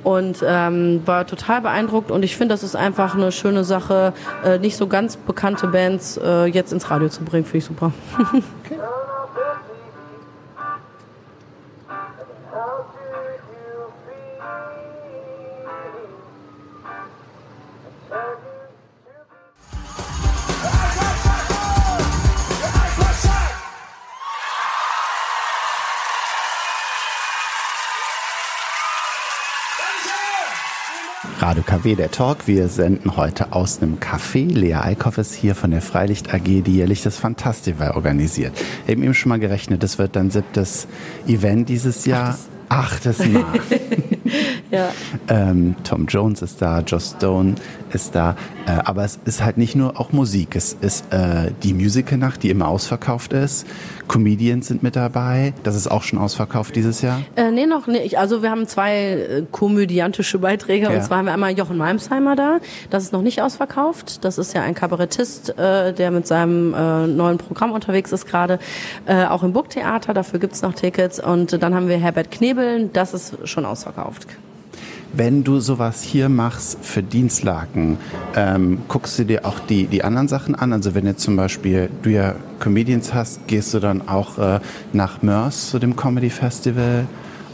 und 0.07 0.45
ähm, 0.47 1.03
war 1.05 1.27
total 1.27 1.63
beeindruckt 1.63 2.13
und 2.13 2.23
ich 2.23 2.37
finde, 2.37 2.55
das 2.55 2.63
ist 2.63 2.77
einfach 2.77 3.17
eine 3.17 3.33
schöne 3.33 3.65
Sache, 3.65 4.13
äh, 4.45 4.57
nicht 4.57 4.77
so 4.77 4.87
ganz 4.87 5.17
bekannte 5.17 5.67
Bands 5.67 6.17
äh, 6.17 6.45
jetzt 6.45 6.73
ins 6.73 6.89
Radio 6.93 7.09
zu 7.09 7.25
bringen, 7.25 7.45
finde 7.45 7.59
ich 7.59 7.65
super. 7.65 7.93
okay. 8.65 8.79
Radio 31.39 31.63
KW, 31.63 31.95
der 31.95 32.11
Talk. 32.11 32.47
Wir 32.47 32.69
senden 32.69 33.17
heute 33.17 33.53
aus 33.53 33.81
einem 33.81 33.99
Café. 33.99 34.53
Lea 34.53 34.75
Eickhoff 34.75 35.17
ist 35.17 35.35
hier 35.35 35.55
von 35.55 35.71
der 35.71 35.81
Freilicht 35.81 36.35
AG, 36.35 36.45
die 36.45 36.77
jährlich 36.77 37.03
das 37.03 37.17
Fantastival 37.17 37.93
organisiert. 37.93 38.53
Eben 38.87 39.03
eben 39.03 39.15
schon 39.15 39.31
mal 39.31 39.39
gerechnet, 39.39 39.83
das 39.83 39.99
wird 39.99 40.15
dann 40.15 40.31
siebtes 40.31 40.87
Event 41.27 41.71
dieses 41.71 42.05
Jahr. 42.05 42.39
Achtes, 42.69 43.21
Achtes 43.21 43.29
Mal. 43.29 43.45
Ja. 44.73 44.91
Ähm, 45.29 45.77
Tom 45.85 46.07
Jones 46.07 46.43
ist 46.43 46.61
da, 46.61 46.81
Joss 46.81 47.15
Stone 47.17 47.55
ist 47.93 48.17
da. 48.17 48.37
Äh, 48.67 48.81
aber 48.85 49.05
es 49.05 49.19
ist 49.25 49.45
halt 49.45 49.59
nicht 49.59 49.77
nur 49.77 49.99
auch 50.01 50.13
Musik. 50.13 50.57
Es 50.57 50.73
ist 50.73 51.13
äh, 51.13 51.53
die 51.63 51.73
Musicalnacht, 51.73 52.43
die 52.43 52.51
immer 52.51 52.69
ausverkauft 52.69 53.33
ist. 53.33 53.67
Comedians 54.09 54.67
sind 54.69 54.83
mit 54.83 54.97
dabei. 54.97 55.53
Das 55.63 55.77
ist 55.77 55.89
auch 55.89 56.03
schon 56.03 56.19
ausverkauft 56.19 56.75
dieses 56.75 57.01
Jahr. 57.01 57.21
Äh, 57.37 57.51
nee, 57.51 57.67
noch 57.67 57.87
nicht. 57.87 58.19
Also 58.19 58.43
wir 58.43 58.51
haben 58.51 58.67
zwei 58.67 58.97
äh, 58.97 59.43
komödiantische 59.51 60.39
Beiträge. 60.39 60.87
Ja. 60.87 60.91
Und 60.91 61.03
zwar 61.03 61.19
haben 61.19 61.27
wir 61.27 61.33
einmal 61.33 61.57
Jochen 61.57 61.77
Malmsheimer 61.77 62.35
da. 62.35 62.59
Das 62.91 63.05
ist 63.05 63.13
noch 63.13 63.23
nicht 63.23 63.41
ausverkauft. 63.41 64.25
Das 64.25 64.39
ist 64.39 64.55
ja 64.55 64.63
ein 64.63 64.75
Kabarettist, 64.75 65.59
äh, 65.59 65.93
der 65.93 66.11
mit 66.11 66.27
seinem 66.27 66.75
äh, 66.75 67.07
neuen 67.07 67.39
Programm 67.39 67.73
unterwegs 67.73 68.13
ist 68.13 68.27
gerade. 68.27 68.59
Äh, 69.07 69.27
auch 69.27 69.43
im 69.43 69.53
Burgtheater. 69.53 70.13
Dafür 70.13 70.41
gibt's 70.41 70.63
noch 70.63 70.75
Tickets. 70.75 71.21
Und 71.21 71.63
dann 71.63 71.75
haben 71.75 71.89
wir 71.89 71.99
Herbert 71.99 72.31
Knebel. 72.31 72.91
Das 72.93 73.15
ist 73.15 73.37
schon 73.49 73.65
ausverkauft. 73.65 74.27
Wenn 75.13 75.45
du 75.45 75.61
sowas 75.61 76.03
hier 76.03 76.29
machst 76.29 76.79
für 76.83 77.03
Dienstlaken, 77.03 77.99
ähm, 78.35 78.83
guckst 78.89 79.19
du 79.19 79.25
dir 79.25 79.47
auch 79.47 79.59
die, 79.61 79.87
die 79.87 80.05
anderen 80.05 80.29
Sachen 80.29 80.55
an? 80.55 80.73
Also 80.73 80.95
wenn 80.95 81.07
jetzt 81.07 81.23
zum 81.23 81.37
Beispiel 81.37 81.89
du 82.03 82.11
ja 82.11 82.35
Comedians 82.61 83.15
hast, 83.15 83.47
gehst 83.47 83.73
du 83.73 83.81
dann 83.81 84.09
auch 84.09 84.39
äh, 84.39 84.61
nach 84.93 85.23
Mörs 85.23 85.71
zu 85.71 85.79
dem 85.79 85.97
Comedy 85.97 86.31
Festival? 86.31 87.07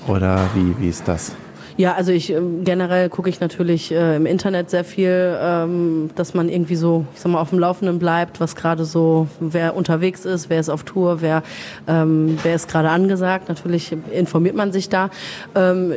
Oder 0.09 0.48
wie, 0.55 0.74
wie 0.80 0.88
ist 0.88 1.07
das? 1.07 1.32
Ja, 1.77 1.95
also 1.95 2.12
ich 2.12 2.31
ähm, 2.31 2.64
generell 2.64 3.09
gucke 3.09 3.31
ich 3.31 3.41
natürlich 3.41 3.93
äh, 3.93 4.16
im 4.16 4.27
Internet 4.27 4.70
sehr 4.70 4.85
viel, 4.85 5.37
ähm, 5.41 6.11
dass 6.16 6.35
man 6.35 6.49
irgendwie 6.49 6.77
so, 6.77 7.07
ich 7.14 7.20
sag 7.20 7.33
mal, 7.33 7.41
auf 7.41 7.51
dem 7.51 7.59
Laufenden 7.59 7.99
bleibt, 7.99 8.41
was 8.41 8.57
gerade 8.57 8.85
so, 8.85 9.27
wer 9.41 9.75
unterwegs 9.75 10.25
ist, 10.25 10.51
wer 10.51 10.61
ist 10.61 10.68
auf 10.68 10.83
Tour, 10.83 11.23
wer, 11.23 11.43
ähm, 11.89 12.39
wer 12.43 12.55
ist 12.55 12.68
gerade 12.68 12.91
angesagt. 12.91 13.49
Natürlich 13.49 13.97
informiert 14.12 14.55
man 14.55 14.73
sich 14.73 14.89
da. 14.89 15.11
Ähm, 15.55 15.93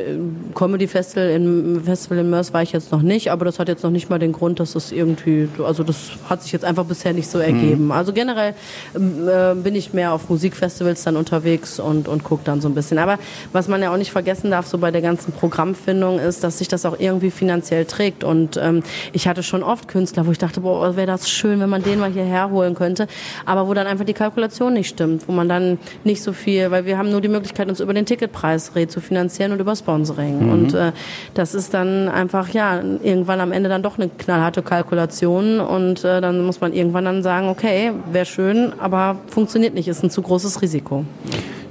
Comedy 0.54 0.86
Festival 0.86 1.28
in 1.30 1.82
Festival 1.84 2.18
in 2.18 2.30
Mörs 2.30 2.54
war 2.54 2.62
ich 2.62 2.72
jetzt 2.72 2.90
noch 2.92 3.02
nicht, 3.02 3.30
aber 3.30 3.44
das 3.44 3.58
hat 3.58 3.68
jetzt 3.68 3.82
noch 3.82 3.90
nicht 3.90 4.08
mal 4.08 4.18
den 4.18 4.32
Grund, 4.32 4.60
dass 4.60 4.72
das 4.72 4.92
irgendwie, 4.92 5.48
also 5.62 5.82
das 5.82 6.12
hat 6.28 6.42
sich 6.42 6.52
jetzt 6.52 6.64
einfach 6.64 6.84
bisher 6.84 7.12
nicht 7.12 7.28
so 7.28 7.38
ergeben. 7.38 7.92
Also 7.92 8.12
generell 8.12 8.54
ähm, 8.94 9.28
äh, 9.28 9.54
bin 9.54 9.74
ich 9.74 9.92
mehr 9.92 10.12
auf 10.12 10.28
Musikfestivals 10.28 11.04
dann 11.04 11.16
unterwegs 11.16 11.78
und, 11.78 12.08
und 12.08 12.24
gucke 12.24 12.42
dann 12.44 12.60
so 12.60 12.68
ein 12.68 12.74
bisschen. 12.74 12.98
Aber 12.98 13.18
was 13.52 13.68
man 13.68 13.82
ja 13.82 13.92
auch 13.92 13.96
nicht 13.96 14.12
vergessen 14.12 14.50
darf, 14.50 14.66
so 14.66 14.78
bei 14.78 14.90
der 14.90 15.02
ganzen 15.02 15.34
Programmfindung 15.66 16.20
ist, 16.20 16.44
dass 16.44 16.58
sich 16.58 16.68
das 16.68 16.86
auch 16.86 16.98
irgendwie 16.98 17.30
finanziell 17.30 17.84
trägt. 17.86 18.22
Und 18.22 18.56
ähm, 18.56 18.82
ich 19.12 19.26
hatte 19.26 19.42
schon 19.42 19.62
oft 19.62 19.88
Künstler, 19.88 20.26
wo 20.26 20.30
ich 20.30 20.38
dachte, 20.38 20.60
boah, 20.60 20.96
wäre 20.96 21.06
das 21.06 21.28
schön, 21.28 21.60
wenn 21.60 21.68
man 21.68 21.82
den 21.82 21.98
mal 21.98 22.10
hierher 22.10 22.50
holen 22.50 22.74
könnte. 22.74 23.08
Aber 23.44 23.66
wo 23.66 23.74
dann 23.74 23.86
einfach 23.86 24.04
die 24.04 24.12
Kalkulation 24.12 24.74
nicht 24.74 24.88
stimmt, 24.88 25.26
wo 25.26 25.32
man 25.32 25.48
dann 25.48 25.78
nicht 26.04 26.22
so 26.22 26.32
viel, 26.32 26.70
weil 26.70 26.86
wir 26.86 26.98
haben 26.98 27.10
nur 27.10 27.20
die 27.20 27.28
Möglichkeit, 27.28 27.68
uns 27.68 27.80
über 27.80 27.94
den 27.94 28.06
Ticketpreis 28.06 28.72
zu 28.88 29.00
finanzieren 29.00 29.52
und 29.52 29.60
über 29.60 29.74
Sponsoring. 29.74 30.50
Und 30.50 30.74
äh, 30.74 30.92
das 31.34 31.54
ist 31.54 31.74
dann 31.74 32.08
einfach, 32.08 32.50
ja, 32.50 32.80
irgendwann 33.02 33.40
am 33.40 33.52
Ende 33.52 33.68
dann 33.68 33.82
doch 33.82 33.98
eine 33.98 34.08
knallharte 34.08 34.62
Kalkulation. 34.62 35.60
Und 35.60 36.04
äh, 36.04 36.20
dann 36.20 36.44
muss 36.44 36.60
man 36.60 36.72
irgendwann 36.72 37.06
dann 37.06 37.22
sagen, 37.22 37.48
okay, 37.48 37.92
wäre 38.12 38.26
schön, 38.26 38.72
aber 38.78 39.18
funktioniert 39.28 39.74
nicht, 39.74 39.88
ist 39.88 40.04
ein 40.04 40.10
zu 40.10 40.22
großes 40.22 40.62
Risiko. 40.62 41.04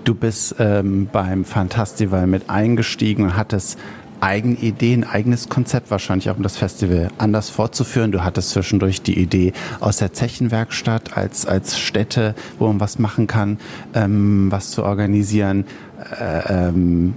Du 0.06 0.14
bist 0.14 0.56
ähm, 0.60 1.10
beim 1.12 1.46
Fantastival 1.46 2.28
mit 2.28 2.48
eingestiegen 2.48 3.24
und 3.24 3.36
hattest 3.36 3.80
eigene 4.22 4.56
Ideen, 4.56 5.04
eigenes 5.04 5.50
Konzept 5.50 5.90
wahrscheinlich 5.90 6.30
auch, 6.30 6.38
um 6.38 6.44
das 6.44 6.58
Festival 6.58 7.10
anders 7.18 7.50
fortzuführen. 7.50 8.12
Du 8.12 8.24
hattest 8.24 8.52
zwischendurch 8.52 9.02
die 9.02 9.20
Idee 9.20 9.52
aus 9.80 9.98
der 9.98 10.14
Zechenwerkstatt 10.14 11.18
als, 11.18 11.48
als 11.48 11.80
Stätte, 11.80 12.36
wo 12.60 12.68
man 12.68 12.80
was 12.80 13.00
machen 13.00 13.26
kann, 13.26 13.58
ähm, 13.96 14.52
was 14.52 14.70
zu 14.70 14.84
organisieren. 14.84 15.66
Äh, 16.20 16.68
ähm, 16.68 17.16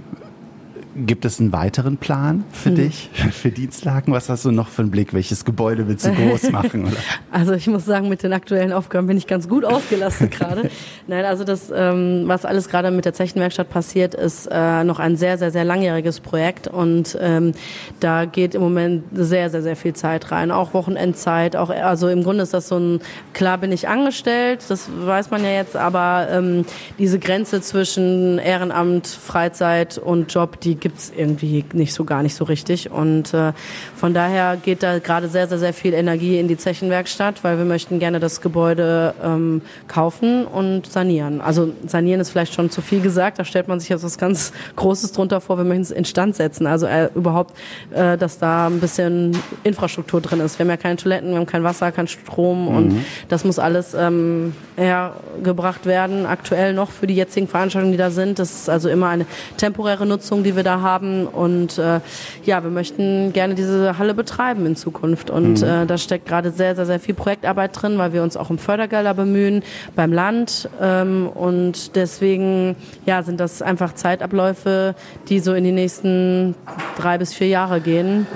Gibt 1.05 1.25
es 1.25 1.39
einen 1.39 1.51
weiteren 1.53 1.97
Plan 1.97 2.43
für 2.51 2.71
dich, 2.71 3.09
für 3.31 3.51
Dienstlaken? 3.51 4.13
Was 4.13 4.29
hast 4.29 4.45
du 4.45 4.51
noch 4.51 4.67
für 4.67 4.81
einen 4.81 4.91
Blick? 4.91 5.13
Welches 5.13 5.45
Gebäude 5.45 5.87
willst 5.87 6.05
du 6.05 6.13
groß 6.13 6.51
machen? 6.51 6.85
Oder? 6.85 6.97
Also 7.31 7.53
ich 7.53 7.67
muss 7.67 7.85
sagen, 7.85 8.09
mit 8.09 8.23
den 8.23 8.33
aktuellen 8.33 8.73
Aufgaben 8.73 9.07
bin 9.07 9.17
ich 9.17 9.27
ganz 9.27 9.47
gut 9.47 9.65
ausgelastet 9.65 10.31
gerade. 10.31 10.69
Nein, 11.07 11.25
also 11.25 11.43
das, 11.43 11.71
ähm, 11.73 12.23
was 12.25 12.45
alles 12.45 12.69
gerade 12.69 12.91
mit 12.91 13.05
der 13.05 13.13
Zechenwerkstatt 13.13 13.69
passiert, 13.69 14.13
ist 14.15 14.47
äh, 14.51 14.83
noch 14.83 14.99
ein 14.99 15.15
sehr, 15.15 15.37
sehr, 15.37 15.51
sehr 15.51 15.63
langjähriges 15.63 16.19
Projekt 16.19 16.67
und 16.67 17.17
ähm, 17.21 17.53
da 17.99 18.25
geht 18.25 18.55
im 18.55 18.61
Moment 18.61 19.03
sehr, 19.13 19.49
sehr, 19.49 19.61
sehr 19.61 19.75
viel 19.75 19.93
Zeit 19.93 20.31
rein, 20.31 20.51
auch 20.51 20.73
Wochenendzeit. 20.73 21.55
Auch 21.55 21.69
also 21.69 22.09
im 22.09 22.23
Grunde 22.23 22.43
ist 22.43 22.53
das 22.53 22.67
so 22.67 22.77
ein 22.77 22.99
klar 23.33 23.57
bin 23.57 23.71
ich 23.71 23.87
angestellt, 23.87 24.65
das 24.69 24.89
weiß 24.93 25.31
man 25.31 25.43
ja 25.43 25.51
jetzt, 25.51 25.75
aber 25.75 26.27
ähm, 26.31 26.65
diese 26.97 27.19
Grenze 27.19 27.61
zwischen 27.61 28.37
Ehrenamt, 28.39 29.07
Freizeit 29.07 29.97
und 29.97 30.33
Job, 30.33 30.59
die 30.59 30.75
gibt's 30.89 31.11
irgendwie 31.15 31.63
nicht 31.73 31.93
so 31.93 32.03
gar 32.03 32.23
nicht 32.23 32.33
so 32.33 32.45
richtig 32.45 32.89
und 32.89 33.31
äh, 33.33 33.53
von 33.95 34.15
daher 34.15 34.57
geht 34.57 34.81
da 34.81 34.97
gerade 34.97 35.29
sehr, 35.29 35.47
sehr, 35.47 35.59
sehr 35.59 35.73
viel 35.73 35.93
Energie 35.93 36.39
in 36.39 36.47
die 36.47 36.57
Zechenwerkstatt, 36.57 37.43
weil 37.43 37.59
wir 37.59 37.65
möchten 37.65 37.99
gerne 37.99 38.19
das 38.19 38.41
Gebäude 38.41 39.13
ähm, 39.23 39.61
kaufen 39.87 40.45
und 40.45 40.87
sanieren. 40.87 41.41
Also 41.41 41.73
sanieren 41.85 42.21
ist 42.21 42.31
vielleicht 42.31 42.55
schon 42.55 42.71
zu 42.71 42.81
viel 42.81 43.01
gesagt, 43.01 43.37
da 43.37 43.45
stellt 43.45 43.67
man 43.67 43.79
sich 43.79 43.89
jetzt 43.89 44.03
was 44.03 44.17
ganz 44.17 44.51
Großes 44.77 45.11
drunter 45.11 45.41
vor, 45.41 45.57
wir 45.57 45.63
möchten 45.63 45.83
es 45.83 45.91
instand 45.91 46.35
setzen, 46.35 46.65
also 46.65 46.87
äh, 46.87 47.09
überhaupt, 47.13 47.55
äh, 47.91 48.17
dass 48.17 48.39
da 48.39 48.65
ein 48.65 48.79
bisschen 48.79 49.37
Infrastruktur 49.63 50.21
drin 50.21 50.39
ist. 50.39 50.57
Wir 50.57 50.63
haben 50.63 50.71
ja 50.71 50.77
keine 50.77 50.95
Toiletten, 50.95 51.29
wir 51.29 51.37
haben 51.37 51.45
kein 51.45 51.63
Wasser, 51.63 51.91
kein 51.91 52.07
Strom 52.07 52.67
und 52.67 53.05
das 53.27 53.43
muss 53.43 53.59
alles 53.59 53.93
ähm, 53.93 54.53
hergebracht 54.75 55.85
werden, 55.85 56.25
aktuell 56.25 56.73
noch 56.73 56.89
für 56.89 57.05
die 57.05 57.15
jetzigen 57.15 57.47
Veranstaltungen, 57.47 57.91
die 57.91 57.97
da 57.97 58.09
sind. 58.09 58.39
Das 58.39 58.51
ist 58.51 58.69
also 58.69 58.89
immer 58.89 59.09
eine 59.09 59.27
temporäre 59.57 60.05
Nutzung, 60.05 60.43
die 60.43 60.55
wir 60.55 60.63
da 60.63 60.78
haben. 60.81 61.27
Und 61.27 61.77
äh, 61.77 61.99
ja, 62.43 62.63
wir 62.63 62.71
möchten 62.71 63.33
gerne 63.33 63.55
diese 63.55 63.97
Halle 63.97 64.13
betreiben 64.13 64.65
in 64.65 64.75
Zukunft. 64.75 65.29
Und 65.29 65.61
äh, 65.61 65.85
da 65.85 65.97
steckt 65.97 66.27
gerade 66.27 66.51
sehr, 66.51 66.75
sehr, 66.75 66.85
sehr 66.85 66.99
viel 66.99 67.15
Projektarbeit 67.15 67.81
drin, 67.81 67.97
weil 67.97 68.13
wir 68.13 68.23
uns 68.23 68.37
auch 68.37 68.49
um 68.49 68.57
Fördergelder 68.57 69.13
bemühen 69.13 69.63
beim 69.95 70.13
Land. 70.13 70.69
Ähm, 70.81 71.27
und 71.27 71.95
deswegen 71.95 72.75
ja, 73.05 73.23
sind 73.23 73.39
das 73.39 73.61
einfach 73.61 73.93
Zeitabläufe, 73.93 74.95
die 75.29 75.39
so 75.39 75.53
in 75.53 75.63
die 75.63 75.71
nächsten 75.71 76.55
drei 76.97 77.17
bis 77.17 77.33
vier 77.33 77.47
Jahre 77.47 77.81
gehen 77.81 78.27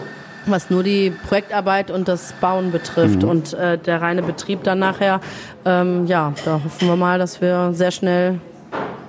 was 0.46 0.70
nur 0.70 0.84
die 0.84 1.12
Projektarbeit 1.28 1.92
und 1.92 2.08
das 2.08 2.34
Bauen 2.34 2.72
betrifft. 2.72 3.24
Und 3.24 3.54
äh, 3.54 3.78
der 3.78 4.02
reine 4.02 4.24
Betrieb 4.24 4.64
dann 4.64 4.80
nachher, 4.80 5.22
ähm, 5.66 6.06
ja, 6.08 6.34
da 6.46 6.62
hoffen 6.64 6.88
wir 6.88 6.96
mal, 6.96 7.20
dass 7.20 7.42
wir 7.42 7.72
sehr 7.74 7.92
schnell 7.92 8.40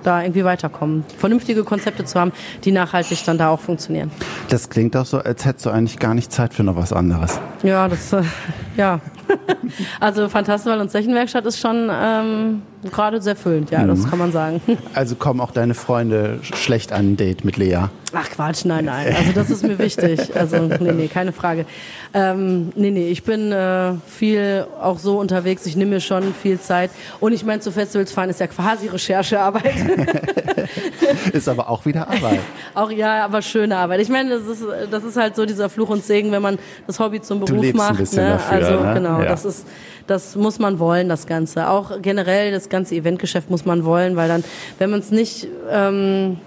da 0.05 0.21
irgendwie 0.21 0.43
weiterkommen. 0.43 1.03
Vernünftige 1.17 1.63
Konzepte 1.63 2.05
zu 2.05 2.19
haben, 2.19 2.31
die 2.63 2.71
nachhaltig 2.71 3.23
dann 3.25 3.37
da 3.37 3.49
auch 3.49 3.59
funktionieren. 3.59 4.11
Das 4.49 4.69
klingt 4.69 4.95
auch 4.95 5.05
so, 5.05 5.19
als 5.19 5.45
hättest 5.45 5.65
du 5.65 5.69
eigentlich 5.69 5.99
gar 5.99 6.13
nicht 6.13 6.31
Zeit 6.31 6.53
für 6.53 6.63
noch 6.63 6.75
was 6.75 6.93
anderes. 6.93 7.39
Ja, 7.63 7.87
das, 7.87 8.13
äh, 8.13 8.23
ja. 8.77 8.99
also 9.99 10.29
Fantastival 10.29 10.79
und 10.79 10.91
Zechenwerkstatt 10.91 11.45
ist 11.45 11.59
schon 11.59 11.89
ähm, 11.91 12.61
gerade 12.91 13.21
sehr 13.21 13.35
füllend, 13.35 13.71
ja, 13.71 13.85
das 13.85 14.07
kann 14.09 14.19
man 14.19 14.31
sagen. 14.31 14.61
Also 14.93 15.15
kommen 15.15 15.41
auch 15.41 15.51
deine 15.51 15.73
Freunde 15.73 16.39
schlecht 16.41 16.91
an 16.93 17.13
ein 17.13 17.17
Date 17.17 17.43
mit 17.43 17.57
Lea. 17.57 17.85
Ach 18.17 18.29
Quatsch, 18.29 18.65
nein, 18.65 18.85
nein. 18.85 19.15
Also 19.15 19.31
das 19.33 19.49
ist 19.49 19.63
mir 19.63 19.77
wichtig. 19.79 20.35
Also 20.35 20.57
nee, 20.57 20.91
nee, 20.91 21.07
keine 21.07 21.31
Frage. 21.31 21.65
Ähm, 22.13 22.71
nee, 22.75 22.91
nee, 22.91 23.09
ich 23.09 23.23
bin 23.23 23.51
äh, 23.51 23.93
viel 24.07 24.65
auch 24.81 24.99
so 24.99 25.19
unterwegs. 25.19 25.65
Ich 25.65 25.75
nehme 25.75 25.91
mir 25.91 25.99
schon 26.01 26.33
viel 26.33 26.59
Zeit. 26.59 26.91
Und 27.19 27.33
ich 27.33 27.43
meine, 27.43 27.59
zu 27.61 27.71
Festivals 27.71 28.11
fahren 28.11 28.29
ist 28.29 28.39
ja 28.39 28.47
quasi 28.47 28.87
Recherchearbeit. 28.87 29.63
Ist 31.33 31.47
aber 31.47 31.69
auch 31.69 31.85
wieder 31.85 32.07
Arbeit. 32.07 32.39
auch 32.73 32.91
ja, 32.91 33.25
aber 33.25 33.41
schöne 33.41 33.77
Arbeit. 33.77 34.01
Ich 34.01 34.09
meine, 34.09 34.29
das 34.31 34.43
ist, 34.47 34.63
das 34.91 35.03
ist 35.03 35.17
halt 35.17 35.35
so 35.35 35.45
dieser 35.45 35.69
Fluch 35.69 35.89
und 35.89 36.03
Segen, 36.03 36.31
wenn 36.31 36.41
man 36.41 36.57
das 36.87 36.99
Hobby 36.99 37.21
zum 37.21 37.39
Beruf 37.39 37.73
macht. 37.73 37.99
ne? 38.13 38.29
dafür, 38.29 38.51
also 38.51 38.83
ne? 38.83 38.93
genau, 38.95 39.19
Ja. 39.19 39.25
das 39.25 39.45
ist, 39.45 39.67
das 40.07 40.35
muss 40.35 40.59
man 40.59 40.79
wollen, 40.79 41.09
das 41.09 41.27
Ganze. 41.27 41.69
Auch 41.69 42.01
generell 42.01 42.51
das 42.51 42.69
ganze 42.69 42.95
Eventgeschäft 42.95 43.49
muss 43.49 43.65
man 43.65 43.85
wollen, 43.85 44.15
weil 44.15 44.27
dann, 44.27 44.43
wenn 44.79 44.89
man 44.89 44.99
es 44.99 45.11
nicht 45.11 45.47
ähm, 45.69 46.37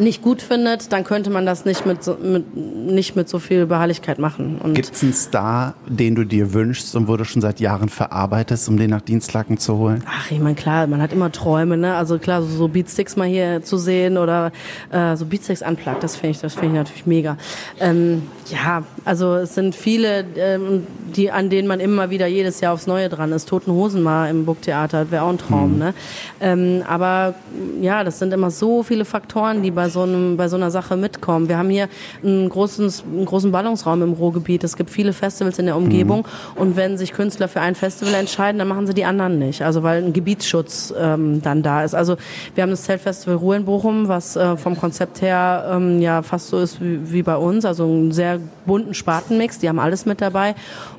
nicht 0.00 0.22
gut 0.22 0.42
findet, 0.42 0.92
dann 0.92 1.04
könnte 1.04 1.30
man 1.30 1.46
das 1.46 1.64
nicht 1.64 1.86
mit 1.86 2.02
so, 2.02 2.14
mit, 2.14 2.56
nicht 2.56 3.16
mit 3.16 3.28
so 3.28 3.38
viel 3.38 3.66
Beharrlichkeit 3.66 4.18
machen. 4.18 4.60
Gibt 4.74 4.94
es 4.94 5.02
einen 5.02 5.12
Star, 5.12 5.74
den 5.86 6.14
du 6.14 6.24
dir 6.24 6.52
wünschst 6.52 6.96
und 6.96 7.08
wo 7.08 7.16
du 7.16 7.24
schon 7.24 7.42
seit 7.42 7.60
Jahren 7.60 7.88
verarbeitest, 7.88 8.68
um 8.68 8.76
den 8.76 8.90
nach 8.90 9.00
Dienstlaken 9.02 9.58
zu 9.58 9.76
holen? 9.76 10.02
Ach, 10.06 10.30
ich 10.30 10.40
meine, 10.40 10.54
klar, 10.54 10.86
man 10.86 11.02
hat 11.02 11.12
immer 11.12 11.30
Träume, 11.30 11.76
ne? 11.76 11.94
Also 11.94 12.18
klar, 12.18 12.42
so, 12.42 12.48
so 12.48 12.68
Beatsticks 12.68 13.16
mal 13.16 13.28
hier 13.28 13.62
zu 13.62 13.76
sehen 13.76 14.16
oder 14.16 14.52
äh, 14.90 15.16
so 15.16 15.26
Beatsticks 15.26 15.62
unplugged, 15.62 16.02
das 16.02 16.16
finde 16.16 16.30
ich, 16.32 16.40
das 16.40 16.54
finde 16.54 16.68
ich 16.68 16.74
natürlich 16.74 17.06
mega. 17.06 17.36
Ähm, 17.78 18.22
ja, 18.50 18.84
also 19.04 19.34
es 19.34 19.54
sind 19.54 19.74
viele, 19.74 20.24
ähm, 20.36 20.86
die 21.14 21.30
an 21.30 21.50
denen 21.50 21.68
man 21.68 21.80
immer 21.80 22.10
wieder 22.10 22.26
jedes 22.26 22.60
Jahr 22.60 22.72
aufs 22.72 22.86
Neue 22.86 23.08
dran 23.08 23.32
ist. 23.32 23.48
Toten 23.48 23.72
Hosen 23.72 24.02
mal 24.02 24.28
im 24.28 24.44
Burgtheater, 24.44 25.10
wäre 25.10 25.24
auch 25.24 25.30
ein 25.30 25.38
Traum, 25.38 25.78
ne? 25.78 25.94
Ähm, 26.40 26.82
aber 26.88 27.34
ja, 27.80 28.02
das 28.04 28.18
sind 28.18 28.32
immer 28.32 28.50
so 28.50 28.82
viele 28.82 29.04
Faktoren, 29.04 29.62
die 29.62 29.70
bei 29.70 29.88
so 29.90 30.02
einem, 30.02 30.36
bei 30.36 30.48
so 30.48 30.56
einer 30.56 30.70
Sache 30.70 30.96
mitkommen. 30.96 31.48
Wir 31.48 31.58
haben 31.58 31.70
hier 31.70 31.88
einen 32.24 32.48
großen, 32.48 32.92
einen 33.12 33.26
großen 33.26 33.52
Ballungsraum 33.52 34.02
im 34.02 34.12
Ruhrgebiet. 34.12 34.64
Es 34.64 34.76
gibt 34.76 34.90
viele 34.90 35.12
Festivals 35.12 35.58
in 35.58 35.66
der 35.66 35.76
Umgebung 35.76 36.20
Mhm. 36.20 36.60
und 36.60 36.76
wenn 36.76 36.96
sich 36.96 37.12
Künstler 37.12 37.48
für 37.48 37.60
ein 37.60 37.74
Festival 37.74 38.14
entscheiden, 38.14 38.58
dann 38.58 38.68
machen 38.68 38.86
sie 38.86 38.94
die 38.94 39.04
anderen 39.04 39.38
nicht. 39.38 39.62
Also 39.62 39.82
weil 39.82 40.02
ein 40.02 40.12
Gebietsschutz 40.12 40.94
ähm, 40.98 41.42
dann 41.42 41.62
da 41.62 41.84
ist. 41.84 41.94
Also 41.94 42.16
wir 42.54 42.62
haben 42.62 42.70
das 42.70 42.84
Zeltfestival 42.84 43.36
Ruhe 43.36 43.56
in 43.56 43.64
Bochum, 43.64 44.08
was 44.08 44.36
äh, 44.36 44.56
vom 44.56 44.78
Konzept 44.78 45.20
her 45.22 45.70
ähm, 45.72 46.00
ja 46.00 46.22
fast 46.22 46.48
so 46.48 46.58
ist 46.58 46.80
wie, 46.80 47.12
wie 47.12 47.22
bei 47.22 47.36
uns. 47.36 47.64
Also 47.64 47.84
einen 47.84 48.12
sehr 48.12 48.38
bunten 48.66 48.94
Spartenmix. 48.94 49.58
Die 49.58 49.68
haben 49.68 49.78
alles 49.78 50.06
mit 50.06 50.20
dabei 50.20 50.54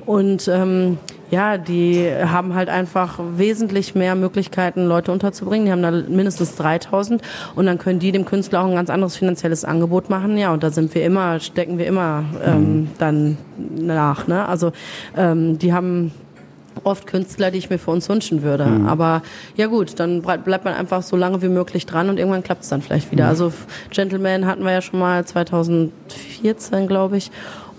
und 0.06 0.48
ähm, 0.48 0.98
ja, 1.32 1.56
die 1.56 2.08
haben 2.24 2.54
halt 2.54 2.68
einfach 2.68 3.18
wesentlich 3.36 3.94
mehr 3.94 4.14
Möglichkeiten, 4.14 4.84
Leute 4.86 5.10
unterzubringen. 5.12 5.64
Die 5.66 5.72
haben 5.72 5.82
da 5.82 5.90
mindestens 5.90 6.54
3000 6.56 7.22
und 7.54 7.64
dann 7.66 7.78
können 7.78 7.98
die 7.98 8.12
dem 8.12 8.26
Künstler 8.26 8.60
auch 8.62 8.66
ein 8.68 8.74
ganz 8.74 8.90
anderes 8.90 9.16
finanzielles 9.16 9.64
Angebot 9.64 10.10
machen. 10.10 10.36
Ja, 10.36 10.52
und 10.52 10.62
da 10.62 10.70
sind 10.70 10.94
wir 10.94 11.04
immer, 11.06 11.40
stecken 11.40 11.78
wir 11.78 11.86
immer 11.86 12.24
ähm, 12.44 12.88
dann 12.98 13.38
nach. 13.74 14.26
Ne? 14.28 14.46
Also 14.46 14.72
ähm, 15.16 15.58
die 15.58 15.72
haben 15.72 16.12
oft 16.84 17.06
Künstler, 17.06 17.50
die 17.50 17.58
ich 17.58 17.70
mir 17.70 17.78
für 17.78 17.90
uns 17.92 18.08
wünschen 18.08 18.42
würde. 18.42 18.66
Aber 18.86 19.22
ja 19.56 19.66
gut, 19.68 20.00
dann 20.00 20.20
bleibt 20.22 20.64
man 20.64 20.74
einfach 20.74 21.02
so 21.02 21.16
lange 21.16 21.40
wie 21.42 21.48
möglich 21.48 21.84
dran 21.86 22.08
und 22.10 22.18
irgendwann 22.18 22.42
klappt 22.42 22.62
es 22.62 22.68
dann 22.70 22.80
vielleicht 22.82 23.10
wieder. 23.12 23.28
Also 23.28 23.48
F- 23.48 23.66
Gentleman 23.90 24.46
hatten 24.46 24.64
wir 24.64 24.72
ja 24.72 24.80
schon 24.82 24.98
mal 24.98 25.24
2014, 25.24 26.88
glaube 26.88 27.16
ich. 27.18 27.30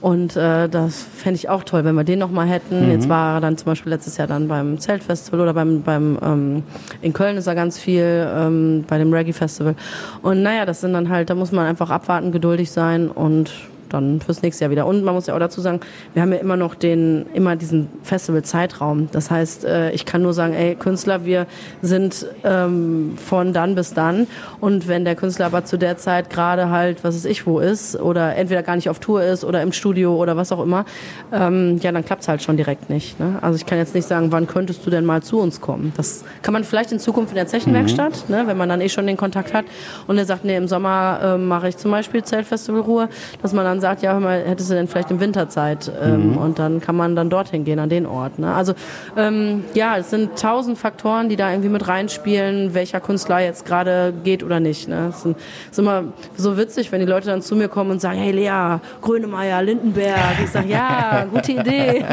Und 0.03 0.35
äh, 0.35 0.67
das 0.67 1.01
fände 1.01 1.37
ich 1.37 1.47
auch 1.47 1.63
toll, 1.63 1.85
wenn 1.85 1.95
wir 1.95 2.03
den 2.03 2.19
noch 2.19 2.29
mal 2.29 2.45
hätten. 2.45 2.91
Jetzt 2.91 3.07
war 3.07 3.35
er 3.35 3.39
dann 3.39 3.57
zum 3.57 3.67
Beispiel 3.67 3.89
letztes 3.89 4.17
Jahr 4.17 4.27
dann 4.27 4.49
beim 4.49 4.77
Zeltfestival 4.77 5.39
oder 5.39 5.53
beim, 5.53 5.81
beim 5.81 6.19
ähm, 6.21 6.63
in 7.01 7.13
Köln 7.13 7.37
ist 7.37 7.47
er 7.47 7.55
ganz 7.55 7.79
viel, 7.79 8.03
ähm, 8.03 8.83
bei 8.85 8.97
dem 8.97 9.13
Reggae-Festival. 9.13 9.75
Und 10.21 10.43
naja, 10.43 10.65
das 10.65 10.81
sind 10.81 10.91
dann 10.91 11.07
halt, 11.07 11.29
da 11.29 11.35
muss 11.35 11.53
man 11.53 11.65
einfach 11.65 11.89
abwarten, 11.89 12.33
geduldig 12.33 12.69
sein 12.69 13.07
und 13.07 13.53
dann 13.93 14.21
fürs 14.21 14.41
nächste 14.41 14.65
Jahr 14.65 14.71
wieder. 14.71 14.85
Und 14.85 15.03
man 15.03 15.13
muss 15.13 15.27
ja 15.27 15.35
auch 15.35 15.39
dazu 15.39 15.61
sagen, 15.61 15.79
wir 16.13 16.21
haben 16.21 16.31
ja 16.31 16.39
immer 16.39 16.57
noch 16.57 16.75
den, 16.75 17.25
immer 17.33 17.55
diesen 17.55 17.89
Festival-Zeitraum. 18.03 19.09
Das 19.11 19.31
heißt, 19.31 19.65
äh, 19.65 19.91
ich 19.91 20.05
kann 20.05 20.21
nur 20.21 20.33
sagen, 20.33 20.53
ey, 20.53 20.75
Künstler, 20.75 21.25
wir 21.25 21.47
sind 21.81 22.25
ähm, 22.43 23.13
von 23.17 23.53
dann 23.53 23.75
bis 23.75 23.93
dann. 23.93 24.27
Und 24.59 24.87
wenn 24.87 25.05
der 25.05 25.15
Künstler 25.15 25.45
aber 25.47 25.65
zu 25.65 25.77
der 25.77 25.97
Zeit 25.97 26.29
gerade 26.29 26.69
halt, 26.69 27.03
was 27.03 27.15
weiß 27.15 27.25
ich, 27.25 27.45
wo 27.45 27.59
ist, 27.59 27.95
oder 27.99 28.35
entweder 28.35 28.63
gar 28.63 28.75
nicht 28.75 28.89
auf 28.89 28.99
Tour 28.99 29.23
ist 29.23 29.43
oder 29.43 29.61
im 29.61 29.71
Studio 29.71 30.15
oder 30.15 30.37
was 30.37 30.51
auch 30.51 30.61
immer, 30.61 30.85
ähm, 31.31 31.77
ja, 31.81 31.91
dann 31.91 32.03
klappt's 32.03 32.27
halt 32.27 32.41
schon 32.41 32.57
direkt 32.57 32.89
nicht. 32.89 33.19
Ne? 33.19 33.37
Also 33.41 33.57
ich 33.57 33.65
kann 33.65 33.77
jetzt 33.77 33.95
nicht 33.95 34.07
sagen, 34.07 34.31
wann 34.31 34.47
könntest 34.47 34.85
du 34.85 34.89
denn 34.89 35.05
mal 35.05 35.21
zu 35.21 35.39
uns 35.39 35.61
kommen? 35.61 35.93
Das 35.97 36.23
kann 36.41 36.53
man 36.53 36.63
vielleicht 36.63 36.91
in 36.91 36.99
Zukunft 36.99 37.31
in 37.31 37.35
der 37.35 37.47
Zechenwerkstatt, 37.47 38.29
ne, 38.29 38.43
wenn 38.45 38.57
man 38.57 38.69
dann 38.69 38.81
eh 38.81 38.89
schon 38.89 39.07
den 39.07 39.17
Kontakt 39.17 39.53
hat 39.53 39.65
und 40.07 40.17
er 40.17 40.25
sagt, 40.25 40.45
nee, 40.45 40.55
im 40.55 40.67
Sommer 40.67 41.19
ähm, 41.23 41.47
mache 41.47 41.69
ich 41.69 41.77
zum 41.77 41.91
Beispiel 41.91 42.23
Zeltfestival 42.23 42.81
Ruhe, 42.81 43.09
dass 43.41 43.53
man 43.53 43.65
dann 43.65 43.81
sagt, 43.83 44.01
ja, 44.01 44.13
hör 44.13 44.19
mal, 44.19 44.41
hättest 44.43 44.71
du 44.71 44.73
denn 44.73 44.87
vielleicht 44.87 45.11
in 45.11 45.19
Winterzeit 45.19 45.91
ähm, 46.01 46.37
und 46.37 46.57
dann 46.57 46.81
kann 46.81 46.95
man 46.95 47.15
dann 47.15 47.29
dorthin 47.29 47.63
gehen, 47.65 47.77
an 47.77 47.89
den 47.89 48.05
Ort. 48.07 48.39
Ne? 48.39 48.51
Also 48.53 48.73
ähm, 49.15 49.63
ja, 49.75 49.97
es 49.97 50.09
sind 50.09 50.39
tausend 50.39 50.77
Faktoren, 50.79 51.29
die 51.29 51.35
da 51.35 51.51
irgendwie 51.51 51.69
mit 51.69 51.87
reinspielen, 51.87 52.73
welcher 52.73 52.99
Künstler 52.99 53.39
jetzt 53.41 53.65
gerade 53.65 54.13
geht 54.23 54.41
oder 54.43 54.59
nicht. 54.59 54.87
Ne? 54.87 55.07
Es 55.09 55.21
sind- 55.21 55.37
ist 55.69 55.77
immer 55.77 56.05
so 56.35 56.57
witzig, 56.57 56.91
wenn 56.91 56.99
die 57.01 57.05
Leute 57.05 57.27
dann 57.27 57.41
zu 57.43 57.55
mir 57.55 57.67
kommen 57.67 57.91
und 57.91 58.01
sagen, 58.01 58.17
hey 58.17 58.31
Lea, 58.31 58.79
Grönemeyer, 59.01 59.61
Lindenberg. 59.61 60.39
Ich 60.43 60.49
sage, 60.49 60.69
ja, 60.69 61.25
gute 61.31 61.51
Idee. 61.51 62.05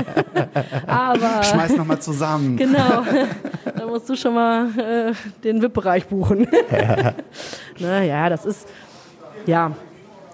Aber 0.87 1.43
Schmeiß 1.43 1.77
noch 1.77 1.87
mal 1.87 2.01
zusammen. 2.01 2.57
Genau. 2.57 3.05
da 3.77 3.87
musst 3.87 4.09
du 4.09 4.17
schon 4.17 4.35
mal 4.35 4.67
äh, 4.79 5.13
den 5.43 5.63
VIP-Bereich 5.63 6.07
buchen. 6.07 6.47
naja, 7.79 8.29
das 8.29 8.45
ist, 8.45 8.69
ja. 9.47 9.71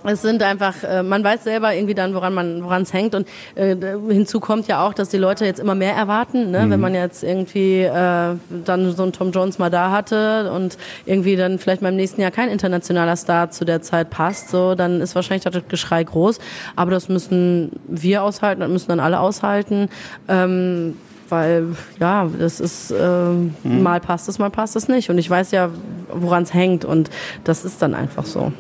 Es 0.07 0.23
sind 0.23 0.43
einfach, 0.43 0.83
äh, 0.83 1.03
man 1.03 1.23
weiß 1.25 1.45
selber 1.45 1.75
irgendwie 1.75 1.95
dann, 1.95 2.15
woran 2.15 2.35
man, 2.35 2.63
woran 2.63 2.83
es 2.83 2.93
hängt. 2.93 3.15
Und 3.15 3.27
äh, 3.55 3.77
hinzu 4.09 4.41
kommt 4.41 4.69
ja 4.69 4.87
auch, 4.87 4.95
dass 4.95 5.09
die 5.09 5.19
Leute 5.19 5.45
jetzt 5.45 5.61
immer 5.61 5.75
mehr 5.75 5.95
erwarten. 5.95 6.51
Ne? 6.51 6.67
Wenn 6.69 6.81
man 6.81 6.95
jetzt 6.95 7.23
irgendwie 7.23 7.83
äh, 7.83 8.35
dann 8.65 8.97
so 8.97 9.03
einen 9.03 9.13
Tom 9.13 9.33
Jones 9.33 9.59
mal 9.59 9.71
da 9.71 9.91
hatte 9.91 10.51
und 10.53 10.79
irgendwie 11.05 11.37
dann 11.37 11.59
vielleicht 11.59 11.83
beim 11.83 11.97
nächsten 11.97 12.21
Jahr 12.21 12.31
kein 12.31 12.49
internationaler 12.49 13.17
Star 13.17 13.51
zu 13.51 13.65
der 13.65 13.83
Zeit 13.83 14.11
passt, 14.11 14.51
so 14.51 14.75
dann 14.75 15.01
ist 15.01 15.15
wahrscheinlich 15.15 15.45
das 15.45 15.69
Geschrei 15.69 16.05
groß. 16.05 16.39
Aber 16.77 16.91
das 16.91 17.09
müssen 17.09 17.73
wir 17.89 18.23
aushalten, 18.23 18.61
das 18.61 18.71
müssen 18.71 18.89
dann 18.89 19.01
alle 19.01 19.21
aushalten. 19.21 19.89
Ähm, 20.29 20.97
weil 21.29 21.75
ja, 21.99 22.29
das 22.39 22.61
ist 22.61 22.95
ähm, 22.97 23.55
mal 23.65 24.01
passt 24.01 24.29
es, 24.29 24.39
mal 24.39 24.51
passt 24.51 24.77
es 24.77 24.89
nicht. 24.89 25.11
Und 25.11 25.19
ich 25.19 25.29
weiß 25.29 25.51
ja, 25.51 25.71
woran 26.13 26.45
es 26.45 26.55
hängt 26.55 26.85
und 26.85 27.11
das 27.45 27.65
ist 27.65 27.83
dann 27.83 27.95
einfach 27.95 28.25
so. 28.25 28.53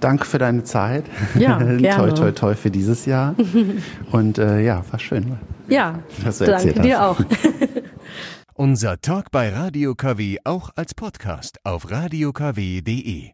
Danke 0.00 0.24
für 0.24 0.38
deine 0.38 0.64
Zeit. 0.64 1.04
Ja, 1.34 1.58
toi, 1.58 1.76
gerne. 1.76 2.14
toi, 2.14 2.32
toi 2.32 2.54
für 2.54 2.70
dieses 2.70 3.06
Jahr. 3.06 3.34
Und 4.12 4.38
äh, 4.38 4.60
ja, 4.60 4.82
war 4.90 4.98
schön. 4.98 5.38
Ja, 5.68 6.00
Was 6.24 6.38
du 6.38 6.46
danke 6.46 6.68
erzählt 6.68 6.84
dir 6.84 6.98
hast. 6.98 7.20
auch. 7.20 7.24
Unser 8.54 9.00
Talk 9.00 9.30
bei 9.30 9.50
Radio 9.50 9.94
KW 9.94 10.38
auch 10.44 10.70
als 10.74 10.94
Podcast 10.94 11.58
auf 11.64 11.90
radiokw.de. 11.90 13.28